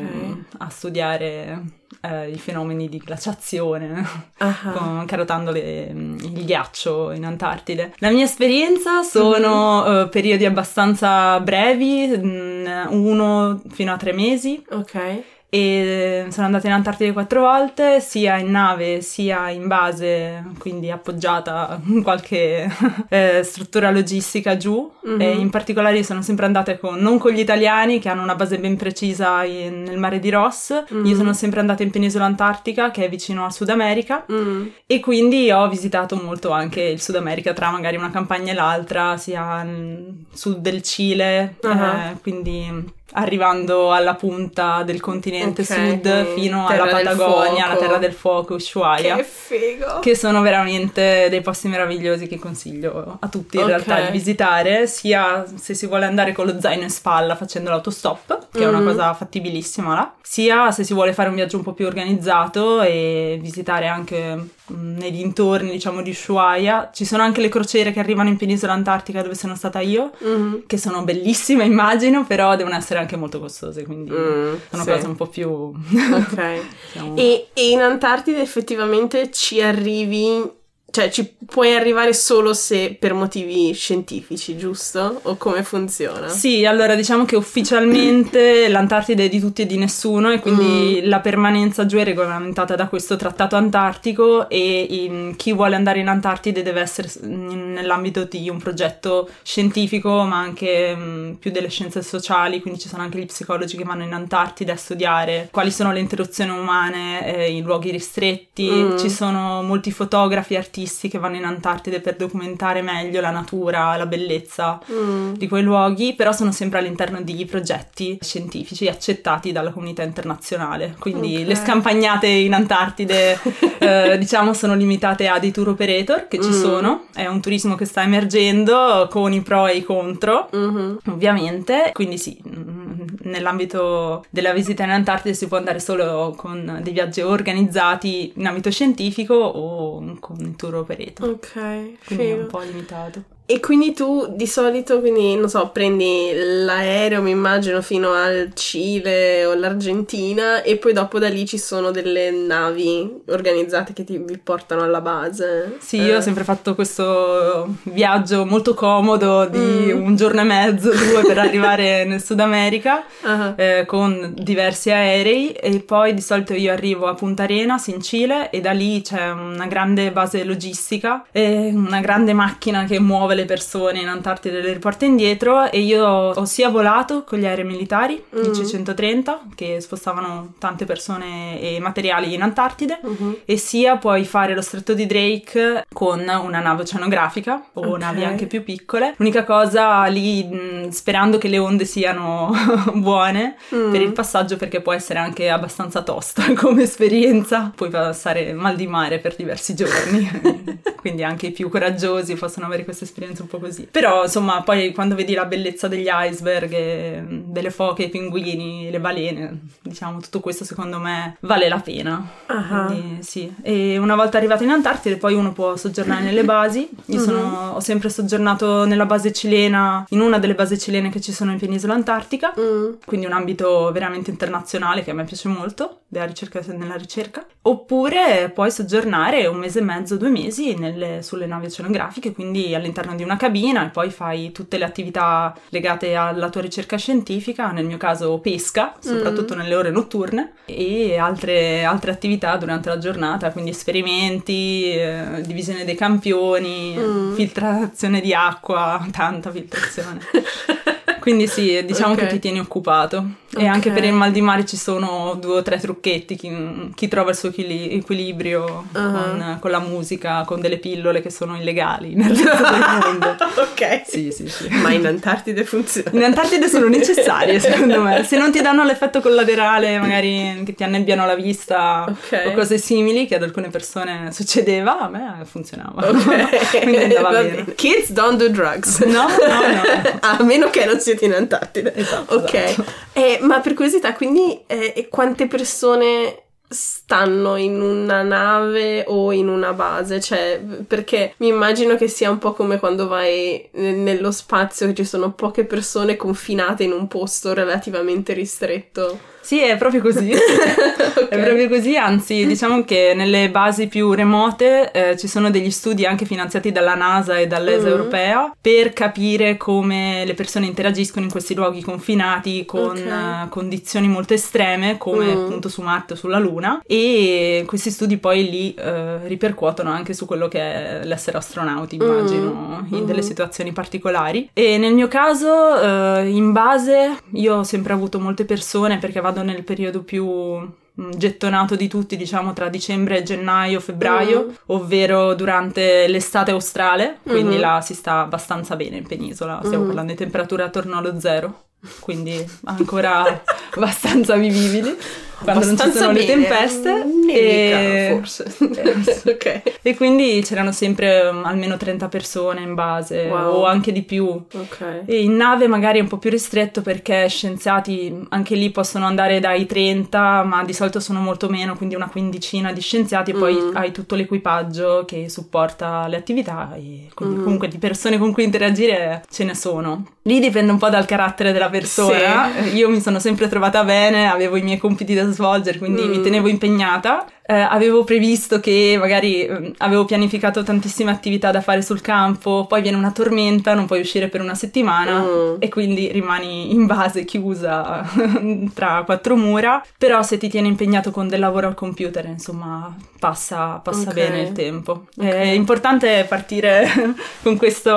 a 0.58 0.68
studiare 0.68 1.62
eh, 2.04 2.30
i 2.30 2.38
fenomeni 2.38 2.88
di 2.88 2.96
glaciazione. 2.98 4.04
Con- 4.74 5.04
carotando 5.06 5.52
le- 5.52 5.92
il 5.92 6.44
ghiaccio 6.44 7.12
in 7.12 7.24
Antartide. 7.24 7.94
La 7.98 8.10
mia 8.10 8.24
esperienza 8.24 9.02
sono 9.02 10.00
eh, 10.02 10.08
periodi 10.08 10.44
abbastanza 10.44 11.38
brevi, 11.40 12.08
mh, 12.08 12.86
uno 12.90 13.62
fino 13.70 13.92
a 13.92 13.96
tre 13.96 14.12
mesi. 14.12 14.64
Ok. 14.70 15.22
E 15.54 16.28
sono 16.30 16.46
andata 16.46 16.66
in 16.66 16.72
Antartide 16.72 17.12
quattro 17.12 17.42
volte, 17.42 18.00
sia 18.00 18.38
in 18.38 18.50
nave 18.50 19.02
sia 19.02 19.50
in 19.50 19.66
base, 19.66 20.42
quindi 20.56 20.90
appoggiata 20.90 21.78
in 21.84 22.00
qualche 22.02 22.70
eh, 23.10 23.42
struttura 23.44 23.90
logistica 23.90 24.56
giù. 24.56 24.90
Mhm. 25.04 25.20
E 25.20 25.30
in 25.32 25.50
particolare 25.50 26.02
sono 26.04 26.22
sempre 26.22 26.46
andata 26.46 26.78
con, 26.78 26.98
non 26.98 27.18
con 27.18 27.32
gli 27.32 27.38
italiani 27.40 27.98
che 27.98 28.08
hanno 28.08 28.22
una 28.22 28.34
base 28.34 28.58
ben 28.58 28.78
precisa 28.78 29.44
in- 29.44 29.82
nel 29.82 29.98
mare 29.98 30.20
di 30.20 30.30
Ross, 30.30 30.84
Mhm. 30.88 31.04
io 31.04 31.16
sono 31.16 31.34
sempre 31.34 31.60
andata 31.60 31.82
in 31.82 31.90
penisola 31.90 32.24
antartica 32.24 32.90
che 32.90 33.04
è 33.04 33.10
vicino 33.10 33.44
al 33.44 33.52
Sud 33.52 33.68
America. 33.68 34.24
Mm. 34.32 34.68
E 34.86 35.00
quindi 35.00 35.50
ho 35.50 35.68
visitato 35.68 36.16
molto 36.16 36.50
anche 36.52 36.80
il 36.80 37.00
Sud 37.02 37.16
America 37.16 37.52
tra 37.52 37.70
magari 37.70 37.96
una 37.96 38.10
campagna 38.10 38.52
e 38.52 38.54
l'altra, 38.54 39.18
sia 39.18 39.62
nel 39.64 40.14
sud 40.32 40.60
del 40.60 40.80
Cile, 40.80 41.56
Ah. 41.64 42.12
eh, 42.12 42.16
quindi 42.22 43.00
arrivando 43.12 43.92
alla 43.92 44.14
punta 44.14 44.82
del 44.82 45.00
continente 45.00 45.62
Ok, 45.62 45.68
sud 45.68 46.26
fino 46.34 46.66
Terra 46.66 46.82
alla 46.84 46.92
Patagonia, 46.92 47.68
la. 47.68 47.76
Terra 47.76 47.98
del 47.98 48.12
Fuoco, 48.12 48.54
Ushuaia. 48.54 49.16
Che 49.16 49.24
figo! 49.24 49.98
Che 50.00 50.16
sono 50.16 50.40
veramente 50.42 51.28
dei 51.30 51.40
posti 51.40 51.68
meravigliosi 51.68 52.26
che 52.26 52.38
consiglio 52.38 53.16
a 53.20 53.28
tutti 53.28 53.56
in 53.56 53.62
Ok. 53.64 53.68
realtà 53.68 54.00
di 54.00 54.10
visitare, 54.10 54.86
sia 54.86 55.44
se 55.54 55.74
si 55.74 55.86
vuole 55.86 56.04
andare 56.06 56.32
con 56.32 56.46
lo 56.46 56.60
zaino 56.60 56.82
in 56.82 56.90
spalla 56.90 57.34
facendo 57.36 57.70
l'autostop, 57.70 58.48
che 58.52 58.64
è 58.64 58.66
una 58.66 58.78
Mhm. 58.80 58.86
cosa 58.86 59.14
fattibilissima 59.14 59.94
là, 59.94 60.12
sia 60.22 60.70
se 60.70 60.84
si 60.84 60.94
vuole 60.94 61.12
fare 61.12 61.28
un 61.28 61.34
viaggio 61.34 61.56
un 61.56 61.62
po' 61.62 61.72
più 61.72 61.86
organizzato 61.86 62.80
e 62.82 63.38
visitare 63.40 63.86
anche 63.88 64.34
mm, 64.72 64.96
nei 64.96 65.10
dintorni, 65.10 65.70
diciamo, 65.70 66.00
di 66.02 66.10
Ushuaia. 66.10 66.90
Ci 66.92 67.04
sono 67.04 67.22
anche 67.22 67.40
le 67.40 67.48
crociere 67.48 67.92
che 67.92 68.00
arrivano 68.00 68.28
in 68.30 68.36
penisola 68.36 68.72
antartica 68.72 69.20
dove 69.20 69.34
sono 69.34 69.54
stata 69.54 69.80
io, 69.80 70.12
Mhm. 70.18 70.62
che 70.66 70.78
sono 70.78 71.02
bellissime 71.02 71.64
immagino, 71.72 72.24
però 72.24 72.56
devono 72.56 72.76
essere 72.76 73.00
anche 73.02 73.16
molto 73.16 73.38
costose, 73.40 73.84
quindi 73.84 74.10
Mm, 74.10 74.54
sono 74.70 74.82
sì. 74.84 74.90
cose 74.90 75.06
un 75.06 75.14
po' 75.16 75.26
più... 75.26 75.48
Ok. 75.50 76.60
diciamo- 76.92 77.16
E, 77.16 77.48
e 77.52 77.70
in 77.70 77.80
Antartide 77.80 78.40
effettivamente 78.40 79.30
ci 79.30 79.60
arrivi, 79.60 80.50
cioè 80.92 81.10
ci 81.10 81.34
puoi 81.46 81.74
arrivare 81.74 82.12
solo 82.14 82.54
se 82.54 82.96
per 82.98 83.14
motivi 83.14 83.72
scientifici, 83.72 84.56
giusto? 84.56 85.20
O 85.22 85.36
come 85.36 85.64
funziona? 85.64 86.28
Sì, 86.28 86.64
allora 86.66 86.94
diciamo 86.94 87.24
che 87.24 87.34
ufficialmente 87.34 88.68
l'Antartide 88.70 89.24
è 89.24 89.28
di 89.28 89.40
tutti 89.40 89.62
e 89.62 89.66
di 89.66 89.76
nessuno 89.78 90.30
e 90.30 90.38
quindi 90.40 91.00
Mm. 91.02 91.08
la 91.08 91.20
permanenza 91.20 91.86
giù 91.86 91.96
è 91.96 92.04
regolamentata 92.04 92.74
da 92.76 92.86
questo 92.88 93.16
trattato 93.16 93.56
antartico 93.56 94.48
e 94.48 94.86
in- 94.90 95.34
chi 95.36 95.52
vuole 95.52 95.74
andare 95.74 95.98
in 96.00 96.08
Antartide 96.08 96.62
deve 96.62 96.80
essere 96.80 97.10
in- 97.22 97.72
nell'ambito 97.72 98.24
di 98.24 98.48
un 98.48 98.58
progetto 98.58 99.28
scientifico 99.42 100.22
ma 100.24 100.36
anche 100.38 100.94
mh, 100.94 101.36
più 101.40 101.50
delle 101.50 101.68
scienze 101.68 102.02
sociali, 102.02 102.60
quindi 102.60 102.78
ci 102.80 102.88
sono 102.88 103.02
anche 103.02 103.18
gli 103.18 103.26
psicologi 103.26 103.76
che 103.76 103.84
vanno 103.84 104.04
in 104.04 104.12
Antartide 104.12 104.72
a 104.72 104.76
studiare 104.76 105.48
quali 105.50 105.70
sono 105.70 105.92
le 105.92 106.00
interruzioni 106.00 106.50
umane 106.50 107.34
eh, 107.34 107.50
in 107.50 107.64
luoghi 107.64 107.90
ristretti, 107.90 108.70
Mm. 108.70 108.96
ci 108.98 109.08
sono 109.10 109.62
molti 109.62 109.90
fotografi 109.90 110.54
e 110.54 110.58
artisti 110.82 111.08
che 111.08 111.18
vanno 111.18 111.36
in 111.36 111.44
Antartide 111.44 112.00
per 112.00 112.16
documentare 112.16 112.82
meglio 112.82 113.20
la 113.20 113.30
natura, 113.30 113.96
la 113.96 114.06
bellezza 114.06 114.80
Mm. 114.90 115.34
di 115.34 115.46
quei 115.48 115.62
luoghi, 115.62 116.14
però 116.14 116.32
sono 116.32 116.50
sempre 116.50 116.80
all'interno 116.80 117.20
di 117.22 117.44
progetti 117.44 118.18
scientifici 118.20 118.88
accettati 118.88 119.52
dalla 119.52 119.70
comunità 119.70 120.02
internazionale. 120.02 120.96
Quindi 120.98 121.36
Ok. 121.42 121.46
le 121.46 121.54
scampagnate 121.54 122.26
in 122.26 122.52
Antartide, 122.54 123.38
eh, 123.78 124.18
diciamo, 124.18 124.52
sono 124.54 124.74
limitate 124.74 125.28
a 125.28 125.38
dei 125.38 125.52
tour 125.52 125.68
operator 125.68 126.26
che 126.28 126.40
ci 126.40 126.48
Mm. 126.48 126.52
sono. 126.60 127.04
È 127.14 127.26
un 127.26 127.40
turismo 127.40 127.74
che 127.76 127.84
sta 127.84 128.02
emergendo 128.02 129.06
con 129.10 129.32
i 129.32 129.40
pro 129.42 129.66
e 129.68 129.76
i 129.76 129.82
contro. 129.84 130.48
Mhm. 130.52 130.98
Ovviamente, 131.10 131.90
quindi 131.92 132.18
sì, 132.18 132.36
mm, 132.46 133.00
nell'ambito 133.24 134.24
della 134.30 134.52
visita 134.52 134.82
in 134.84 134.90
Antartide 134.90 135.34
si 135.34 135.46
può 135.46 135.56
andare 135.58 135.78
solo 135.78 136.34
con 136.36 136.80
dei 136.82 136.92
viaggi 136.92 137.20
organizzati 137.20 138.32
in 138.36 138.46
ambito 138.46 138.70
scientifico 138.70 139.34
o 139.34 140.16
con 140.20 140.36
i 140.40 140.56
tour 140.72 140.80
operator. 140.80 141.28
Ok, 141.28 141.52
Quindi 141.52 142.24
è 142.24 142.28
figo. 142.30 142.40
un 142.40 142.46
po' 142.46 142.60
limitato. 142.60 143.24
E 143.44 143.60
quindi 143.60 143.92
tu 143.92 144.32
di 144.34 144.46
solito, 144.46 145.00
quindi, 145.00 145.34
non 145.36 145.48
so, 145.48 145.68
prendi 145.72 146.30
l'aereo, 146.34 147.20
mi 147.20 147.32
immagino, 147.32 147.82
fino 147.82 148.12
al 148.12 148.52
Cile 148.54 149.44
o 149.44 149.54
l'Argentina 149.54 150.62
e 150.62 150.76
poi 150.78 150.92
dopo 150.94 151.18
da 151.18 151.28
lì 151.28 151.44
ci 151.44 151.58
sono 151.58 151.90
delle 151.90 152.30
navi 152.30 153.20
organizzate 153.28 153.92
che 153.92 154.04
ti 154.04 154.16
vi 154.16 154.38
portano 154.38 154.82
alla 154.82 155.00
base. 155.02 155.76
Sì, 155.80 155.98
Eh. 155.98 156.04
io 156.04 156.16
ho 156.16 156.20
sempre 156.20 156.44
fatto 156.44 156.74
questo 156.74 157.74
viaggio 157.84 158.46
molto 158.46 158.72
comodo 158.74 159.44
di 159.46 159.58
Mm. 159.92 160.04
un 160.06 160.16
giorno 160.16 160.40
e 160.40 160.44
mezzo, 160.44 160.90
due 160.94 161.22
per 161.26 161.38
arrivare 161.38 162.04
nel 162.04 162.22
Sud 162.22 162.40
America 162.40 163.04
Ah, 163.22 163.54
eh, 163.56 163.84
con 163.86 164.34
diversi 164.38 164.90
aerei 164.90 165.50
e 165.52 165.80
poi 165.80 166.14
di 166.14 166.20
solito 166.22 166.54
io 166.54 166.72
arrivo 166.72 167.06
a 167.06 167.14
Punta 167.14 167.42
Arenas 167.42 167.88
in 167.88 168.00
Cile 168.00 168.50
e 168.50 168.60
da 168.60 168.70
lì 168.72 169.02
c'è 169.02 169.30
una 169.30 169.66
grande 169.66 170.10
base 170.12 170.42
logistica 170.44 171.24
e 171.32 171.70
una 171.74 172.00
grande 172.00 172.32
macchina 172.32 172.84
che 172.84 172.98
muove 173.00 173.31
le 173.34 173.44
persone 173.44 174.00
in 174.00 174.08
Antartide 174.08 174.58
e 174.58 174.62
le 174.62 174.72
riporta 174.72 175.04
indietro 175.04 175.70
e 175.70 175.80
io 175.80 176.04
ho 176.06 176.44
sia 176.44 176.68
volato 176.68 177.24
con 177.24 177.38
gli 177.38 177.46
aerei 177.46 177.64
militari, 177.64 178.22
Mm. 178.34 178.42
i 178.44 178.50
C-130, 178.50 179.38
che 179.54 179.80
spostavano 179.80 180.54
tante 180.58 180.84
persone 180.84 181.60
e 181.60 181.78
materiali 181.80 182.32
in 182.34 182.42
Antartide 182.42 182.98
mhm. 183.02 183.36
e 183.44 183.56
sia 183.56 183.96
puoi 183.96 184.24
fare 184.24 184.54
lo 184.54 184.60
stretto 184.62 184.94
di 184.94 185.06
Drake 185.06 185.84
con 185.92 186.20
una 186.20 186.60
nave 186.60 186.82
oceanografica 186.82 187.64
o 187.74 187.86
Ok. 187.92 187.98
navi 187.98 188.24
anche 188.24 188.46
più 188.46 188.62
piccole. 188.64 189.14
L'unica 189.16 189.44
cosa 189.44 190.04
lì, 190.06 190.44
mh, 190.44 190.88
sperando 190.90 191.38
che 191.38 191.48
le 191.48 191.58
onde 191.58 191.84
siano 191.84 192.50
buone 192.94 193.56
Mm. 193.74 193.90
per 193.90 194.00
il 194.00 194.12
passaggio, 194.12 194.56
perché 194.56 194.80
può 194.80 194.92
essere 194.92 195.18
anche 195.18 195.48
abbastanza 195.48 196.02
tosta 196.02 196.42
come 196.54 196.82
esperienza, 196.82 197.72
puoi 197.74 197.90
passare 197.90 198.52
mal 198.52 198.76
di 198.76 198.86
mare 198.86 199.18
per 199.18 199.34
diversi 199.36 199.74
giorni. 199.74 200.80
Quindi 201.02 201.24
anche 201.24 201.46
i 201.48 201.50
più 201.50 201.68
coraggiosi 201.68 202.34
possono 202.34 202.66
avere 202.66 202.84
questa 202.84 203.04
esperienza 203.04 203.21
un'esperienza 203.22 203.42
un 203.42 203.48
po' 203.48 203.58
così. 203.58 203.88
Però 203.90 204.24
insomma 204.24 204.62
poi 204.62 204.92
quando 204.92 205.14
vedi 205.14 205.34
la 205.34 205.44
bellezza 205.44 205.88
degli 205.88 206.08
iceberg, 206.10 206.72
e 206.72 207.22
delle 207.26 207.70
foche, 207.70 208.04
i 208.04 208.08
pinguini, 208.08 208.90
le 208.90 209.00
balene, 209.00 209.60
diciamo 209.80 210.20
tutto 210.20 210.40
questo 210.40 210.64
secondo 210.64 210.98
me 210.98 211.36
vale 211.40 211.68
la 211.68 211.78
pena. 211.78 212.26
Uh-huh. 212.48 212.86
Quindi, 212.86 213.22
sì. 213.22 213.52
E 213.62 213.98
una 213.98 214.14
volta 214.14 214.36
arrivato 214.36 214.64
in 214.64 214.70
Antartide 214.70 215.16
poi 215.16 215.34
uno 215.34 215.52
può 215.52 215.76
soggiornare 215.76 216.22
nelle 216.22 216.44
basi. 216.44 216.88
Io 217.06 217.18
uh-huh. 217.18 217.24
sono, 217.24 217.70
ho 217.74 217.80
sempre 217.80 218.08
soggiornato 218.08 218.84
nella 218.84 219.06
base 219.06 219.32
cilena, 219.32 220.04
in 220.10 220.20
una 220.20 220.38
delle 220.38 220.54
basi 220.54 220.78
cilene 220.78 221.10
che 221.10 221.20
ci 221.20 221.32
sono 221.32 221.52
in 221.52 221.58
penisola 221.58 221.94
antartica, 221.94 222.52
uh-huh. 222.54 222.98
quindi 223.04 223.26
un 223.26 223.32
ambito 223.32 223.90
veramente 223.92 224.30
internazionale 224.30 225.02
che 225.02 225.10
a 225.10 225.14
me 225.14 225.24
piace 225.24 225.48
molto, 225.48 226.00
della 226.08 226.26
ricerca 226.26 226.60
nella 226.66 226.96
ricerca. 226.96 227.44
Oppure 227.64 228.50
puoi 228.52 228.70
soggiornare 228.70 229.46
un 229.46 229.56
mese 229.56 229.78
e 229.78 229.82
mezzo, 229.82 230.16
due 230.16 230.30
mesi 230.30 230.74
nelle, 230.74 231.22
sulle 231.22 231.46
navi 231.46 231.66
oceanografiche, 231.66 232.32
quindi 232.32 232.74
all'interno 232.74 233.11
di 233.16 233.22
una 233.22 233.36
cabina 233.36 233.86
e 233.86 233.90
poi 233.90 234.10
fai 234.10 234.52
tutte 234.52 234.78
le 234.78 234.84
attività 234.84 235.56
legate 235.70 236.14
alla 236.14 236.50
tua 236.50 236.60
ricerca 236.60 236.96
scientifica, 236.96 237.70
nel 237.70 237.84
mio 237.84 237.96
caso 237.96 238.38
pesca, 238.38 238.94
soprattutto 238.98 239.54
mm. 239.54 239.58
nelle 239.58 239.74
ore 239.74 239.90
notturne, 239.90 240.52
e 240.64 241.16
altre, 241.16 241.84
altre, 241.84 242.10
attività 242.10 242.56
durante 242.56 242.88
la 242.88 242.98
giornata, 242.98 243.50
quindi 243.50 243.70
esperimenti, 243.70 244.92
eh, 244.92 245.42
divisione 245.44 245.84
dei 245.84 245.94
campioni, 245.94 246.94
mm. 246.96 247.34
filtrazione 247.34 248.20
di 248.20 248.34
acqua, 248.34 249.06
tanta 249.10 249.50
filtrazione. 249.50 250.20
Quindi 251.22 251.46
sì, 251.46 251.84
diciamo 251.84 252.14
okay. 252.14 252.26
che 252.26 252.32
ti 252.32 252.38
tieni 252.40 252.58
occupato. 252.58 253.24
Okay. 253.54 253.66
E 253.66 253.68
anche 253.68 253.90
per 253.90 254.02
il 254.04 254.14
mal 254.14 254.30
di 254.30 254.40
mare 254.40 254.64
ci 254.64 254.78
sono 254.78 255.36
due 255.38 255.58
o 255.58 255.62
tre 255.62 255.78
trucchetti. 255.78 256.36
Chi, 256.36 256.90
chi 256.94 257.06
trova 257.06 257.30
il 257.30 257.36
suo 257.36 257.50
equil- 257.50 257.98
equilibrio 257.98 258.86
uh-huh. 258.90 259.12
con, 259.12 259.58
con, 259.60 259.70
la 259.70 259.78
musica, 259.78 260.42
con 260.46 260.58
delle 260.60 260.78
pillole 260.78 261.20
che 261.20 261.28
sono 261.28 261.58
illegali 261.58 262.14
nel 262.16 262.30
resto 262.30 262.70
del 262.70 262.84
mondo. 263.02 263.36
ok. 263.60 264.02
Sì, 264.06 264.32
sì, 264.32 264.48
sì. 264.48 264.68
Ma 264.70 264.90
in 264.92 265.06
Antartide 265.06 265.64
funziona. 265.64 266.10
In 266.12 266.24
Antartide 266.24 266.66
sono 266.66 266.88
necessarie, 266.88 267.60
secondo 267.60 268.00
me. 268.00 268.24
Se 268.24 268.38
non 268.38 268.50
ti 268.50 268.62
danno 268.62 268.84
l'effetto 268.84 269.20
collaterale, 269.20 269.98
magari 269.98 270.62
che 270.64 270.74
ti 270.74 270.82
annebbiano 270.82 271.26
la 271.26 271.34
vista 271.34 272.06
okay. 272.08 272.46
o 272.46 272.52
cose 272.52 272.78
simili, 272.78 273.26
che 273.26 273.34
ad 273.34 273.42
alcune 273.42 273.68
persone 273.68 274.30
succedeva, 274.32 274.98
a 274.98 275.08
me 275.08 275.42
funzionava. 275.44 276.08
Ok. 276.08 276.80
Quindi 276.80 276.96
andava 276.96 277.30
bene. 277.42 277.74
Kids 277.74 278.12
don't 278.12 278.38
do 278.38 278.48
drugs. 278.48 279.00
No, 279.00 279.26
no, 279.26 279.26
no. 279.28 280.18
a 280.20 280.42
meno 280.42 280.70
che 280.70 280.86
non 280.86 281.00
siete 281.00 281.26
in 281.26 281.34
Antartide. 281.34 281.94
Esatto. 281.94 282.36
Ok. 282.36 282.54
Esatto. 282.54 283.10
Eh, 283.12 283.40
ma 283.42 283.60
per 283.60 283.74
curiosità, 283.74 284.12
quindi 284.14 284.62
eh, 284.66 285.06
quante 285.10 285.46
persone 285.46 286.42
stanno 286.72 287.56
in 287.56 287.80
una 287.80 288.22
nave 288.22 289.04
o 289.06 289.32
in 289.32 289.48
una 289.48 289.72
base, 289.72 290.20
cioè 290.20 290.60
perché 290.86 291.34
mi 291.38 291.48
immagino 291.48 291.96
che 291.96 292.08
sia 292.08 292.30
un 292.30 292.38
po' 292.38 292.52
come 292.54 292.78
quando 292.78 293.06
vai 293.06 293.68
nello 293.72 294.30
spazio 294.30 294.86
che 294.86 294.94
ci 294.94 295.04
sono 295.04 295.32
poche 295.32 295.64
persone 295.64 296.16
confinate 296.16 296.84
in 296.84 296.92
un 296.92 297.06
posto 297.08 297.52
relativamente 297.52 298.32
ristretto. 298.32 299.30
Sì, 299.42 299.60
è 299.60 299.76
proprio 299.76 300.00
così. 300.00 300.32
okay. 300.32 301.28
È 301.28 301.42
proprio 301.42 301.68
così, 301.68 301.96
anzi, 301.96 302.46
diciamo 302.46 302.84
che 302.84 303.12
nelle 303.14 303.50
basi 303.50 303.88
più 303.88 304.12
remote 304.12 304.90
eh, 304.92 305.16
ci 305.18 305.28
sono 305.28 305.50
degli 305.50 305.70
studi 305.70 306.06
anche 306.06 306.24
finanziati 306.24 306.72
dalla 306.72 306.94
NASA 306.94 307.38
e 307.38 307.46
dall'ESA 307.46 307.86
mm. 307.86 307.90
europea 307.90 308.54
per 308.60 308.92
capire 308.92 309.56
come 309.56 310.24
le 310.24 310.34
persone 310.34 310.66
interagiscono 310.66 311.24
in 311.24 311.30
questi 311.30 311.54
luoghi 311.54 311.82
confinati 311.82 312.64
con 312.64 312.96
okay. 312.96 313.44
uh, 313.44 313.48
condizioni 313.48 314.08
molto 314.08 314.34
estreme, 314.34 314.96
come 314.98 315.34
mm. 315.34 315.44
appunto 315.44 315.68
su 315.68 315.82
Marte 315.82 316.12
o 316.12 316.16
sulla 316.16 316.38
Luna, 316.38 316.80
e 316.86 317.64
questi 317.66 317.90
studi 317.90 318.18
poi 318.18 318.48
lì 318.48 318.74
uh, 318.78 319.26
ripercuotono 319.26 319.90
anche 319.90 320.14
su 320.14 320.26
quello 320.26 320.48
che 320.48 320.60
è 320.60 321.00
l'essere 321.04 321.38
astronauti, 321.38 321.96
immagino, 321.96 322.86
mm. 322.90 322.94
in 322.94 323.06
delle 323.06 323.22
situazioni 323.22 323.72
particolari. 323.72 324.50
E 324.52 324.78
nel 324.78 324.94
mio 324.94 325.08
caso, 325.08 325.48
uh, 325.48 326.24
in 326.24 326.52
base, 326.52 327.16
io 327.32 327.56
ho 327.56 327.62
sempre 327.64 327.92
avuto 327.92 328.20
molte 328.20 328.44
persone 328.44 328.98
perché 328.98 329.20
vado 329.20 329.31
vado 329.32 329.42
nel 329.42 329.64
periodo 329.64 330.02
più 330.02 330.26
mm, 330.26 331.10
gettonato 331.16 331.74
di 331.74 331.88
tutti, 331.88 332.16
diciamo 332.16 332.52
tra 332.52 332.68
dicembre 332.68 333.18
e 333.18 333.22
gennaio, 333.22 333.80
febbraio, 333.80 334.46
mm. 334.46 334.54
ovvero 334.66 335.34
durante 335.34 336.06
l'estate 336.06 336.50
australe, 336.50 337.18
quindi 337.22 337.56
mm. 337.56 337.60
là 337.60 337.80
si 337.80 337.94
sta 337.94 338.20
abbastanza 338.20 338.76
bene 338.76 338.98
in 338.98 339.06
penisola, 339.06 339.60
stiamo 339.64 339.84
mm. 339.84 339.86
parlando 339.86 340.12
di 340.12 340.18
temperature 340.18 340.62
attorno 340.62 340.98
allo 340.98 341.18
zero, 341.18 341.64
quindi 342.00 342.44
ancora 342.64 343.42
abbastanza 343.74 344.36
vivibili 344.36 344.96
quando 345.42 345.66
non 345.66 345.76
ci 345.76 345.90
sono 345.90 346.12
bene. 346.12 346.20
le 346.20 346.26
tempeste. 346.26 347.04
Nevica, 347.04 347.80
e... 347.80 348.08
forse. 348.16 348.54
ok. 349.30 349.62
E 349.82 349.96
quindi 349.96 350.42
c'erano 350.42 350.72
sempre 350.72 351.28
um, 351.28 351.44
almeno 351.44 351.76
30 351.76 352.08
persone 352.08 352.60
in 352.60 352.74
base 352.74 353.26
wow. 353.28 353.54
o 353.54 353.66
anche 353.66 353.92
di 353.92 354.02
più. 354.02 354.24
Ok. 354.26 355.02
E 355.04 355.22
in 355.22 355.36
nave 355.36 355.66
magari 355.66 355.98
è 355.98 356.02
un 356.02 356.08
po' 356.08 356.18
più 356.18 356.30
ristretto 356.30 356.82
perché 356.82 357.28
scienziati 357.28 358.26
anche 358.30 358.54
lì 358.54 358.70
possono 358.70 359.06
andare 359.06 359.40
dai 359.40 359.66
30, 359.66 360.42
ma 360.44 360.64
di 360.64 360.72
solito 360.72 361.00
sono 361.00 361.20
molto 361.20 361.48
meno, 361.48 361.76
quindi 361.76 361.94
una 361.94 362.08
quindicina 362.08 362.72
di 362.72 362.80
scienziati 362.80 363.30
e 363.32 363.34
poi 363.34 363.54
mm. 363.54 363.76
hai 363.76 363.92
tutto 363.92 364.14
l'equipaggio 364.14 365.04
che 365.06 365.28
supporta 365.28 366.06
le 366.06 366.16
attività 366.16 366.74
e 366.76 367.08
quindi 367.14 367.36
mm. 367.36 367.42
comunque 367.42 367.68
di 367.68 367.78
persone 367.78 368.18
con 368.18 368.32
cui 368.32 368.44
interagire 368.44 369.22
ce 369.30 369.44
ne 369.44 369.54
sono. 369.54 370.04
Lì 370.24 370.38
dipende 370.38 370.70
un 370.70 370.78
po' 370.78 370.88
dal 370.88 371.04
carattere 371.04 371.52
della 371.52 371.68
persona. 371.68 372.50
Sì. 372.62 372.76
Io 372.76 372.88
mi 372.88 373.00
sono 373.00 373.18
sempre 373.18 373.48
trovata 373.48 373.82
bene, 373.82 374.30
avevo 374.30 374.56
i 374.56 374.62
miei 374.62 374.78
compiti 374.78 375.14
da 375.14 375.28
svolgere, 375.30 375.78
quindi 375.78 376.02
mm. 376.02 376.10
mi 376.10 376.20
tenevo 376.22 376.48
impegnata 376.48 377.26
eh, 377.52 377.60
avevo 377.60 378.02
previsto 378.02 378.60
che 378.60 378.96
magari 378.98 379.44
eh, 379.44 379.72
avevo 379.78 380.06
pianificato 380.06 380.62
tantissime 380.62 381.10
attività 381.10 381.50
da 381.50 381.60
fare 381.60 381.82
sul 381.82 382.00
campo, 382.00 382.64
poi 382.66 382.80
viene 382.80 382.96
una 382.96 383.12
tormenta, 383.12 383.74
non 383.74 383.86
puoi 383.86 384.00
uscire 384.00 384.28
per 384.28 384.40
una 384.40 384.54
settimana 384.54 385.20
mm. 385.20 385.56
e 385.58 385.68
quindi 385.68 386.10
rimani 386.10 386.72
in 386.72 386.86
base 386.86 387.26
chiusa 387.26 388.08
tra 388.72 389.02
quattro 389.04 389.36
mura, 389.36 389.84
però 389.98 390.22
se 390.22 390.38
ti 390.38 390.48
tieni 390.48 390.68
impegnato 390.68 391.10
con 391.10 391.28
del 391.28 391.40
lavoro 391.40 391.66
al 391.66 391.74
computer, 391.74 392.24
insomma, 392.24 392.94
passa, 393.18 393.80
passa 393.82 394.10
okay. 394.10 394.14
bene 394.14 394.40
il 394.42 394.52
tempo. 394.52 395.06
Okay. 395.14 395.30
È 395.30 395.52
importante 395.52 396.24
partire 396.26 396.88
con 397.42 397.56
questo 397.56 397.90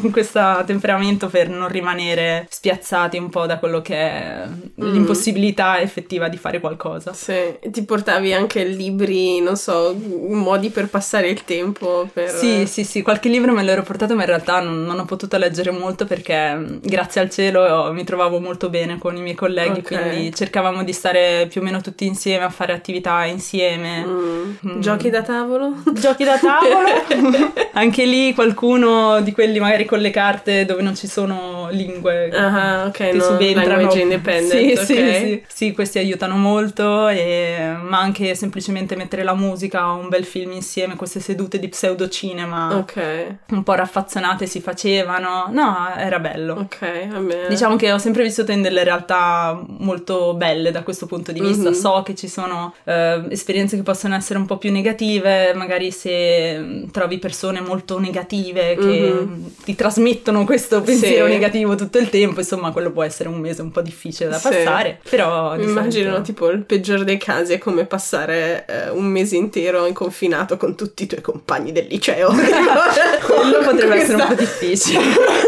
con 0.00 0.10
questo 0.10 0.62
temperamento 0.66 1.28
per 1.28 1.48
non 1.48 1.68
rimanere 1.68 2.46
spiazzati 2.50 3.16
un 3.16 3.30
po' 3.30 3.46
da 3.46 3.58
quello 3.58 3.80
che 3.80 3.96
è 3.96 4.46
mm. 4.46 4.92
l'impossibilità 4.92 5.80
effettiva 5.80 6.28
di 6.28 6.36
fare 6.36 6.60
qualcosa. 6.60 7.12
Sì, 7.12 7.58
ti 7.70 7.82
portavi 7.82 8.32
anche 8.34 8.60
il 8.60 8.76
libri, 8.90 9.40
non 9.40 9.56
so, 9.56 9.94
modi 10.28 10.70
per 10.70 10.88
passare 10.88 11.28
il 11.28 11.44
tempo. 11.44 12.08
Per... 12.12 12.28
Sì, 12.30 12.66
sì, 12.66 12.84
sì, 12.84 13.02
qualche 13.02 13.28
libro 13.28 13.52
me 13.52 13.62
l'ero 13.62 13.82
portato, 13.82 14.14
ma 14.14 14.22
in 14.22 14.28
realtà 14.28 14.60
non, 14.60 14.84
non 14.84 14.98
ho 14.98 15.04
potuto 15.04 15.36
leggere 15.36 15.70
molto 15.70 16.04
perché, 16.04 16.78
grazie 16.82 17.20
al 17.20 17.30
cielo, 17.30 17.92
mi 17.92 18.04
trovavo 18.04 18.40
molto 18.40 18.68
bene 18.68 18.98
con 18.98 19.16
i 19.16 19.20
miei 19.20 19.34
colleghi, 19.34 19.80
okay. 19.80 20.10
quindi 20.10 20.34
cercavamo 20.34 20.82
di 20.82 20.92
stare 20.92 21.46
più 21.48 21.60
o 21.60 21.64
meno 21.64 21.80
tutti 21.80 22.06
insieme 22.06 22.44
a 22.44 22.50
fare 22.50 22.72
attività 22.72 23.24
insieme. 23.24 24.04
Mm. 24.04 24.50
Mm. 24.66 24.80
Giochi 24.80 25.10
da 25.10 25.22
tavolo? 25.22 25.74
Giochi 25.92 26.24
da 26.24 26.38
tavolo? 26.38 27.52
Anche 27.72 28.04
lì 28.04 28.34
qualcuno 28.34 29.20
di 29.20 29.32
quelli 29.32 29.58
magari 29.58 29.84
con 29.84 30.00
le 30.00 30.10
carte 30.10 30.64
dove 30.64 30.82
non 30.82 30.94
ci 30.96 31.06
sono 31.06 31.68
lingue 31.70 32.28
uh-huh, 32.32 32.88
okay, 32.88 33.10
che 33.12 33.16
no, 33.16 33.22
subentrano. 33.22 33.92
independent. 33.94 34.50
Sì, 34.50 34.72
okay. 34.72 34.84
sì, 34.84 34.94
sì, 34.94 35.42
sì, 35.46 35.72
questi 35.72 35.98
aiutano 35.98 36.36
molto, 36.36 37.08
e, 37.08 37.76
ma 37.80 37.98
anche 37.98 38.34
semplicemente 38.34 38.69
semplicemente 38.70 38.96
mettere 38.96 39.22
la 39.22 39.34
musica 39.34 39.92
o 39.92 39.98
un 39.98 40.08
bel 40.08 40.24
film 40.24 40.52
insieme, 40.52 40.96
queste 40.96 41.20
sedute 41.20 41.58
di 41.58 41.68
pseudocinema 41.68 42.76
ok 42.76 43.38
un 43.50 43.62
po' 43.62 43.74
raffazzonate 43.74 44.46
si 44.46 44.60
facevano. 44.60 45.48
No, 45.50 45.92
era 45.96 46.18
bello. 46.18 46.54
Ok, 46.54 47.08
va 47.08 47.18
bene. 47.18 47.48
Diciamo 47.48 47.76
che 47.76 47.92
ho 47.92 47.98
sempre 47.98 48.22
vissuto 48.22 48.52
in 48.52 48.62
delle 48.62 48.84
realtà 48.84 49.60
molto 49.78 50.34
belle 50.34 50.70
da 50.70 50.82
questo 50.82 51.06
punto 51.06 51.32
di 51.32 51.40
vista. 51.40 51.70
Mm-hmm. 51.70 51.78
So 51.78 52.02
che 52.04 52.14
ci 52.14 52.28
sono 52.28 52.74
eh, 52.84 53.24
esperienze 53.28 53.76
che 53.76 53.82
possono 53.82 54.14
essere 54.14 54.38
un 54.38 54.46
po' 54.46 54.58
più 54.58 54.70
negative, 54.70 55.52
magari 55.54 55.90
se 55.90 56.58
mm, 56.58 56.88
trovi 56.90 57.18
persone 57.18 57.60
molto 57.60 57.98
negative 57.98 58.76
che 58.76 59.12
mm-hmm. 59.12 59.44
ti 59.64 59.74
trasmettono 59.74 60.44
questo 60.44 60.80
pensiero 60.80 61.26
sì. 61.26 61.32
negativo 61.32 61.74
tutto 61.74 61.98
il 61.98 62.08
tempo, 62.08 62.40
insomma, 62.40 62.70
quello 62.70 62.90
può 62.90 63.02
essere 63.02 63.28
un 63.28 63.38
mese 63.38 63.62
un 63.62 63.70
po' 63.70 63.82
difficile 63.82 64.30
da 64.30 64.38
sì. 64.38 64.48
passare, 64.48 65.00
però 65.08 65.56
immagino 65.56 66.10
solito... 66.10 66.22
tipo 66.22 66.48
il 66.50 66.62
peggior 66.62 67.04
dei 67.04 67.18
casi 67.18 67.54
è 67.54 67.58
come 67.58 67.84
passare 67.84 68.59
eh, 68.66 68.90
un 68.90 69.04
mese 69.04 69.36
intero 69.36 69.86
inconfinato 69.86 70.56
con 70.56 70.76
tutti 70.76 71.04
i 71.04 71.06
tuoi 71.06 71.20
compagni 71.20 71.72
del 71.72 71.86
liceo. 71.88 72.30
Quello 73.24 73.58
potrebbe 73.62 73.96
essere 73.96 74.22
un 74.22 74.28
po' 74.28 74.34
difficile. 74.34 75.00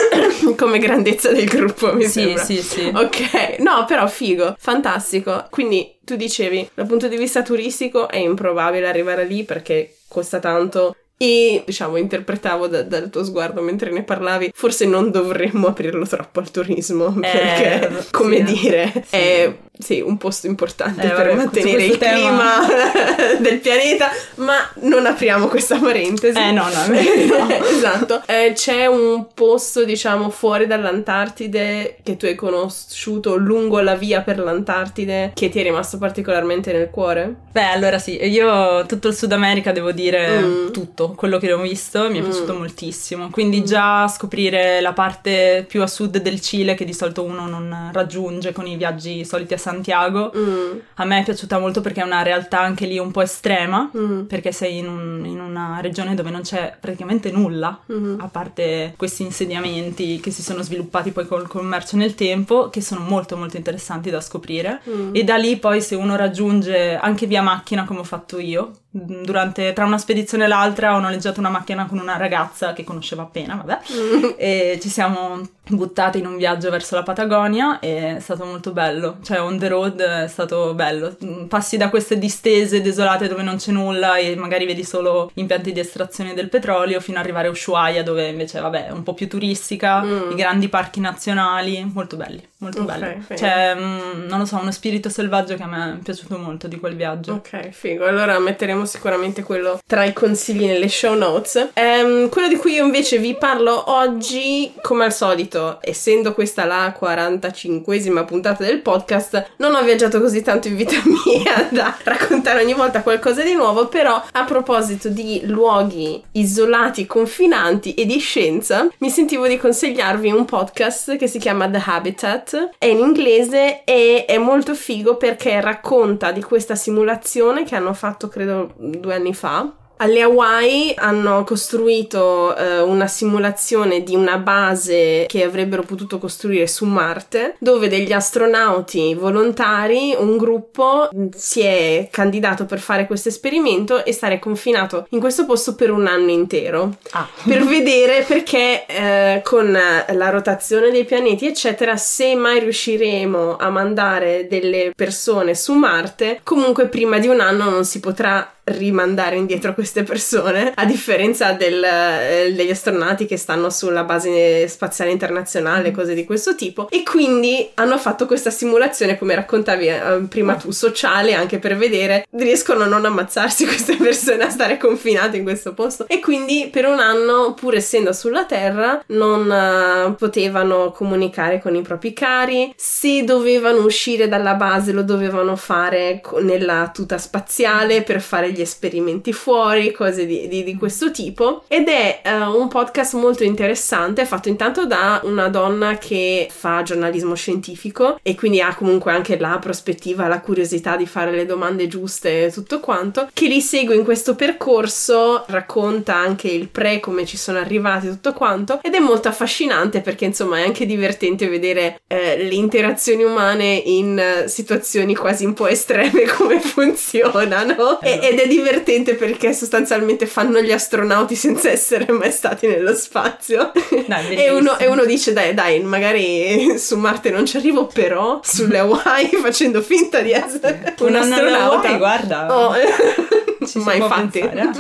Come 0.56 0.78
grandezza 0.78 1.30
del 1.30 1.46
gruppo, 1.46 1.94
mi 1.94 2.04
sì, 2.04 2.10
sembra. 2.10 2.44
Sì, 2.44 2.62
sì, 2.62 2.92
Ok, 2.94 3.58
no, 3.58 3.84
però 3.86 4.06
figo, 4.06 4.54
fantastico. 4.58 5.46
Quindi 5.50 5.98
tu 6.04 6.16
dicevi, 6.16 6.68
dal 6.74 6.86
punto 6.86 7.08
di 7.08 7.16
vista 7.16 7.42
turistico 7.42 8.08
è 8.08 8.18
improbabile 8.18 8.88
arrivare 8.88 9.24
lì 9.24 9.44
perché 9.44 9.96
costa 10.08 10.38
tanto 10.38 10.94
e 11.22 11.62
diciamo 11.64 11.96
interpretavo 11.98 12.66
da, 12.66 12.82
dal 12.82 13.08
tuo 13.08 13.22
sguardo 13.22 13.60
mentre 13.60 13.92
ne 13.92 14.02
parlavi 14.02 14.50
forse 14.52 14.86
non 14.86 15.12
dovremmo 15.12 15.68
aprirlo 15.68 16.04
troppo 16.04 16.40
al 16.40 16.50
turismo 16.50 17.16
eh, 17.22 17.30
perché 17.30 18.06
come 18.10 18.44
sì, 18.44 18.52
dire 18.54 18.92
sì. 19.06 19.16
è 19.16 19.56
sì, 19.78 20.00
un 20.00 20.16
posto 20.18 20.46
importante 20.46 21.06
Eh, 21.06 21.10
per 21.10 21.26
vabbè, 21.28 21.34
mantenere 21.34 21.84
il 21.84 21.96
questo 21.98 22.14
clima 22.16 22.58
del 23.40 23.58
pianeta, 23.58 24.10
ma 24.36 24.54
non 24.82 25.06
apriamo 25.06 25.48
questa 25.48 25.76
parentesi. 25.78 26.38
Eh, 26.38 26.52
no, 26.52 26.64
no, 26.68 26.86
no. 26.86 27.64
esatto. 27.66 28.22
Eh, 28.26 28.52
c'è 28.54 28.86
un 28.86 29.26
posto, 29.34 29.84
diciamo, 29.84 30.30
fuori 30.30 30.66
dall'Antartide 30.66 31.96
che 32.02 32.16
tu 32.16 32.26
hai 32.26 32.34
conosciuto 32.34 33.36
lungo 33.36 33.80
la 33.80 33.94
via 33.94 34.20
per 34.22 34.38
l'Antartide 34.38 35.32
che 35.34 35.48
ti 35.48 35.58
è 35.60 35.62
rimasto 35.62 35.98
particolarmente 35.98 36.72
nel 36.72 36.90
cuore? 36.90 37.34
Beh, 37.52 37.64
allora 37.72 37.98
sì, 37.98 38.22
io 38.24 38.84
tutto 38.86 39.08
il 39.08 39.14
Sud 39.14 39.32
America 39.32 39.72
devo 39.72 39.90
dire 39.92 40.40
Mm. 40.42 40.70
tutto, 40.70 41.10
quello 41.16 41.38
che 41.38 41.52
ho 41.52 41.58
visto 41.60 42.08
mi 42.10 42.18
è 42.18 42.20
Mm. 42.22 42.24
piaciuto 42.24 42.54
moltissimo. 42.54 43.30
Quindi 43.30 43.64
già 43.64 44.06
scoprire 44.08 44.80
la 44.80 44.92
parte 44.92 45.64
più 45.68 45.82
a 45.82 45.86
sud 45.86 46.18
del 46.18 46.40
Cile 46.40 46.74
che 46.74 46.84
di 46.84 46.94
solito 46.94 47.22
uno 47.22 47.46
non 47.46 47.90
raggiunge 47.92 48.52
con 48.52 48.66
i 48.66 48.76
viaggi 48.76 49.24
soliti 49.24 49.54
a 49.54 49.58
Santiago, 49.62 50.32
Mm. 50.36 50.78
a 50.96 51.04
me 51.04 51.20
è 51.20 51.24
piaciuta 51.24 51.58
molto 51.58 51.80
perché 51.80 52.00
è 52.02 52.04
una 52.04 52.22
realtà 52.22 52.60
anche 52.60 52.86
lì 52.86 52.98
un 52.98 53.10
po' 53.10 53.22
estrema. 53.22 53.90
Mm. 53.96 54.22
Perché 54.22 54.52
sei 54.52 54.78
in, 54.78 54.88
un- 54.88 55.24
in 55.24 55.40
una 55.40 55.78
regione 55.80 56.14
dove 56.14 56.30
non 56.30 56.42
c'è 56.42 56.76
praticamente 56.78 57.30
nulla, 57.30 57.78
Mhm. 57.86 58.16
a 58.20 58.26
parte 58.28 58.94
questi 58.96 59.22
insediamenti 59.22 60.18
che 60.20 60.30
si 60.30 60.42
sono 60.42 60.62
sviluppati 60.62 61.10
poi 61.12 61.26
col 61.26 61.46
commercio 61.46 61.96
nel 61.96 62.14
tempo, 62.14 62.68
che 62.70 62.80
sono 62.80 63.00
molto 63.00 63.36
molto 63.36 63.56
interessanti 63.56 64.10
da 64.10 64.20
scoprire. 64.20 64.80
Mm. 64.88 65.14
E 65.14 65.24
da 65.24 65.36
lì 65.36 65.56
poi 65.58 65.80
se 65.80 65.94
uno 65.94 66.16
raggiunge 66.16 66.96
anche 66.96 67.26
via 67.26 67.42
macchina 67.42 67.84
come 67.84 68.00
ho 68.00 68.04
fatto 68.04 68.38
io, 68.38 68.70
durante, 68.94 69.72
tra 69.72 69.86
una 69.86 69.96
spedizione 69.98 70.44
e 70.44 70.48
l'altra 70.48 70.94
ho 70.94 71.00
noleggiato 71.00 71.40
una 71.40 71.48
macchina 71.48 71.86
con 71.86 71.98
una 71.98 72.16
ragazza 72.18 72.72
che 72.74 72.84
conoscevo 72.84 73.22
appena, 73.22 73.54
vabbè, 73.54 73.78
Mm. 73.92 74.24
e 74.36 74.78
ci 74.82 74.88
siamo 74.90 75.40
buttati 75.64 76.18
in 76.18 76.26
un 76.26 76.36
viaggio 76.36 76.68
verso 76.70 76.94
la 76.96 77.02
Patagonia 77.02 77.78
e 77.78 78.16
è 78.16 78.20
stato 78.20 78.44
molto 78.44 78.72
bello, 78.72 79.18
cioè 79.22 79.40
on 79.40 79.58
the 79.58 79.68
road 79.68 80.00
è 80.00 80.28
stato 80.28 80.74
bello, 80.74 81.16
Mm, 81.24 81.44
passi 81.46 81.76
da 81.76 81.88
queste 81.88 82.18
distese 82.18 82.80
desolate 82.82 83.28
dove 83.28 83.42
non 83.42 83.56
c'è 83.56 83.70
nulla 83.72 84.16
e 84.16 84.34
magari 84.36 84.66
vedi 84.66 84.84
solo 84.84 85.30
impianti 85.34 85.72
di 85.72 85.80
estrazione 85.80 86.34
del 86.34 86.48
petrolio 86.48 87.00
fino 87.00 87.16
ad 87.18 87.24
arrivare 87.24 87.48
a 87.48 87.50
Ushuaia 87.50 88.02
dove 88.02 88.28
invece 88.28 88.60
vabbè 88.60 88.88
è 88.88 88.90
un 88.90 89.02
po' 89.02 89.14
più 89.14 89.28
turistica, 89.28 90.02
Mm. 90.02 90.30
i 90.32 90.34
grandi 90.34 90.68
parchi 90.68 91.00
nazionali, 91.00 91.88
molto 91.92 92.16
belli, 92.16 92.46
molto 92.58 92.80
Ok, 92.82 92.86
belli, 92.86 93.20
figo. 93.22 93.36
cioè 93.38 93.74
mm, 93.74 94.26
non 94.28 94.38
lo 94.40 94.44
so, 94.44 94.58
uno 94.58 94.70
spirito 94.72 95.08
selvaggio 95.08 95.54
che 95.54 95.62
a 95.62 95.66
me 95.66 95.92
è 95.98 96.02
piaciuto 96.02 96.36
molto 96.38 96.66
di 96.68 96.78
quel 96.78 96.94
viaggio. 96.96 97.34
Ok, 97.34 97.70
figo. 97.70 98.04
Allora 98.04 98.38
metteremo 98.38 98.81
sicuramente 98.84 99.42
quello 99.42 99.80
tra 99.86 100.04
i 100.04 100.12
consigli 100.12 100.66
nelle 100.66 100.88
show 100.88 101.14
notes. 101.14 101.70
Ehm, 101.74 102.28
quello 102.28 102.48
di 102.48 102.56
cui 102.56 102.74
io 102.74 102.84
invece 102.84 103.18
vi 103.18 103.34
parlo 103.34 103.90
oggi, 103.90 104.72
come 104.82 105.04
al 105.04 105.12
solito, 105.12 105.78
essendo 105.80 106.34
questa 106.34 106.64
la 106.64 106.96
45esima 106.98 108.24
puntata 108.24 108.64
del 108.64 108.80
podcast, 108.80 109.52
non 109.56 109.74
ho 109.74 109.82
viaggiato 109.82 110.20
così 110.20 110.42
tanto 110.42 110.68
in 110.68 110.76
vita 110.76 110.96
mia 111.04 111.68
da 111.70 111.96
raccontare 112.02 112.62
ogni 112.62 112.74
volta 112.74 113.02
qualcosa 113.02 113.42
di 113.42 113.54
nuovo, 113.54 113.88
però 113.88 114.22
a 114.30 114.44
proposito 114.44 115.08
di 115.08 115.42
luoghi 115.44 116.22
isolati, 116.32 117.06
confinanti 117.06 117.94
e 117.94 118.06
di 118.06 118.18
scienza, 118.18 118.88
mi 118.98 119.10
sentivo 119.10 119.46
di 119.46 119.56
consigliarvi 119.56 120.30
un 120.30 120.44
podcast 120.44 121.16
che 121.16 121.26
si 121.26 121.38
chiama 121.38 121.68
The 121.68 121.82
Habitat, 121.84 122.70
è 122.78 122.86
in 122.86 122.98
inglese 122.98 123.84
e 123.84 124.24
è 124.26 124.38
molto 124.38 124.74
figo 124.74 125.16
perché 125.16 125.60
racconta 125.60 126.32
di 126.32 126.42
questa 126.42 126.74
simulazione 126.74 127.64
che 127.64 127.74
hanno 127.74 127.94
fatto 127.94 128.28
credo 128.28 128.71
due 128.76 129.14
anni 129.14 129.34
fa 129.34 129.72
alle 130.02 130.22
Hawaii 130.22 130.94
hanno 130.96 131.44
costruito 131.44 132.56
eh, 132.56 132.80
una 132.80 133.06
simulazione 133.06 134.02
di 134.02 134.16
una 134.16 134.36
base 134.38 135.26
che 135.28 135.44
avrebbero 135.44 135.82
potuto 135.84 136.18
costruire 136.18 136.66
su 136.66 136.86
Marte, 136.86 137.54
dove 137.60 137.86
degli 137.86 138.10
astronauti 138.10 139.14
volontari, 139.14 140.12
un 140.18 140.36
gruppo, 140.38 141.08
mh, 141.08 141.26
si 141.36 141.60
è 141.60 142.08
candidato 142.10 142.64
per 142.64 142.80
fare 142.80 143.06
questo 143.06 143.28
esperimento 143.28 144.04
e 144.04 144.12
stare 144.12 144.40
confinato 144.40 145.06
in 145.10 145.20
questo 145.20 145.46
posto 145.46 145.76
per 145.76 145.92
un 145.92 146.08
anno 146.08 146.30
intero 146.32 146.96
Ah. 147.12 147.28
per 147.46 147.64
vedere 147.64 148.24
perché 148.26 148.86
eh, 148.86 149.40
con 149.44 149.70
la 149.70 150.30
rotazione 150.30 150.90
dei 150.90 151.04
pianeti 151.04 151.46
eccetera 151.46 151.96
se 151.96 152.34
mai 152.34 152.58
riusciremo 152.58 153.56
a 153.56 153.70
mandare 153.70 154.48
delle 154.48 154.90
persone 154.96 155.54
su 155.54 155.74
Marte 155.74 156.40
comunque 156.42 156.88
prima 156.88 157.18
di 157.18 157.28
un 157.28 157.38
anno 157.38 157.70
non 157.70 157.84
si 157.84 158.00
potrà 158.00 158.50
rimandare 158.64 159.36
indietro 159.36 159.74
queste 159.74 160.04
persone 160.04 160.72
a 160.74 160.84
differenza 160.84 161.52
del, 161.52 161.82
eh, 161.82 162.52
degli 162.54 162.70
astronauti 162.70 163.26
che 163.26 163.36
stanno 163.36 163.70
sulla 163.70 164.04
base 164.04 164.68
spaziale 164.68 165.10
internazionale 165.10 165.90
cose 165.90 166.14
di 166.14 166.24
questo 166.24 166.54
tipo. 166.54 166.88
E 166.88 167.02
quindi 167.02 167.70
hanno 167.74 167.98
fatto 167.98 168.26
questa 168.26 168.50
simulazione 168.50 169.18
come 169.18 169.34
raccontavi 169.34 169.86
eh, 169.88 170.20
prima 170.28 170.54
tu 170.54 170.70
sociale 170.70 171.34
anche 171.34 171.58
per 171.58 171.76
vedere 171.76 172.26
riescono 172.30 172.84
a 172.84 172.86
non 172.86 173.04
ammazzarsi 173.04 173.66
queste 173.66 173.96
persone 173.96 174.44
a 174.44 174.50
stare 174.50 174.76
confinate 174.76 175.36
in 175.36 175.42
questo 175.42 175.74
posto. 175.74 176.06
E 176.06 176.20
quindi 176.20 176.68
per 176.70 176.86
un 176.86 177.00
anno 177.00 177.54
pur 177.54 177.74
essendo 177.74 178.12
sulla 178.12 178.44
Terra 178.44 179.02
non 179.08 179.50
eh, 179.50 180.14
potevano 180.16 180.92
comunicare 180.92 181.60
con 181.60 181.74
i 181.74 181.82
propri 181.82 182.12
cari. 182.12 182.72
Se 182.76 183.24
dovevano 183.24 183.82
uscire 183.82 184.28
dalla 184.28 184.54
base 184.54 184.92
lo 184.92 185.02
dovevano 185.02 185.56
fare 185.56 186.20
nella 186.40 186.90
tuta 186.92 187.18
spaziale 187.18 188.02
per 188.02 188.20
fare 188.20 188.51
gli 188.52 188.60
esperimenti 188.60 189.32
fuori 189.32 189.92
cose 189.92 190.26
di, 190.26 190.48
di- 190.48 190.64
di 190.64 190.74
questo 190.76 191.10
tipo. 191.10 191.64
Ed 191.68 191.88
è 191.88 192.20
eh, 192.24 192.32
un 192.40 192.68
podcast 192.68 193.14
molto 193.14 193.44
interessante 193.44 194.24
fatto 194.24 194.48
intanto 194.48 194.86
da 194.86 195.20
una 195.24 195.48
donna 195.48 195.98
che 195.98 196.48
fa 196.50 196.82
giornalismo 196.82 197.34
scientifico 197.34 198.18
e 198.22 198.34
quindi 198.34 198.60
ha 198.60 198.74
comunque 198.74 199.12
anche 199.12 199.38
la 199.38 199.58
prospettiva 199.60 200.28
la 200.28 200.40
curiosità 200.40 200.96
di 200.96 201.06
fare 201.06 201.30
le 201.32 201.46
domande 201.46 201.88
giuste 201.88 202.46
e 202.46 202.52
tutto 202.52 202.80
quanto 202.80 203.28
che 203.32 203.46
li 203.46 203.60
segue 203.60 203.94
in 203.94 204.04
questo 204.04 204.34
percorso 204.34 205.44
racconta 205.48 206.14
anche 206.14 206.48
il 206.48 206.68
pre 206.68 207.00
come 207.00 207.24
ci 207.26 207.36
sono 207.36 207.58
arrivati 207.58 208.08
tutto 208.08 208.32
quanto 208.32 208.80
ed 208.82 208.94
è 208.94 208.98
molto 208.98 209.28
affascinante 209.28 210.00
perché 210.00 210.24
insomma 210.26 210.58
è 210.58 210.62
anche 210.62 210.86
divertente 210.86 211.48
vedere 211.48 212.00
eh, 212.06 212.36
le 212.42 212.54
interazioni 212.54 213.22
umane 213.22 213.74
in 213.84 214.18
eh, 214.18 214.48
situazioni 214.48 215.14
quasi 215.14 215.44
un 215.44 215.54
po' 215.54 215.66
estreme 215.66 216.24
come 216.36 216.60
funzionano 216.60 218.00
e- 218.00 218.18
ed 218.22 218.38
è 218.38 218.41
divertente 218.46 219.14
perché 219.14 219.52
sostanzialmente 219.52 220.26
fanno 220.26 220.60
gli 220.60 220.72
astronauti 220.72 221.34
senza 221.34 221.70
essere 221.70 222.10
mai 222.12 222.30
stati 222.30 222.66
nello 222.66 222.94
spazio. 222.94 223.72
Dai, 224.06 224.34
e, 224.36 224.50
uno, 224.50 224.78
e 224.78 224.86
uno 224.86 225.04
dice 225.04 225.32
dai 225.32 225.54
dai 225.54 225.80
magari 225.80 226.78
su 226.78 226.96
Marte 226.96 227.30
non 227.30 227.46
ci 227.46 227.56
arrivo 227.56 227.86
però 227.86 228.40
sulle 228.42 228.78
Hawaii 228.78 229.28
facendo 229.42 229.82
finta 229.82 230.20
di 230.20 230.32
essere 230.32 230.94
un 231.00 231.14
astronauta 231.14 231.88
Hawaii, 231.88 231.98
guarda. 231.98 232.56
Oh, 232.56 232.74
ma 233.84 233.94
infatti 233.94 234.40
pensare, 234.40 234.70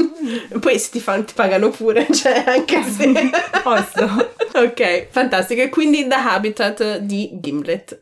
poi 0.58 0.78
se 0.78 0.90
ti, 0.90 1.00
fan- 1.00 1.24
ti 1.24 1.32
pagano 1.34 1.70
pure 1.70 2.06
cioè 2.12 2.42
anche 2.46 2.82
se 2.82 3.12
Posso. 3.62 4.28
ok 4.54 5.06
fantastico. 5.10 5.62
E 5.62 5.68
quindi 5.68 6.06
The 6.06 6.14
Habitat 6.14 6.98
di 6.98 7.30
Gimlet 7.32 8.01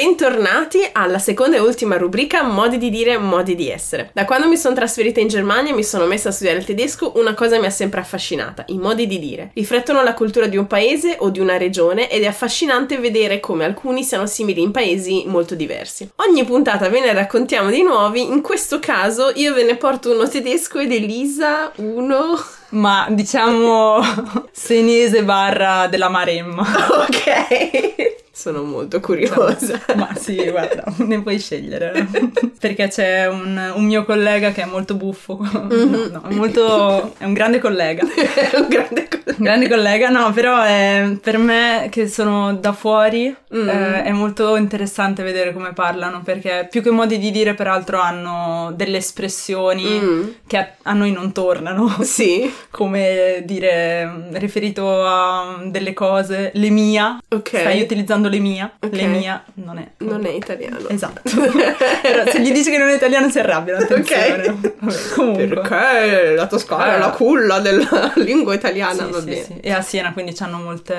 Bentornati 0.00 0.88
alla 0.92 1.18
seconda 1.18 1.58
e 1.58 1.60
ultima 1.60 1.98
rubrica 1.98 2.42
Modi 2.42 2.78
di 2.78 2.88
dire, 2.88 3.18
modi 3.18 3.54
di 3.54 3.68
essere. 3.68 4.08
Da 4.14 4.24
quando 4.24 4.48
mi 4.48 4.56
sono 4.56 4.74
trasferita 4.74 5.20
in 5.20 5.28
Germania 5.28 5.72
e 5.72 5.74
mi 5.74 5.84
sono 5.84 6.06
messa 6.06 6.30
a 6.30 6.32
studiare 6.32 6.58
il 6.58 6.64
tedesco, 6.64 7.12
una 7.16 7.34
cosa 7.34 7.58
mi 7.58 7.66
ha 7.66 7.70
sempre 7.70 8.00
affascinata, 8.00 8.64
i 8.68 8.78
modi 8.78 9.06
di 9.06 9.18
dire. 9.18 9.50
Riflettono 9.52 10.02
la 10.02 10.14
cultura 10.14 10.46
di 10.46 10.56
un 10.56 10.66
paese 10.66 11.16
o 11.18 11.28
di 11.28 11.38
una 11.38 11.58
regione 11.58 12.10
ed 12.10 12.22
è 12.22 12.26
affascinante 12.28 12.96
vedere 12.96 13.40
come 13.40 13.66
alcuni 13.66 14.02
siano 14.02 14.24
simili 14.24 14.62
in 14.62 14.70
paesi 14.70 15.24
molto 15.26 15.54
diversi. 15.54 16.10
Ogni 16.16 16.46
puntata 16.46 16.88
ve 16.88 17.00
ne 17.00 17.12
raccontiamo 17.12 17.68
di 17.68 17.82
nuovi, 17.82 18.22
in 18.22 18.40
questo 18.40 18.78
caso 18.78 19.30
io 19.34 19.52
ve 19.52 19.64
ne 19.64 19.76
porto 19.76 20.14
uno 20.14 20.26
tedesco 20.26 20.78
ed 20.78 20.92
Elisa 20.92 21.72
uno... 21.76 22.42
Ma 22.70 23.06
diciamo 23.10 24.00
senese 24.50 25.24
barra 25.24 25.88
della 25.88 26.08
Maremma. 26.08 26.64
ok. 26.88 28.28
Sono 28.40 28.62
molto 28.62 29.00
curiosa. 29.00 29.78
Ma 29.96 30.14
sì, 30.14 30.36
guarda, 30.50 30.82
ne 30.96 31.20
puoi 31.20 31.38
scegliere. 31.38 32.06
Perché 32.58 32.88
c'è 32.88 33.26
un, 33.28 33.72
un 33.74 33.84
mio 33.84 34.04
collega 34.06 34.50
che 34.50 34.62
è 34.62 34.66
molto 34.66 34.94
buffo. 34.94 35.38
No, 35.60 36.06
no, 36.06 36.22
è 36.28 36.32
molto. 36.34 37.14
è 37.18 37.24
un 37.24 37.32
grande 37.34 37.58
collega. 37.58 38.02
Un 38.02 38.66
grande 38.68 39.08
cosa. 39.08 39.36
Un 39.36 39.44
grande 39.44 39.68
collega, 39.68 40.08
no, 40.08 40.32
però 40.32 40.62
è- 40.62 41.16
per 41.20 41.36
me 41.38 41.88
che 41.90 42.08
sono 42.08 42.54
da 42.54 42.72
fuori 42.72 43.34
Mm. 43.52 43.68
eh, 43.68 44.02
è 44.04 44.12
molto 44.12 44.54
interessante 44.54 45.24
vedere 45.24 45.52
come 45.52 45.72
parlano 45.72 46.22
perché 46.22 46.68
più 46.70 46.82
che 46.82 46.90
modi 46.90 47.18
di 47.18 47.32
dire 47.32 47.54
peraltro 47.54 47.98
hanno 48.00 48.72
delle 48.76 48.98
espressioni 48.98 49.98
Mm. 50.00 50.28
che 50.46 50.56
a, 50.56 50.68
a 50.82 50.92
noi 50.92 51.10
non 51.12 51.32
tornano. 51.32 51.96
Sì, 52.02 52.48
Come 52.70 53.42
dire, 53.44 54.06
mm, 54.06 54.34
riferito 54.36 55.04
a 55.04 55.60
delle 55.64 55.92
cose, 55.94 56.52
le 56.54 56.70
mia, 56.70 57.18
ok. 57.28 57.48
stai 57.48 57.80
utilizzando 57.82 58.28
l'emia. 58.30 58.72
Ok. 58.80 58.92
L'emia 58.92 59.42
non 59.54 59.78
è. 59.78 59.90
Non 59.98 60.24
è 60.24 60.30
italiano. 60.30 60.78
Esatto. 60.88 61.20
Se 61.28 62.40
gli 62.40 62.52
dici 62.52 62.70
che 62.70 62.78
non 62.78 62.88
è 62.88 62.94
italiano 62.94 63.28
si 63.28 63.38
arrabbia, 63.38 63.76
attenzione. 63.78 64.46
Ok. 64.48 64.54
Vabbè, 64.80 65.02
comunque. 65.14 65.46
Perché 65.46 66.34
la 66.34 66.46
Toscana 66.46 66.86
è 66.86 66.94
Ah. 66.94 66.98
la 66.98 67.10
culla 67.10 67.58
della 67.60 68.12
lingua 68.16 68.54
italiana, 68.54 69.04
Sì, 69.04 69.10
va 69.10 69.18
sì, 69.20 69.24
bene. 69.26 69.42
sì. 69.44 69.56
E 69.60 69.72
a 69.72 69.80
Siena 69.82 70.12
quindi 70.12 70.34
hanno 70.40 70.58
molte, 70.58 70.96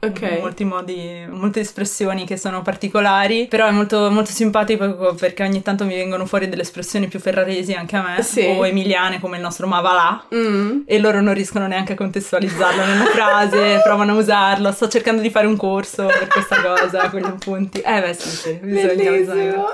Ok. 0.00 0.38
molti 0.40 0.64
modi, 0.64 1.24
molte 1.28 1.60
espressioni 1.60 2.24
che 2.24 2.36
sono 2.36 2.62
particolari, 2.62 3.46
però 3.46 3.66
è 3.66 3.70
molto, 3.70 4.10
molto 4.10 4.30
simpatico 4.30 5.14
perché 5.18 5.42
ogni 5.42 5.62
tanto 5.62 5.84
mi 5.84 5.94
vengono 5.94 6.26
fuori 6.26 6.48
delle 6.48 6.62
espressioni 6.62 7.06
più 7.08 7.20
ferraresi 7.20 7.72
anche 7.74 7.96
a 7.96 8.02
me, 8.02 8.22
Sì. 8.22 8.40
o 8.44 8.66
emiliane 8.66 9.20
come 9.20 9.36
il 9.36 9.42
nostro 9.42 9.66
Mavalà. 9.66 10.24
Mm. 10.34 10.80
E 10.86 10.98
loro 10.98 11.20
non 11.20 11.34
riescono 11.34 11.66
neanche 11.66 11.92
a 11.92 11.96
contestualizzarlo 11.96 12.84
nella 12.84 13.04
frase, 13.06 13.80
provano 13.84 14.12
a 14.12 14.16
usarlo. 14.16 14.72
Sto 14.72 14.88
cercando 14.88 15.20
di 15.22 15.30
fare 15.30 15.46
un 15.46 15.56
corso 15.56 16.06
per 16.06 16.26
questa 16.28 16.60
cosa, 16.62 17.10
con 17.10 17.20
gli 17.20 17.24
appunti. 17.24 17.80
Eh 17.80 18.00
beh, 18.00 18.14
sì, 18.14 18.28
sì, 18.28 18.52
bisogna, 18.62 19.10
bisogna. 19.10 19.34
Bellissimo. 19.34 19.66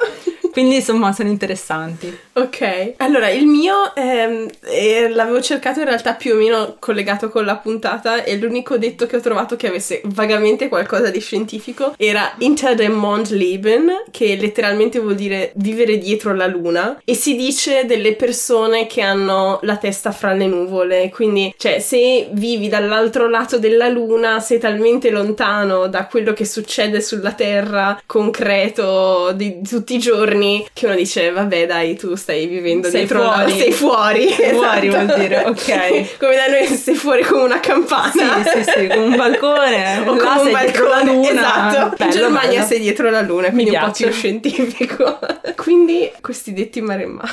Quindi 0.59 0.75
insomma 0.75 1.13
sono 1.13 1.29
interessanti. 1.29 2.19
Ok, 2.33 2.95
allora 2.97 3.31
il 3.31 3.47
mio 3.47 3.95
ehm, 3.95 4.49
eh, 4.63 5.09
l'avevo 5.09 5.41
cercato 5.41 5.79
in 5.79 5.85
realtà 5.85 6.15
più 6.15 6.35
o 6.35 6.37
meno 6.37 6.77
collegato 6.81 7.29
con 7.29 7.45
la 7.45 7.57
puntata 7.57 8.25
e 8.25 8.37
l'unico 8.39 8.77
detto 8.77 9.07
che 9.07 9.17
ho 9.17 9.21
trovato 9.21 9.55
che 9.55 9.69
avesse 9.69 10.01
vagamente 10.07 10.69
qualcosa 10.69 11.11
di 11.11 11.21
scientifico 11.21 11.95
era 11.97 12.35
Inter 12.39 12.75
dem 12.75 12.93
Mond 12.93 13.31
leben, 13.31 14.03
che 14.11 14.35
letteralmente 14.35 14.99
vuol 14.99 15.15
dire 15.15 15.53
vivere 15.55 15.97
dietro 15.97 16.35
la 16.35 16.47
luna 16.47 17.01
e 17.05 17.15
si 17.15 17.37
dice 17.37 17.85
delle 17.87 18.15
persone 18.15 18.89
che 18.89 19.01
hanno 19.01 19.61
la 19.63 19.77
testa 19.77 20.11
fra 20.11 20.33
le 20.33 20.47
nuvole, 20.47 21.09
quindi 21.11 21.55
cioè 21.57 21.79
se 21.79 22.31
vivi 22.33 22.69
dall'altro 22.69 23.29
lato 23.29 23.61
della 23.61 23.89
luna 23.89 24.41
sei 24.41 24.59
talmente 24.59 25.11
lontano 25.11 25.87
da 25.87 26.07
quello 26.07 26.33
che 26.33 26.45
succede 26.45 27.01
sulla 27.01 27.33
Terra 27.33 28.01
concreto 28.07 29.31
di 29.33 29.61
tutti 29.63 29.95
i 29.95 29.99
giorni 29.99 30.47
che 30.73 30.87
uno 30.87 30.95
dice 30.95 31.31
vabbè 31.31 31.67
dai 31.67 31.97
tu 31.97 32.15
stai 32.15 32.47
vivendo 32.47 32.89
Sei 32.89 33.01
dietro 33.01 33.23
la 33.25 33.33
fuori. 33.33 33.53
sei 33.59 33.73
fuori 33.73 34.29
Fuori 34.29 34.89
esatto. 34.89 35.05
vuol 35.07 35.19
dire, 35.19 35.45
ok. 35.47 36.17
come 36.19 36.35
da 36.37 36.47
noi 36.49 36.67
sei 36.67 36.95
fuori 36.95 37.23
come 37.25 37.43
una 37.43 37.61
campana 37.61 38.11
Sì, 38.11 38.63
sì, 38.63 38.71
sì, 38.79 38.87
con 38.89 38.99
un 39.03 39.17
balcone. 39.17 39.99
o 40.07 40.17
come 40.17 40.41
un 40.43 40.51
balcone 40.53 41.05
luna. 41.13 41.31
esatto 41.31 42.05
in 42.05 42.11
Germania 42.11 42.51
bello. 42.51 42.67
sei 42.67 42.81
dietro 42.81 43.11
la 43.11 43.21
luna 43.23 43.51
quindi 43.51 43.71
un 43.75 43.79
po' 43.81 43.85
piace. 43.87 44.05
più 44.05 44.13
scientifico 44.13 45.19
quindi 45.57 46.11
questi 46.21 46.53
detti 46.53 46.81
maremmani 46.81 47.27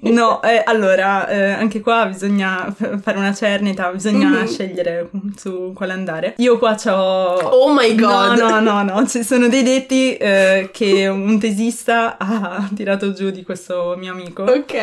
No, 0.00 0.40
eh, 0.42 0.62
allora, 0.64 1.26
eh, 1.28 1.50
anche 1.50 1.80
qua 1.80 2.06
bisogna 2.06 2.72
fare 3.02 3.18
una 3.18 3.32
cernita, 3.34 3.90
bisogna 3.90 4.28
Mhm. 4.28 4.46
scegliere 4.46 5.08
su 5.36 5.72
quale 5.74 5.92
andare. 5.92 6.34
Io 6.38 6.58
qua 6.58 6.74
c'ho... 6.74 6.92
oh 6.92 7.72
my 7.72 7.94
god 7.94 8.36
No, 8.38 8.48
no, 8.48 8.60
no, 8.60 8.82
no, 8.82 9.06
ci 9.08 9.24
sono 9.24 9.48
dei 9.48 9.62
detti 9.64 10.16
eh, 10.16 10.70
che 10.72 11.08
un 11.08 11.38
tesista 11.40 12.16
ha 12.18 12.35
tirato 12.74 13.12
giù 13.12 13.30
di 13.30 13.42
questo 13.42 13.94
mio 13.98 14.12
amico 14.12 14.42
ok 14.42 14.74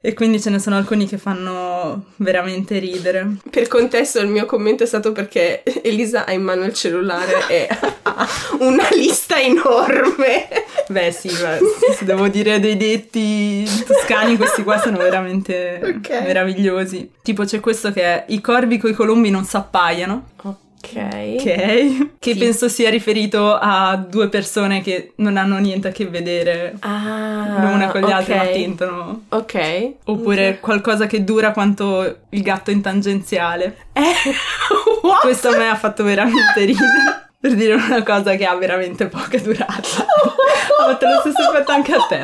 e 0.00 0.14
quindi 0.14 0.40
ce 0.40 0.50
ne 0.50 0.58
sono 0.58 0.76
alcuni 0.76 1.06
che 1.06 1.18
fanno 1.18 2.06
veramente 2.16 2.78
ridere. 2.78 3.36
Per 3.50 3.66
contesto 3.68 4.20
il 4.20 4.28
mio 4.28 4.46
commento 4.46 4.82
è 4.84 4.86
stato 4.86 5.12
perché 5.12 5.62
Elisa 5.82 6.24
ha 6.24 6.32
in 6.32 6.42
mano 6.42 6.64
il 6.64 6.72
cellulare 6.74 7.48
e 7.48 7.68
ha 8.02 8.26
una 8.60 8.88
lista 8.92 9.40
enorme. 9.40 10.48
Beh 10.88 11.10
sì, 11.12 11.28
beh, 11.28 11.58
se 11.96 12.04
devo 12.04 12.28
dire 12.28 12.60
dei 12.60 12.76
detti 12.76 13.64
toscani, 13.86 14.36
questi 14.36 14.62
qua 14.62 14.78
sono 14.78 14.96
veramente 14.98 15.80
Ok. 15.82 16.08
meravigliosi. 16.22 17.10
Tipo 17.22 17.44
c'è 17.44 17.60
questo 17.60 17.92
che 17.92 18.02
è 18.02 18.24
i 18.28 18.40
corvi 18.40 18.78
coi 18.78 18.92
colombi 18.94 19.30
non 19.30 19.44
s'appaiano. 19.44 20.30
Ok. 20.90 21.34
Ok, 21.38 22.18
che 22.18 22.32
Sì. 22.32 22.38
penso 22.38 22.68
sia 22.68 22.88
riferito 22.90 23.54
a 23.54 23.96
due 23.96 24.28
persone 24.28 24.80
che 24.80 25.12
non 25.16 25.36
hanno 25.36 25.58
niente 25.58 25.88
a 25.88 25.92
che 25.92 26.06
vedere 26.06 26.74
Ah, 26.80 27.58
l'una 27.60 27.88
con 27.88 28.00
gli 28.02 28.10
altri 28.10 28.32
ok. 28.32 28.38
ma 28.38 28.46
tentano. 28.46 29.22
Ok. 29.30 29.92
Oppure 30.04 30.58
qualcosa 30.60 31.06
che 31.06 31.24
dura 31.24 31.52
quanto 31.52 32.16
il 32.30 32.42
gatto 32.42 32.70
in 32.70 32.80
tangenziale. 32.80 33.76
Eh, 33.92 34.02
what? 35.02 35.20
Questo 35.20 35.48
a 35.48 35.56
me 35.56 35.68
ha 35.68 35.76
fatto 35.76 36.02
veramente 36.04 36.64
ridere. 36.64 37.26
Per 37.40 37.54
dire 37.54 37.74
una 37.74 38.02
cosa 38.02 38.34
che 38.34 38.44
ha 38.44 38.54
veramente 38.56 39.06
poca 39.06 39.38
durata. 39.38 39.70
Ho 40.80 40.90
fatto 40.90 41.06
lo 41.06 41.20
stesso 41.20 41.52
effetto 41.52 41.70
anche 41.70 41.92
a 41.92 42.00
te. 42.08 42.20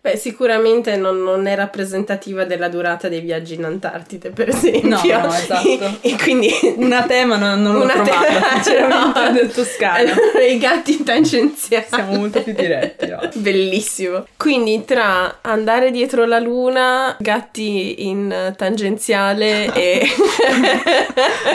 Beh, 0.00 0.16
sicuramente 0.16 0.96
non, 0.96 1.22
non 1.22 1.46
è 1.48 1.56
rappresentativa 1.56 2.44
della 2.44 2.68
durata 2.68 3.08
dei 3.08 3.18
viaggi 3.20 3.54
in 3.54 3.64
Antartide, 3.64 4.30
per 4.30 4.48
esempio. 4.50 4.88
No, 4.88 5.00
no, 5.02 5.34
esatto. 5.34 5.96
E, 6.00 6.16
quindi... 6.16 6.50
Una 6.78 7.02
tema 7.02 7.36
non, 7.36 7.60
non 7.60 7.74
l'ho 7.74 7.82
Una 7.82 7.94
te- 7.94 8.10
trovata, 8.10 8.62
sinceramente, 8.62 9.20
no. 9.20 9.32
del 9.32 9.52
Toscano. 9.52 9.98
Allora, 9.98 10.44
I 10.44 10.58
gatti 10.58 11.02
tangenziali. 11.02 11.86
Siamo 11.88 12.16
molto 12.16 12.42
più 12.42 12.52
diretti, 12.54 13.08
no? 13.08 13.18
Bellissimo. 13.34 14.26
Quindi 14.36 14.84
tra 14.84 15.38
andare 15.40 15.90
dietro 15.90 16.24
la 16.26 16.38
luna, 16.38 17.16
gatti 17.18 18.06
in 18.06 18.54
tangenziale 18.56 19.72
e... 19.74 20.06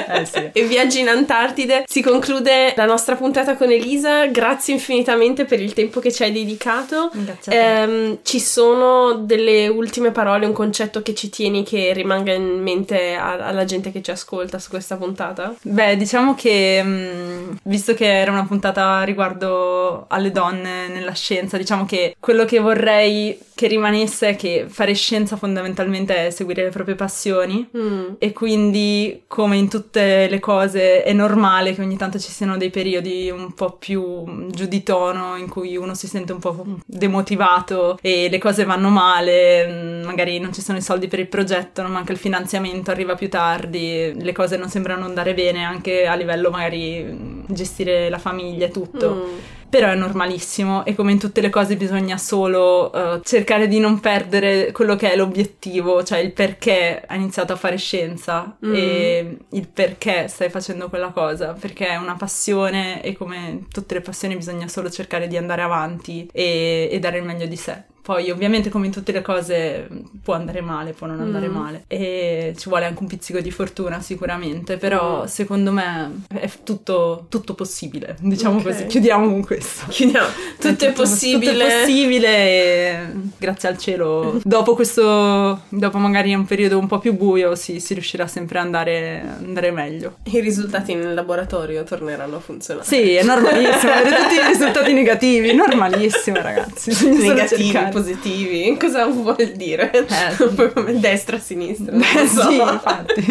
Eh 0.10 0.26
sì. 0.26 0.50
e 0.52 0.64
viaggi 0.64 1.00
in 1.00 1.08
Antartide, 1.08 1.86
si 1.88 2.02
conclude 2.02 2.74
la 2.76 2.86
nostra 2.86 3.16
puntata 3.16 3.56
con 3.56 3.72
Elisa. 3.72 4.26
Grazie 4.28 4.74
infinitamente 4.74 5.46
per 5.46 5.62
il 5.62 5.74
tempo 5.74 6.02
che 6.02 6.12
ci 6.12 6.24
hai 6.24 6.32
dedicato. 6.34 7.10
Grazie 7.14 7.52
a 7.52 7.56
te. 7.56 7.82
Ehm, 7.82 8.18
ci 8.34 8.40
sono 8.40 9.14
delle 9.14 9.68
ultime 9.68 10.10
parole, 10.10 10.48
un 10.48 10.54
concetto 10.54 11.04
che 11.04 11.14
ci 11.14 11.30
tieni 11.30 11.62
che 11.62 11.94
rimanga 11.94 12.34
in 12.34 12.64
mente 12.64 13.14
a- 13.14 13.46
alla 13.46 13.64
gente 13.64 13.92
che 13.92 14.02
ci 14.02 14.10
ascolta 14.10 14.58
su 14.58 14.72
questa 14.72 14.96
puntata? 14.98 15.54
Beh, 15.62 15.96
diciamo 15.98 16.34
che 16.34 16.82
mh, 16.82 17.58
visto 17.66 17.94
che 17.94 18.08
era 18.12 18.32
una 18.32 18.46
puntata 18.46 19.04
riguardo 19.04 20.06
alle 20.08 20.32
donne 20.32 20.88
nella 20.88 21.14
scienza, 21.14 21.58
diciamo 21.58 21.86
che 21.86 22.16
quello 22.20 22.46
che 22.46 22.58
vorrei 22.58 23.38
che 23.56 23.68
rimanesse 23.68 24.30
è 24.30 24.36
che 24.36 24.66
fare 24.68 24.94
scienza 24.96 25.36
fondamentalmente 25.36 26.28
è 26.28 26.30
seguire 26.32 26.64
le 26.64 26.70
proprie 26.70 26.96
passioni. 26.96 27.70
Mm. 27.78 28.14
E 28.18 28.34
quindi, 28.34 29.24
come 29.28 29.58
in 29.58 29.70
tutte 29.70 30.28
le 30.28 30.40
cose, 30.40 31.04
è 31.04 31.14
normale 31.14 31.76
che 31.76 31.82
ogni 31.82 31.96
tanto 31.96 32.18
ci 32.20 32.32
siano 32.32 32.58
dei 32.58 32.72
periodi 32.72 33.30
un 33.30 33.54
po' 33.54 33.74
più 33.74 34.48
giù 34.50 34.66
di 34.66 34.82
tono 34.82 35.36
in 35.38 35.48
cui 35.50 35.78
uno 35.78 35.94
si 35.94 36.08
sente 36.08 36.34
un 36.34 36.40
po' 36.40 36.66
demotivato 36.86 37.98
e 38.02 38.23
le 38.30 38.38
cose 38.38 38.64
vanno 38.66 38.90
male, 38.90 39.68
mm, 39.68 40.04
magari 40.04 40.40
non 40.40 40.54
ci 40.54 40.62
sono 40.62 40.78
i 40.78 40.82
soldi 40.82 41.08
per 41.08 41.20
il 41.20 41.28
progetto, 41.28 41.82
non 41.82 41.92
manca 41.92 42.12
il 42.12 42.18
finanziamento, 42.18 42.92
arriva 42.92 43.16
più 43.16 43.30
tardi, 43.30 44.14
le 44.16 44.32
cose 44.32 44.58
non 44.58 44.70
sembrano 44.70 45.06
andare 45.06 45.34
bene 45.34 45.64
anche 45.64 46.06
a 46.06 46.16
livello 46.16 46.50
magari 46.50 47.04
mm, 47.04 47.44
gestire 47.48 48.10
la 48.10 48.20
famiglia 48.20 48.66
e 48.68 48.72
tutto. 48.72 49.14
Mm. 49.14 49.38
Però 49.74 49.88
è 49.88 49.96
normalissimo 49.96 50.86
e 50.86 50.94
come 50.94 51.14
in 51.14 51.18
tutte 51.20 51.42
le 51.42 51.50
cose 51.50 51.76
bisogna 51.76 52.16
solo 52.20 52.94
eh, 52.94 53.22
cercare 53.24 53.68
di 53.68 53.80
non 53.80 54.00
perdere 54.00 54.72
quello 54.72 54.96
che 54.96 55.12
è 55.12 55.16
l'obiettivo, 55.16 56.04
cioè 56.04 56.20
il 56.20 56.32
perché 56.32 57.02
hai 57.08 57.18
iniziato 57.18 57.54
a 57.54 57.56
fare 57.56 57.78
scienza 57.78 58.56
Mm. 58.64 58.74
e 58.76 59.38
il 59.50 59.68
perché 59.68 60.28
stai 60.28 60.50
facendo 60.50 60.90
quella 60.90 61.10
cosa, 61.10 61.54
perché 61.60 61.88
è 61.88 61.96
una 61.96 62.16
passione 62.16 63.02
e 63.02 63.14
come 63.14 63.66
tutte 63.72 63.96
le 63.96 64.02
passioni 64.02 64.36
bisogna 64.36 64.68
solo 64.68 64.90
cercare 64.92 65.28
di 65.28 65.38
andare 65.38 65.62
avanti 65.64 66.30
e, 66.32 66.88
e 66.92 67.00
dare 67.00 67.18
il 67.18 67.24
meglio 67.24 67.48
di 67.48 67.56
sé. 67.56 67.84
Poi 68.04 68.30
ovviamente 68.32 68.70
come 68.70 68.88
in 68.88 68.92
tutte 68.92 69.14
le 69.14 69.22
cose 69.22 69.88
può 70.22 70.34
andare 70.34 70.60
male, 70.60 70.92
può 70.92 71.08
non 71.08 71.22
andare 71.22 71.48
Mm. 71.48 71.54
male 71.56 71.84
e 71.88 72.54
ci 72.58 72.68
vuole 72.68 72.84
anche 72.86 73.02
un 73.02 73.08
pizzico 73.08 73.40
di 73.40 73.50
fortuna 73.50 74.02
sicuramente, 74.02 74.76
però 74.76 75.22
Mm. 75.22 75.26
secondo 75.26 75.72
me 75.72 76.12
è 76.34 76.50
tutto, 76.66 77.28
tutto 77.30 77.54
possibile, 77.54 78.18
diciamo 78.20 78.58
Ok. 78.58 78.64
così, 78.64 78.86
chiudiamo 78.88 79.26
con 79.30 79.42
questo. 79.46 79.86
Chiudiamo. 79.88 80.28
Tutto 80.60 80.86
è 80.86 80.92
possibile. 80.92 81.52
Tutto 81.54 81.64
è 81.66 81.80
possibile 81.80 82.28
e 82.28 83.00
grazie 83.38 83.70
al 83.70 83.78
cielo. 83.78 84.38
Dopo 84.44 84.76
questo, 84.76 85.62
dopo 85.70 85.98
magari 85.98 86.34
un 86.34 86.44
periodo 86.46 86.78
un 86.78 86.88
po' 86.88 87.00
più 87.00 87.14
buio, 87.16 87.56
si, 87.56 87.80
si 87.80 87.94
riuscirà 87.94 88.28
sempre 88.28 88.60
ad 88.60 88.66
andare, 88.66 89.24
andare 89.40 89.72
meglio. 89.72 90.18
I 90.24 90.42
risultati 90.42 90.94
nel 90.94 91.14
laboratorio 91.14 91.84
torneranno 91.84 92.36
a 92.36 92.40
funzionare. 92.42 92.86
Sì, 92.86 93.14
è 93.14 93.24
normalissimo, 93.24 93.92
avere 93.94 94.16
tutti 94.24 94.34
i 94.36 94.46
risultati 94.48 94.92
negativi, 94.92 95.54
normalissimo 95.54 96.42
ragazzi. 96.42 96.92
Negativi. 97.08 97.92
Positivi, 97.94 98.76
cosa 98.80 99.06
vuol 99.06 99.54
dire? 99.56 99.92
Eh. 99.92 100.94
Destra, 101.00 101.40
sinistra. 101.40 101.96
Beh, 101.96 102.28
so. 102.28 102.50
sì, 102.50 102.58
infatti. 102.60 103.26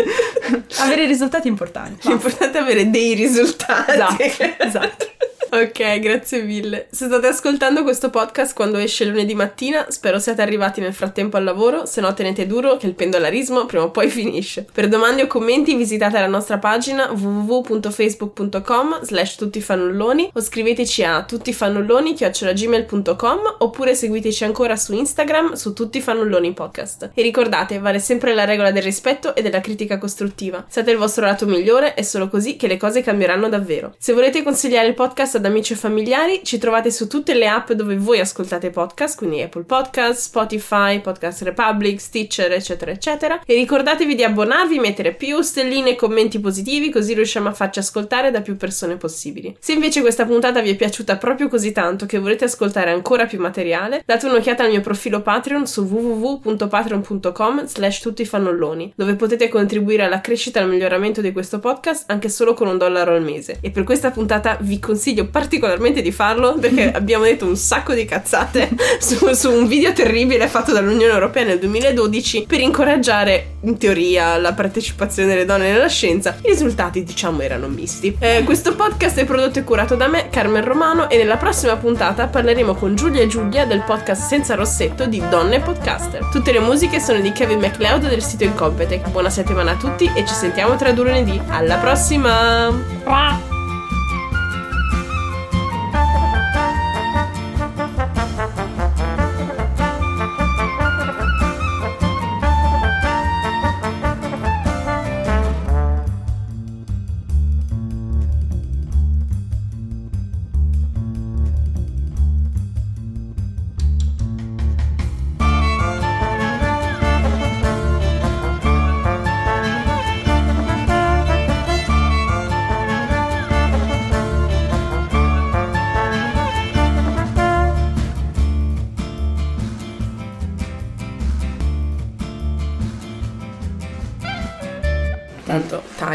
Avere 0.79 1.07
risultati 1.07 1.49
importanti. 1.49 2.09
L'importante 2.09 2.59
è 2.59 2.61
avere 2.63 2.89
dei 2.91 3.15
risultati. 3.15 3.91
Esatto, 3.93 4.23
esatto. 4.59 5.11
Ok, 5.55 5.99
grazie 5.99 6.45
mille. 6.45 6.87
Se 6.91 7.05
state 7.05 7.27
ascoltando 7.27 7.83
questo 7.83 8.09
podcast 8.09 8.55
quando 8.55 8.79
esce 8.79 9.05
lunedì 9.05 9.35
mattina, 9.35 9.85
spero 9.91 10.19
siate 10.19 10.41
arrivati 10.41 10.81
nel 10.81 10.95
frattempo 10.95 11.37
al 11.37 11.45
lavoro, 11.45 11.85
se 11.85 12.01
no 12.01 12.15
tenete 12.15 12.47
duro 12.47 12.79
che 12.79 12.87
il 12.87 12.95
pendolarismo 12.95 13.67
prima 13.67 13.85
o 13.85 13.91
poi 13.91 14.09
finisce. 14.23 14.67
Per 14.73 14.89
domande 14.89 15.25
o 15.25 15.27
commenti 15.27 15.75
visitate 15.75 16.19
la 16.19 16.27
nostra 16.27 16.57
pagina 16.57 17.11
www.facebook.com 17.11 19.03
slash 19.03 19.35
tuttifannulloni 19.35 20.31
o 20.33 20.41
scriveteci 20.41 21.05
a 21.05 21.23
tuttifannulloni.gmail.com 21.23 23.57
oppure 23.59 23.95
seguiteci 23.95 24.45
ancora 24.45 24.77
su 24.77 24.95
Instagram 24.95 25.53
su 25.53 25.75
Tuttifannulloni 25.75 26.55
Podcast. 26.55 27.11
E 27.13 27.21
ricordate, 27.21 27.79
vale 27.79 27.99
sempre 27.99 28.33
la 28.33 28.47
regola 28.47 28.71
del 28.71 28.85
rispetto 28.85 29.35
e 29.35 29.43
della 29.43 29.61
critica 29.61 29.99
costruttiva. 29.99 30.65
Siate 30.67 30.93
il 30.93 30.97
vostro 30.97 31.27
lato 31.27 31.45
migliore, 31.45 31.93
è 31.93 32.01
solo 32.01 32.31
così 32.31 32.57
che 32.57 32.69
le 32.69 32.79
cose 32.79 33.03
cambieranno 33.03 33.51
davvero. 33.51 33.95
Se 33.99 34.15
volete 34.15 34.43
consigliare 34.43 34.89
il 34.89 34.95
podcast 34.95 35.41
ad 35.43 35.47
amici 35.47 35.73
e 35.73 35.77
familiari, 35.77 36.43
ci 36.45 36.59
trovate 36.59 36.93
su 36.93 37.09
tutte 37.09 37.35
le 37.35 37.49
app 37.49 37.73
dove 37.73 37.97
voi 37.97 38.21
ascoltate 38.21 38.71
podcast, 38.71 39.17
quindi 39.17 39.43
Apple 39.43 39.65
Podcast, 39.65 40.21
Spotify, 40.21 41.01
Podcast 41.01 41.43
Republic, 41.43 42.01
Stitcher, 42.01 42.53
eccetera, 42.53 42.93
eccetera. 42.93 43.43
E 43.45 43.55
ricordatevi 43.55 44.15
di 44.15 44.23
abbonarvi, 44.23 44.79
mettere 44.79 45.15
più 45.15 45.41
stelline 45.41 45.91
e 45.91 45.97
commenti 45.97 46.39
positivi, 46.39 46.91
così 46.91 47.15
riusciamo 47.15 47.49
a 47.49 47.53
farci 47.53 47.81
ascoltare 47.81 48.31
da 48.31 48.41
più 48.41 48.57
persone 48.57 48.97
possibili. 48.97 49.57
Se 49.59 49.73
invece 49.73 50.01
questa 50.01 50.25
puntata 50.25 50.61
vi 50.61 50.71
è 50.71 50.77
piaciuta 50.77 51.17
proprio 51.17 51.49
così 51.49 51.73
tanto 51.73 52.07
che 52.07 52.19
volete 52.19 52.45
ascoltare 52.45 52.93
ancora 52.93 53.27
più 53.27 53.41
materiale, 53.41 54.03
date 54.07 54.27
un'occhiata 54.27 54.63
al 54.63 54.71
mio 54.71 54.81
profilo 54.81 55.23
Patreon 55.23 55.67
su 55.67 55.83
www.patreon.com 55.83 57.67
slash 57.67 58.01
tuttifannolloni, 58.01 58.93
dove 58.95 59.17
potete 59.17 59.49
contribuire 59.49 60.05
alla 60.05 60.21
crescita 60.21 60.61
e 60.61 60.63
al 60.63 60.69
miglioramento 60.69 61.21
di 61.21 61.33
questo 61.33 61.59
podcast 61.59 62.09
anche 62.11 62.29
solo 62.29 62.55
con 62.55 62.69
un 62.69 62.79
dollaro 62.79 63.15
al 63.15 63.23
mese. 63.23 63.59
E 63.61 63.73
per 63.73 63.83
questa 63.83 64.13
puntata 64.13 64.57
vi 64.61 64.79
consiglio 64.79 65.31
particolarmente 65.33 66.03
di 66.03 66.13
farlo 66.13 66.57
perché 66.61 66.93
abbiamo 66.95 67.25
detto 67.25 67.47
un 67.47 67.57
sacco 67.57 67.95
di 67.95 68.05
cazzate 68.05 68.69
su, 69.01 69.33
su 69.33 69.51
un 69.51 69.67
video 69.67 69.93
terribile 69.93 70.47
fatto 70.47 70.73
dall'Unione 70.73 71.13
Europea 71.13 71.45
nel 71.45 71.59
2012 71.59 72.45
per 72.47 72.61
incoraggiare, 72.61 73.55
in 73.63 73.79
teoria, 73.79 74.37
la 74.37 74.53
partecipazione 74.53 75.29
delle 75.29 75.45
donne 75.45 75.73
nella 75.73 75.89
scienza. 75.89 76.37
I 76.43 76.49
risultati, 76.49 77.03
diciamo, 77.03 77.41
erano 77.41 77.69
misti. 77.69 78.15
Eh, 78.19 78.43
questo 78.45 78.75
podcast 78.75 79.19
è 79.19 79.25
prodotto 79.25 79.59
e 79.59 79.65
curato 79.65 79.95
da 79.97 80.09
me, 80.09 80.29
Carmen 80.29 80.65
Romano, 80.65 81.09
e 81.09 81.17
nella 81.17 81.39
prossima 81.39 81.77
puntata 81.77 82.27
parleremo 82.27 82.75
con 82.75 82.95
Giulia 82.95 83.23
e 83.23 83.27
Giulia 83.27 83.65
del 83.65 83.83
podcast 83.83 84.29
Senza 84.29 84.55
Rossetto 84.55 85.07
di 85.07 85.23
Donne 85.31 85.61
Podcaster. 85.61 86.27
Tutte 86.27 86.53
le 86.53 86.61
musiche 86.61 87.01
sono 87.01 87.21
di 87.21 87.33
Kevin 87.33 87.59
MacLeod 87.59 88.09
del 88.09 88.23
sito 88.23 88.45
Incompetech. 88.45 89.09
Buona 89.09 89.31
settimana 89.31 89.73
a 89.73 89.77
tutti 89.77 90.11
e 90.15 90.27
ci 90.27 90.35
sentiamo 90.35 90.77
tra 90.77 90.93
due 90.93 91.05
lunedì. 91.05 91.41
Alla 91.49 91.77
prossima! 91.77 93.52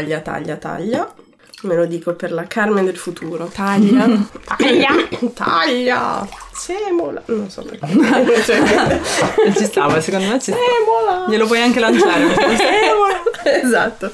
Taglia, 0.08 0.20
taglia, 0.20 0.56
taglia. 0.56 1.14
Me 1.62 1.74
lo 1.74 1.86
dico 1.86 2.14
per 2.14 2.30
la 2.32 2.46
Carmen 2.46 2.84
del 2.84 2.96
futuro. 2.96 3.46
Taglia, 3.52 4.06
taglia, 4.56 4.94
taglia. 5.34 6.28
Semola. 6.52 7.20
Non 7.26 7.50
so 7.50 7.62
perché. 7.62 7.92
Non 7.92 8.26
ci 9.54 9.64
stava, 9.64 10.00
secondo 10.00 10.28
me 10.28 10.38
ci 10.38 10.52
stava. 10.52 10.66
Semola. 10.66 11.26
Glielo 11.28 11.46
puoi 11.46 11.60
anche 11.60 11.80
lanciare. 11.80 12.34
Semola. 12.34 13.22
Esatto. 13.42 14.06